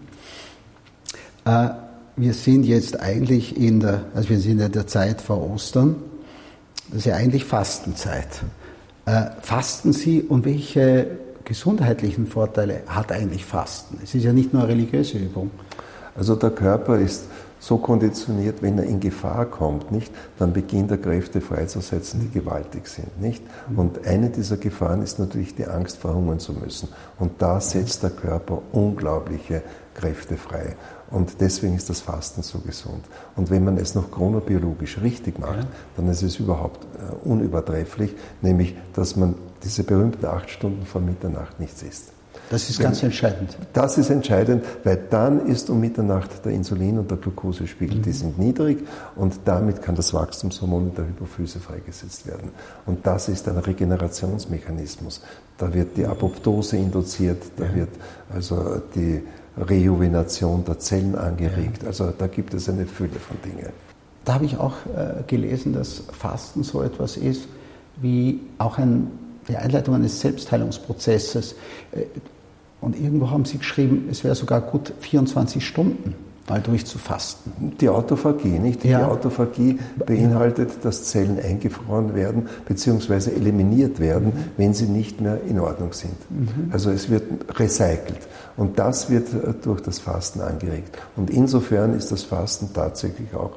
Äh, 1.45 1.69
wir 2.17 2.33
sind 2.33 2.65
jetzt 2.65 3.01
eigentlich 3.01 3.57
in 3.61 3.81
der, 3.81 4.05
also 4.15 4.31
wir 4.31 4.39
sind 4.39 4.61
in 4.61 4.73
der 4.73 4.87
Zeit 4.87 5.21
vor 5.21 5.43
Ostern. 5.51 5.97
Das 6.89 6.99
ist 6.99 7.07
ja 7.07 7.17
eigentlich 7.17 7.45
Fastenzeit. 7.45 8.29
Äh, 9.07 9.27
fasten 9.41 9.93
Sie 9.93 10.23
und 10.23 10.45
welche 10.45 11.19
gesundheitlichen 11.45 12.27
Vorteile 12.27 12.83
hat 12.87 13.13
eigentlich 13.13 13.45
Fasten? 13.45 13.99
Es 14.03 14.15
ist 14.15 14.25
ja 14.25 14.33
nicht 14.33 14.53
nur 14.53 14.63
eine 14.63 14.73
religiöse 14.73 15.19
Übung. 15.19 15.51
Also 16.17 16.37
der 16.37 16.51
Körper 16.51 16.99
ist 16.99 17.25
so 17.59 17.79
konditioniert, 17.79 18.63
wenn 18.63 18.79
er 18.79 18.85
in 18.85 19.01
Gefahr 19.01 19.47
kommt, 19.47 19.91
nicht, 19.91 20.13
dann 20.39 20.53
beginnt 20.53 20.91
er 20.91 20.99
Kräfte 20.99 21.41
freizusetzen, 21.41 22.21
die 22.21 22.39
gewaltig 22.39 22.87
sind, 22.87 23.21
nicht? 23.21 23.43
Und 23.75 24.07
eine 24.07 24.29
dieser 24.29 24.59
Gefahren 24.59 25.03
ist 25.03 25.19
natürlich 25.19 25.55
die 25.55 25.67
Angst, 25.67 25.97
verhungern 25.97 26.39
zu 26.39 26.53
müssen. 26.53 26.91
Und 27.19 27.41
da 27.41 27.61
setzt 27.61 28.03
der 28.03 28.11
Körper 28.11 28.61
unglaubliche 28.73 29.63
Kräfte 29.95 30.37
frei. 30.37 30.77
Und 31.15 31.41
deswegen 31.41 31.77
ist 31.77 31.89
das 31.89 32.01
Fasten 32.01 32.43
so 32.43 32.59
gesund. 32.59 33.05
Und 33.37 33.49
wenn 33.49 33.63
man 33.63 33.79
es 33.79 33.95
noch 33.95 34.11
chronobiologisch 34.11 35.01
richtig 35.01 35.39
macht, 35.39 35.69
dann 35.97 36.09
ist 36.09 36.23
es 36.23 36.41
überhaupt 36.41 36.85
äh, 36.85 37.29
unübertrefflich, 37.29 38.17
nämlich 38.43 38.75
dass 38.95 39.15
man 39.15 39.37
diese 39.63 39.85
berühmten 39.85 40.27
acht 40.27 40.51
Stunden 40.51 40.85
vor 40.85 41.01
Mitternacht 41.01 41.61
nichts 41.61 41.85
isst. 41.85 42.09
Das 42.51 42.69
ist 42.69 42.81
ganz 42.81 43.03
entscheidend. 43.03 43.57
Das 43.73 43.97
ist 43.97 44.11
entscheidend, 44.11 44.65
weil 44.83 44.99
dann 45.09 45.47
ist 45.47 45.71
um 45.71 45.81
Mitternacht 45.81 46.45
der 46.45 46.53
Insulin- 46.53 46.99
und 46.99 47.09
der 47.09 47.19
Glukosespiegel, 47.19 47.99
mhm. 47.99 48.03
die 48.03 48.13
sind 48.13 48.39
niedrig 48.39 48.79
und 49.15 49.35
damit 49.45 49.83
kann 49.83 49.95
das 49.95 50.13
Wachstumshormon 50.13 50.89
in 50.89 50.95
der 50.97 51.07
Hypophyse 51.07 51.61
freigesetzt 51.61 52.27
werden. 52.27 52.51
Und 52.87 53.07
das 53.07 53.29
ist 53.29 53.49
ein 53.49 53.57
Regenerationsmechanismus. 53.57 55.23
Da 55.59 55.73
wird 55.73 55.97
die 55.97 56.07
Apoptose 56.07 56.77
induziert, 56.77 57.41
da 57.57 57.67
ja. 57.67 57.75
wird 57.77 57.91
also 58.35 58.83
die 58.97 59.23
Rejuvenation 59.57 60.65
der 60.65 60.79
Zellen 60.79 61.15
angeregt. 61.15 61.83
Ja. 61.83 61.89
Also 61.89 62.13
da 62.17 62.27
gibt 62.27 62.55
es 62.55 62.69
eine 62.69 62.87
Fülle 62.87 63.19
von 63.21 63.37
Dingen. 63.43 63.71
Da 64.25 64.35
habe 64.35 64.47
ich 64.47 64.57
auch 64.57 64.75
äh, 64.87 65.23
gelesen, 65.27 65.75
dass 65.75 66.03
Fasten 66.13 66.63
so 66.63 66.83
etwas 66.83 67.17
ist 67.17 67.49
wie 68.01 68.41
auch 68.59 68.79
ein, 68.79 69.09
die 69.49 69.57
Einleitung 69.57 69.95
eines 69.95 70.21
Selbstheilungsprozesses. 70.21 71.55
Äh, 71.93 72.05
und 72.81 72.99
irgendwo 72.99 73.31
haben 73.31 73.45
sie 73.45 73.59
geschrieben, 73.59 74.09
es 74.11 74.25
wäre 74.25 74.35
sogar 74.35 74.61
gut 74.61 74.93
24 75.01 75.67
Stunden 75.67 76.15
mal 76.49 76.61
durchzufasten. 76.61 77.77
Die 77.81 77.89
Autophagie, 77.89 78.59
nicht? 78.59 78.85
Ja. 78.85 78.99
Die 78.99 79.05
Autophagie 79.05 79.79
beinhaltet, 80.05 80.85
dass 80.85 81.05
Zellen 81.05 81.39
eingefroren 81.43 82.15
werden 82.15 82.49
bzw. 82.67 83.31
eliminiert 83.31 83.99
werden, 83.99 84.29
mhm. 84.29 84.45
wenn 84.57 84.75
sie 84.75 84.87
nicht 84.87 85.21
mehr 85.21 85.39
in 85.49 85.59
Ordnung 85.61 85.93
sind. 85.93 86.17
Mhm. 86.31 86.71
Also 86.71 86.91
es 86.91 87.09
wird 87.11 87.59
recycelt. 87.59 88.29
Und 88.57 88.79
das 88.79 89.11
wird 89.11 89.29
äh, 89.33 89.55
durch 89.63 89.81
das 89.81 89.99
Fasten 89.99 90.41
angeregt. 90.41 90.99
Und 91.17 91.31
insofern 91.31 91.95
ist 91.95 92.13
das 92.13 92.23
Fasten 92.23 92.71
tatsächlich 92.73 93.35
auch 93.35 93.53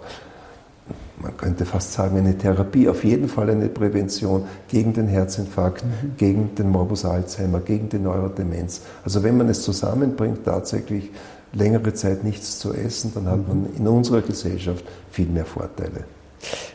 man 1.19 1.35
könnte 1.35 1.65
fast 1.65 1.93
sagen, 1.93 2.17
eine 2.17 2.37
Therapie, 2.37 2.87
auf 2.87 3.03
jeden 3.03 3.27
Fall 3.27 3.49
eine 3.49 3.69
Prävention 3.69 4.45
gegen 4.67 4.93
den 4.93 5.07
Herzinfarkt, 5.07 5.83
mhm. 5.83 6.11
gegen 6.17 6.55
den 6.55 6.69
Morbus 6.69 7.05
Alzheimer, 7.05 7.59
gegen 7.59 7.89
die 7.89 7.97
Neurodemenz. 7.97 8.81
Also 9.03 9.23
wenn 9.23 9.35
man 9.35 9.49
es 9.49 9.63
zusammenbringt, 9.63 10.45
tatsächlich 10.45 11.11
längere 11.53 11.93
Zeit 11.93 12.23
nichts 12.23 12.59
zu 12.59 12.73
essen, 12.73 13.11
dann 13.13 13.27
hat 13.27 13.47
man 13.47 13.67
in 13.75 13.87
unserer 13.87 14.21
Gesellschaft 14.21 14.85
viel 15.11 15.27
mehr 15.27 15.45
Vorteile. 15.45 16.05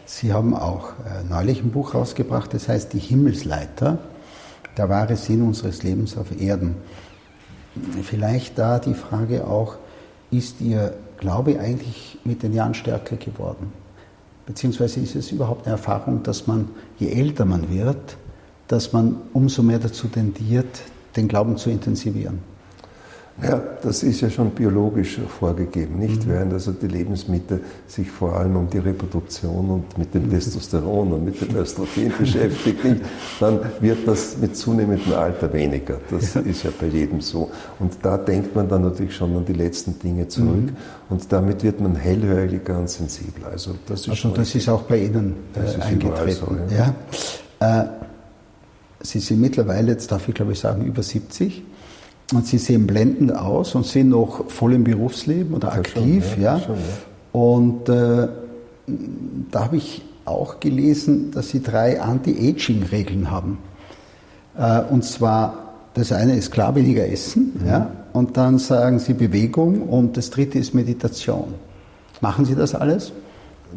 Sie 0.06 0.32
haben 0.32 0.54
auch 0.54 0.90
äh, 0.90 1.24
neulich 1.28 1.62
ein 1.62 1.70
Buch 1.70 1.94
rausgebracht, 1.94 2.52
das 2.54 2.68
heißt 2.68 2.92
Die 2.92 2.98
Himmelsleiter, 2.98 3.98
der 4.76 4.88
wahre 4.88 5.16
Sinn 5.16 5.42
unseres 5.42 5.82
Lebens 5.82 6.16
auf 6.16 6.38
Erden. 6.40 6.76
Vielleicht 8.02 8.58
da 8.58 8.78
die 8.78 8.94
Frage 8.94 9.46
auch, 9.46 9.76
ist 10.30 10.60
Ihr 10.60 10.94
Glaube 11.18 11.60
eigentlich 11.60 12.18
mit 12.24 12.42
den 12.42 12.52
Jahren 12.52 12.74
stärker 12.74 13.16
geworden? 13.16 13.72
Beziehungsweise 14.46 15.00
ist 15.00 15.14
es 15.14 15.30
überhaupt 15.30 15.66
eine 15.66 15.76
Erfahrung, 15.76 16.22
dass 16.22 16.46
man, 16.46 16.68
je 16.98 17.08
älter 17.08 17.44
man 17.44 17.70
wird, 17.70 18.16
dass 18.66 18.92
man 18.92 19.16
umso 19.32 19.62
mehr 19.62 19.78
dazu 19.78 20.08
tendiert, 20.08 20.82
den 21.16 21.28
Glauben 21.28 21.56
zu 21.56 21.70
intensivieren? 21.70 22.51
Ja, 23.42 23.60
das 23.82 24.02
ist 24.02 24.20
ja 24.20 24.28
schon 24.28 24.50
biologisch 24.50 25.18
vorgegeben, 25.38 25.98
nicht? 25.98 26.26
Mhm. 26.26 26.30
Während 26.30 26.52
also 26.52 26.72
die 26.72 26.86
Lebensmittel 26.86 27.60
sich 27.86 28.10
vor 28.10 28.36
allem 28.36 28.56
um 28.56 28.68
die 28.68 28.78
Reproduktion 28.78 29.70
und 29.70 29.98
mit 29.98 30.14
dem 30.14 30.26
mhm. 30.26 30.30
Testosteron 30.30 31.12
und 31.12 31.24
mit 31.24 31.40
dem 31.40 31.56
Östrogen 31.56 32.12
beschäftigt, 32.18 32.84
nicht? 32.84 33.00
dann 33.40 33.60
wird 33.80 34.06
das 34.06 34.36
mit 34.38 34.56
zunehmendem 34.56 35.14
Alter 35.14 35.52
weniger. 35.52 35.98
Das 36.10 36.34
ja. 36.34 36.42
ist 36.42 36.62
ja 36.62 36.70
bei 36.78 36.86
jedem 36.86 37.20
so. 37.20 37.50
Und 37.78 37.94
da 38.02 38.18
denkt 38.18 38.54
man 38.54 38.68
dann 38.68 38.82
natürlich 38.82 39.16
schon 39.16 39.34
an 39.34 39.44
die 39.44 39.54
letzten 39.54 39.98
Dinge 39.98 40.28
zurück 40.28 40.66
mhm. 40.66 40.76
und 41.08 41.32
damit 41.32 41.62
wird 41.62 41.80
man 41.80 41.96
hellhöriger 41.96 42.78
und 42.78 42.90
sensibler. 42.90 43.48
Also 43.48 43.74
das 43.86 44.02
ist, 44.02 44.08
also 44.10 44.28
das 44.28 44.54
ist 44.54 44.68
auch 44.68 44.82
bei 44.82 44.98
Ihnen 44.98 45.36
äh, 45.54 45.80
eingetreten. 45.80 46.30
So, 46.30 46.74
ja. 46.74 46.94
ja. 47.60 47.82
Äh, 47.82 47.88
Sie 49.04 49.18
sind 49.18 49.40
mittlerweile, 49.40 49.92
jetzt 49.92 50.12
darf 50.12 50.28
ich 50.28 50.34
glaube 50.34 50.52
ich 50.52 50.60
sagen, 50.60 50.84
über 50.84 51.02
70. 51.02 51.64
Und 52.32 52.46
sie 52.46 52.58
sehen 52.58 52.86
blendend 52.86 53.34
aus 53.34 53.74
und 53.74 53.84
sind 53.84 54.08
noch 54.08 54.48
voll 54.50 54.74
im 54.74 54.84
Berufsleben 54.84 55.54
oder 55.54 55.72
aktiv. 55.72 56.32
Schon, 56.32 56.42
ja, 56.42 56.56
ja. 56.56 56.60
Schon, 56.60 56.76
ja. 56.76 57.40
Und 57.40 57.88
äh, 57.88 58.28
da 59.50 59.64
habe 59.64 59.76
ich 59.76 60.02
auch 60.24 60.60
gelesen, 60.60 61.30
dass 61.30 61.50
sie 61.50 61.62
drei 61.62 62.00
Anti-Aging-Regeln 62.00 63.30
haben. 63.30 63.58
Äh, 64.56 64.82
und 64.90 65.04
zwar, 65.04 65.74
das 65.94 66.12
eine 66.12 66.36
ist 66.36 66.50
klar 66.50 66.74
weniger 66.74 67.06
essen, 67.06 67.58
mhm. 67.60 67.68
ja, 67.68 67.90
und 68.12 68.36
dann 68.36 68.58
sagen 68.58 68.98
sie 68.98 69.14
Bewegung 69.14 69.82
und 69.82 70.16
das 70.16 70.30
dritte 70.30 70.58
ist 70.58 70.74
Meditation. 70.74 71.54
Machen 72.20 72.44
Sie 72.44 72.54
das 72.54 72.74
alles? 72.74 73.12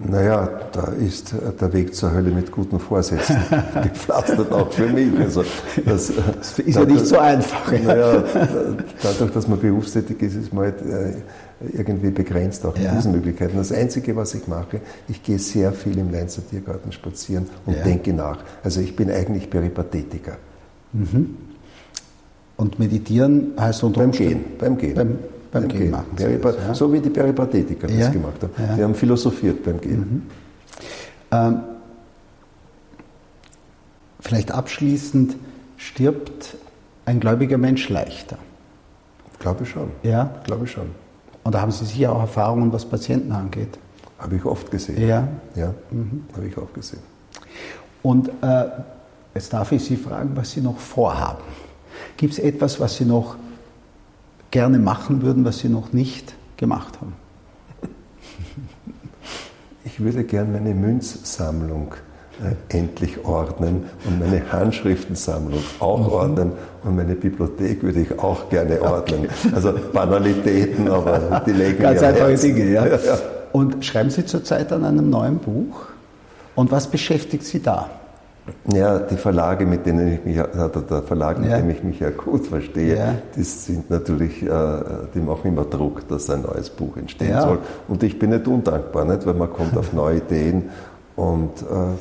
Naja, 0.04 0.50
da 0.72 0.88
ist 0.94 1.34
der 1.60 1.74
Weg 1.74 1.96
zur 1.96 2.14
Hölle 2.14 2.32
mit 2.32 2.52
guten 2.52 2.80
Vorsätzen 2.80 3.38
gepflastert, 3.84 4.52
auch 4.52 4.72
für 4.72 4.88
mich. 4.88 5.18
Also 5.20 5.44
das, 5.86 6.12
das 6.38 6.60
ist 6.60 6.76
ja 6.76 6.86
nicht 6.86 7.06
so 7.06 7.18
einfach. 7.18 7.72
Naja, 7.72 8.24
dadurch, 9.02 9.32
dass 9.32 9.48
man 9.48 9.60
berufstätig 9.60 10.22
ist, 10.22 10.36
ist 10.36 10.54
man 10.54 10.66
halt 10.66 10.82
äh, 10.82 11.14
irgendwie 11.74 12.12
begrenzt 12.12 12.66
auch 12.66 12.76
in 12.76 12.84
ja. 12.84 12.96
diesen 12.96 13.12
Möglichkeiten. 13.12 13.58
Das 13.58 13.72
Einzige, 13.72 14.16
was 14.16 14.34
ich 14.36 14.48
mache, 14.48 14.82
ich 15.08 15.24
gehe 15.24 15.40
sehr 15.40 15.72
viel 15.72 15.98
im 15.98 16.12
Leinzer 16.12 16.42
Tiergarten 16.48 16.92
spazieren 16.92 17.48
und 17.66 17.78
ja. 17.78 17.84
denke 17.84 18.14
nach. 18.14 18.40
Also 18.64 18.82
ich 18.82 18.96
bin 18.96 19.10
eigentlich 19.10 19.50
Peripathetiker. 19.50 20.38
Mhm. 20.94 21.38
Und 22.58 22.80
meditieren 22.80 23.54
heißt 23.60 23.84
unter 23.84 24.02
Beim 24.02 24.12
Gehen. 24.12 24.46
Beim 24.58 24.78
Gehen. 24.78 24.96
Beim 24.96 25.20
beim 25.62 25.68
Gehen 25.68 25.92
machen. 25.92 26.16
Peripa 26.16 26.52
das, 26.52 26.62
ja? 26.68 26.76
So 26.76 26.92
wie 26.92 27.00
die 27.00 27.10
Peripathetiker 27.10 27.88
das 27.88 28.12
gemacht 28.12 28.42
haben. 28.42 28.54
Ja. 28.58 28.76
Die 28.76 28.84
haben 28.84 28.96
philosophiert 28.96 29.64
beim 29.64 29.80
Gehen. 29.80 30.00
Mhm. 30.00 30.22
Ähm, 31.32 31.60
vielleicht 34.20 34.52
abschließend, 34.52 35.36
stirbt 35.78 36.58
ein 37.06 37.20
gläubiger 37.20 37.58
Mensch 37.58 37.90
leichter? 37.90 38.38
Glaube 39.40 39.66
schon. 39.66 39.92
Ja? 40.04 40.36
Glaube 40.44 40.68
schon. 40.68 40.92
Und 41.44 41.54
da 41.54 41.62
haben 41.62 41.72
Sie 41.72 41.86
sicher 41.86 42.12
auch 42.12 42.22
Erfahrungen, 42.22 42.74
was 42.74 42.86
Patienten 42.86 43.32
angeht. 43.32 43.78
Habe 44.18 44.36
ich 44.36 44.46
oft 44.46 44.72
gesehen. 44.72 45.08
Ja? 45.08 45.28
Ja, 45.56 45.74
mhm. 45.92 46.26
habe 46.36 46.48
ich 46.48 46.58
auch 46.58 46.72
gesehen. 46.74 47.02
Und 48.02 48.30
äh, 48.42 48.66
jetzt 49.34 49.54
darf 49.54 49.72
ich 49.72 49.84
Sie 49.84 49.96
fragen, 49.96 50.32
was 50.36 50.52
Sie 50.52 50.62
noch 50.62 50.78
vorhaben. 50.78 51.44
Gibt 52.18 52.34
es 52.34 52.40
etwas, 52.40 52.80
was 52.80 52.98
Sie 52.98 53.06
noch 53.06 53.36
gerne 54.56 54.80
machen 54.80 55.22
würden, 55.22 55.44
was 55.44 55.60
Sie 55.60 55.68
noch 55.68 55.92
nicht 55.92 56.34
gemacht 56.56 56.94
haben? 57.02 57.12
Ich 59.84 60.00
würde 60.00 60.24
gerne 60.24 60.54
meine 60.54 60.74
Münzsammlung 60.74 61.94
äh, 62.42 62.78
endlich 62.78 63.26
ordnen 63.26 63.84
und 64.06 64.18
meine 64.18 64.50
Handschriftensammlung 64.50 65.60
auch 65.82 66.00
mhm. 66.00 66.14
ordnen 66.14 66.52
und 66.86 66.96
meine 66.96 67.16
Bibliothek 67.16 67.84
würde 67.84 68.00
ich 68.00 68.18
auch 68.18 68.48
gerne 68.50 68.82
ordnen. 68.82 69.28
Also 69.54 69.74
Banalitäten, 69.92 70.88
aber 70.88 71.44
die 71.46 71.52
legen 71.52 71.80
Ganz 71.80 72.02
einfache 72.02 72.36
Dinge, 72.36 72.72
ja, 72.72 72.88
ja. 72.88 72.98
Und 73.52 73.84
schreiben 73.84 74.10
Sie 74.10 74.26
zurzeit 74.26 74.72
an 74.72 74.86
einem 74.86 75.10
neuen 75.10 75.40
Buch? 75.40 75.88
Und 76.56 76.72
was 76.72 76.88
beschäftigt 76.88 77.44
Sie 77.44 77.62
da? 77.62 77.90
Ja, 78.72 79.00
die 79.00 79.16
Verlage, 79.16 79.66
mit 79.66 79.86
denen 79.86 80.14
ich 80.14 80.26
mich, 80.26 80.40
also 80.40 80.82
der 80.82 81.02
Verlag, 81.02 81.40
mit 81.40 81.50
ja. 81.50 81.58
dem 81.58 81.70
ich 81.70 81.84
mich 81.84 82.00
ja 82.00 82.12
gut 82.12 82.46
verstehe, 82.46 82.98
ja. 82.98 83.16
die 83.36 83.44
sind 83.44 83.90
natürlich, 83.90 84.44
äh, 84.44 84.50
die 85.16 85.20
machen 85.20 85.48
immer 85.48 85.66
Druck, 85.66 86.08
dass 86.08 86.30
ein 86.30 86.44
neues 86.44 86.70
Buch 86.70 86.96
entstehen 86.98 87.32
ja. 87.32 87.42
soll. 87.42 87.60
Und 87.88 88.04
ich 88.04 88.20
bin 88.20 88.30
nicht 88.30 88.48
undankbar, 88.48 89.06
nicht? 89.06 89.26
weil 89.26 89.34
man 89.34 89.52
kommt 89.52 89.76
auf 89.78 89.94
neue 89.94 90.18
Ideen 90.18 90.70
und. 91.16 91.62
Äh, 91.62 91.96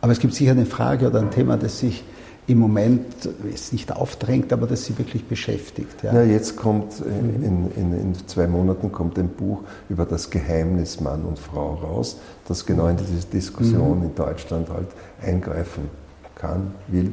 Aber 0.00 0.12
es 0.12 0.18
gibt 0.18 0.34
sicher 0.34 0.52
eine 0.52 0.64
Frage 0.66 1.08
oder 1.08 1.18
ein 1.18 1.30
Thema, 1.30 1.58
das 1.58 1.78
sich 1.78 2.04
im 2.46 2.58
Moment 2.58 3.28
es 3.52 3.72
nicht 3.72 3.94
aufdrängt, 3.94 4.52
aber 4.52 4.66
das 4.66 4.84
sie 4.84 4.98
wirklich 4.98 5.26
beschäftigt. 5.26 6.02
Ja, 6.02 6.12
ja 6.14 6.22
jetzt 6.22 6.56
kommt 6.56 7.00
in, 7.00 7.70
in, 7.76 7.92
in, 7.92 8.14
zwei 8.26 8.48
Monaten 8.48 8.90
kommt 8.90 9.18
ein 9.18 9.28
Buch 9.28 9.62
über 9.88 10.04
das 10.06 10.30
Geheimnis 10.30 11.00
Mann 11.00 11.22
und 11.22 11.38
Frau 11.38 11.74
raus, 11.74 12.16
das 12.48 12.66
genau 12.66 12.88
in 12.88 12.96
diese 12.96 13.26
Diskussion 13.26 13.98
mhm. 13.98 14.06
in 14.06 14.14
Deutschland 14.14 14.68
halt 14.70 14.88
eingreifen 15.22 15.88
kann, 16.34 16.72
will, 16.88 17.12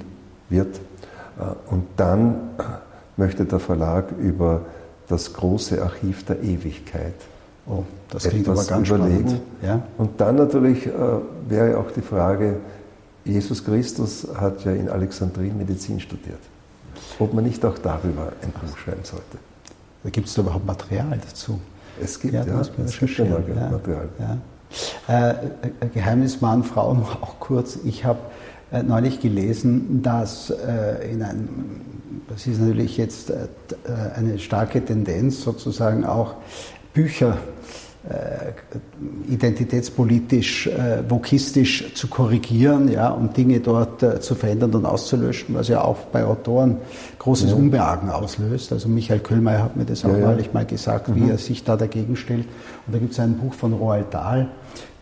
wird. 0.50 0.78
Äh, 1.38 1.72
und 1.72 1.86
dann 1.96 2.50
möchte 3.16 3.46
der 3.46 3.60
Verlag 3.60 4.12
über 4.20 4.62
das 5.08 5.34
große 5.34 5.82
Archiv 5.82 6.24
der 6.26 6.42
Ewigkeit 6.42 7.14
oh, 7.70 7.84
das 8.10 8.24
klingt 8.24 8.48
etwas 8.48 8.68
aber 8.68 8.78
ganz 8.78 8.90
überlegen. 8.90 9.42
Ja? 9.62 9.84
Und 9.98 10.20
dann 10.20 10.36
natürlich 10.36 10.88
äh, 10.88 10.92
wäre 11.48 11.78
auch 11.78 11.92
die 11.92 12.02
Frage, 12.02 12.58
Jesus 13.26 13.64
Christus 13.64 14.28
hat 14.36 14.64
ja 14.66 14.72
in 14.72 14.90
Alexandrien 14.90 15.58
Medizin 15.58 16.00
studiert. 16.00 16.40
Ob 17.20 17.34
man 17.34 17.44
nicht 17.44 17.64
auch 17.66 17.78
darüber 17.78 18.34
ein 18.42 18.52
Buch 18.52 18.78
schreiben 18.78 19.04
sollte. 19.04 19.38
Da 20.04 20.10
gibt 20.10 20.28
es 20.28 20.38
überhaupt 20.38 20.66
Material 20.66 21.20
dazu. 21.28 21.60
Es 22.02 22.20
gibt 22.20 22.34
ja, 22.34 22.46
ja 22.46 22.62
es 22.62 22.72
gibt 22.98 23.18
ja 23.18 23.26
Material. 23.26 24.10
Ja. 24.20 24.38
Äh, 25.08 25.36
Geheimnis 25.94 26.42
Mann, 26.42 26.64
Frau 26.64 26.94
noch 26.96 27.22
auch 27.22 27.40
kurz. 27.40 27.80
Ich 27.84 28.06
habe 28.06 28.20
äh, 28.72 28.84
neulich 28.84 29.20
gelesen, 29.20 30.02
dass 30.02 30.50
äh, 30.50 31.12
in 31.12 31.24
einem, 31.24 31.50
das 32.30 32.48
ist 32.48 32.62
natürlich 32.62 32.98
jetzt 32.98 33.32
äh, 33.32 33.48
eine 34.16 34.40
starke 34.40 34.84
Tendenz, 34.84 35.42
sozusagen 35.42 36.06
auch 36.06 36.36
Bücher 36.94 37.34
äh, 37.34 37.89
identitätspolitisch, 39.28 40.68
äh, 40.68 41.04
vokistisch 41.10 41.94
zu 41.94 42.08
korrigieren 42.08 42.90
ja, 42.90 43.10
und 43.10 43.36
Dinge 43.36 43.60
dort 43.60 44.02
äh, 44.02 44.22
zu 44.22 44.36
verändern 44.36 44.74
und 44.74 44.86
auszulöschen, 44.86 45.54
was 45.54 45.68
ja 45.68 45.84
auch 45.84 45.98
bei 46.12 46.24
Autoren 46.24 46.78
großes 47.20 47.52
ja. 47.52 47.56
Unbehagen 47.58 48.10
auslöst. 48.10 48.72
Also 48.72 48.88
Michael 48.88 49.20
Köhlmeier 49.20 49.64
hat 49.64 49.76
mir 49.76 49.86
das 49.86 50.06
auch 50.06 50.18
ja, 50.18 50.20
neulich 50.20 50.54
mal 50.54 50.66
gesagt, 50.66 51.10
mhm. 51.10 51.16
wie 51.16 51.30
er 51.30 51.38
sich 51.38 51.66
da 51.66 51.76
dagegen 51.76 52.16
stellt. 52.16 52.46
Und 52.88 52.96
da 52.96 53.00
gibt 53.00 53.12
es 53.12 53.20
ein 53.20 53.38
Buch 53.38 53.54
von 53.54 53.74
Roald 53.74 54.14
Dahl 54.14 54.48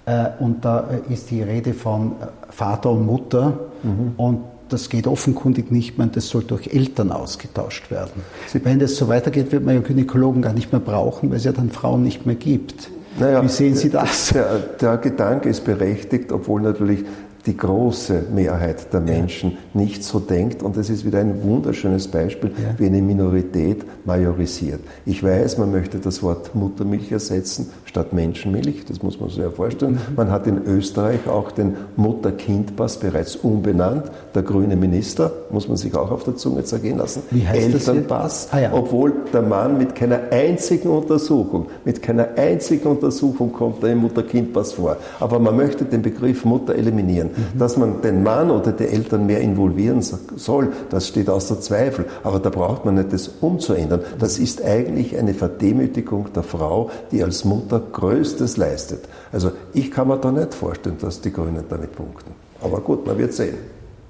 äh, 0.06 0.30
und 0.40 0.66
da 0.66 0.90
ist 1.08 1.30
die 1.30 1.44
Rede 1.44 1.76
von 1.76 2.14
Vater 2.50 2.90
und 2.92 3.06
Mutter 3.06 3.60
mhm. 3.84 4.14
und 4.18 4.42
das 4.70 4.90
geht 4.90 5.08
offenkundig 5.08 5.72
nicht 5.72 5.98
mehr 5.98 6.08
und 6.08 6.16
das 6.16 6.28
soll 6.28 6.44
durch 6.44 6.74
Eltern 6.74 7.12
ausgetauscht 7.12 7.92
werden. 7.92 8.22
Wenn 8.64 8.80
das 8.80 8.96
so 8.96 9.08
weitergeht, 9.08 9.52
wird 9.52 9.64
man 9.64 9.76
ja 9.76 9.82
Gynäkologen 9.82 10.42
gar 10.42 10.54
nicht 10.54 10.72
mehr 10.72 10.82
brauchen, 10.82 11.30
weil 11.30 11.38
es 11.38 11.44
ja 11.44 11.52
dann 11.52 11.70
Frauen 11.70 12.04
nicht 12.04 12.26
mehr 12.26 12.36
gibt. 12.36 12.90
Naja, 13.20 13.44
Wie 13.44 13.48
sehen 13.48 13.76
Sie 13.76 13.90
das? 13.90 14.30
Der, 14.30 14.60
der 14.80 14.98
Gedanke 14.98 15.50
ist 15.50 15.66
berechtigt, 15.66 16.32
obwohl 16.32 16.62
natürlich 16.62 17.04
die 17.48 17.56
große 17.56 18.26
Mehrheit 18.34 18.94
der 18.94 19.00
Menschen 19.00 19.52
ja. 19.52 19.82
nicht 19.82 20.04
so 20.04 20.20
denkt. 20.20 20.62
Und 20.62 20.76
das 20.76 20.90
ist 20.90 21.06
wieder 21.06 21.20
ein 21.20 21.42
wunderschönes 21.44 22.08
Beispiel, 22.10 22.52
ja. 22.52 22.78
wie 22.78 22.86
eine 22.86 23.02
Minorität 23.02 23.86
majorisiert. 24.06 24.82
Ich 25.06 25.24
weiß, 25.24 25.58
man 25.58 25.72
möchte 25.72 25.98
das 25.98 26.22
Wort 26.22 26.54
Muttermilch 26.54 27.12
ersetzen 27.12 27.72
statt 27.88 28.14
Menschenmilch, 28.14 28.86
das 28.86 29.02
muss 29.02 29.20
man 29.20 29.30
sich 29.30 29.40
ja 29.40 29.50
vorstellen. 29.50 30.00
Man 30.16 30.30
hat 30.30 30.46
in 30.46 30.64
Österreich 30.66 31.28
auch 31.28 31.52
den 31.52 31.76
Mutter-Kind-Pass 31.96 33.00
bereits 33.00 33.36
umbenannt. 33.38 34.04
Der 34.36 34.44
grüne 34.44 34.76
Minister, 34.76 35.32
muss 35.50 35.68
man 35.68 35.78
sich 35.78 35.96
auch 35.96 36.12
auf 36.12 36.24
der 36.24 36.36
Zunge 36.36 36.64
zergehen 36.64 36.98
lassen, 36.98 37.24
wie 37.32 37.48
heißt 37.48 37.74
Elternpass, 37.74 38.50
ah, 38.52 38.60
ja. 38.60 38.74
obwohl 38.74 39.14
der 39.34 39.42
Mann 39.42 39.78
mit 39.78 39.96
keiner 39.96 40.20
einzigen 40.32 40.90
Untersuchung, 40.90 41.68
mit 41.86 42.02
keiner 42.02 42.30
einzigen 42.36 42.88
Untersuchung 42.88 43.52
kommt 43.54 43.84
er 43.84 43.94
im 43.94 44.00
Mutter-Kind-Pass 44.00 44.74
vor. 44.74 44.98
Aber 45.20 45.40
man 45.40 45.56
möchte 45.56 45.86
den 45.86 46.02
Begriff 46.02 46.46
Mutter 46.46 46.76
eliminieren. 46.76 47.30
Mhm. 47.30 47.60
Dass 47.60 47.78
man 47.78 48.02
den 48.02 48.24
Mann 48.24 48.52
oder 48.52 48.72
die 48.72 48.86
Eltern 48.86 49.26
mehr 49.26 49.42
involvieren 49.42 50.02
soll, 50.02 50.70
das 50.90 51.08
steht 51.08 51.30
außer 51.30 51.60
Zweifel. 51.62 52.06
Aber 52.24 52.40
da 52.40 52.50
braucht 52.50 52.86
man 52.86 52.96
nicht 52.96 53.14
das 53.14 53.30
umzuändern. 53.42 54.02
Das 54.20 54.40
ist 54.40 54.64
eigentlich 54.64 55.18
eine 55.18 55.34
Verdemütigung 55.34 56.28
der 56.36 56.44
Frau, 56.44 56.90
die 57.12 57.24
als 57.24 57.46
Mutter 57.46 57.77
Größtes 57.80 58.58
leistet. 58.58 59.06
Also 59.32 59.52
ich 59.74 59.92
kann 59.92 60.08
mir 60.08 60.18
da 60.18 60.32
nicht 60.32 60.54
vorstellen, 60.54 60.98
dass 61.00 61.22
die 61.22 61.32
Grünen 61.32 61.64
damit 61.70 61.96
punkten. 61.96 62.32
Aber 62.62 62.82
gut, 62.82 63.06
man 63.06 63.18
wird 63.18 63.34
sehen. 63.34 63.58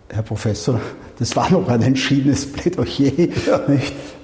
Herr 0.09 0.23
Professor, 0.23 0.79
das 1.19 1.35
war 1.35 1.51
noch 1.51 1.67
ein 1.67 1.81
entschiedenes 1.81 2.51
Plädoyer. 2.51 3.27
Ja. 3.45 3.61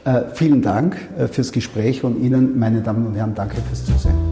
Äh, 0.06 0.24
vielen 0.34 0.62
Dank 0.62 0.98
äh, 1.18 1.28
fürs 1.28 1.52
Gespräch 1.52 2.04
und 2.04 2.22
Ihnen, 2.22 2.60
meine 2.60 2.82
Damen 2.82 3.08
und 3.08 3.16
Herren, 3.16 3.36
danke 3.36 3.56
fürs 3.70 3.86
Zusehen. 3.86 4.23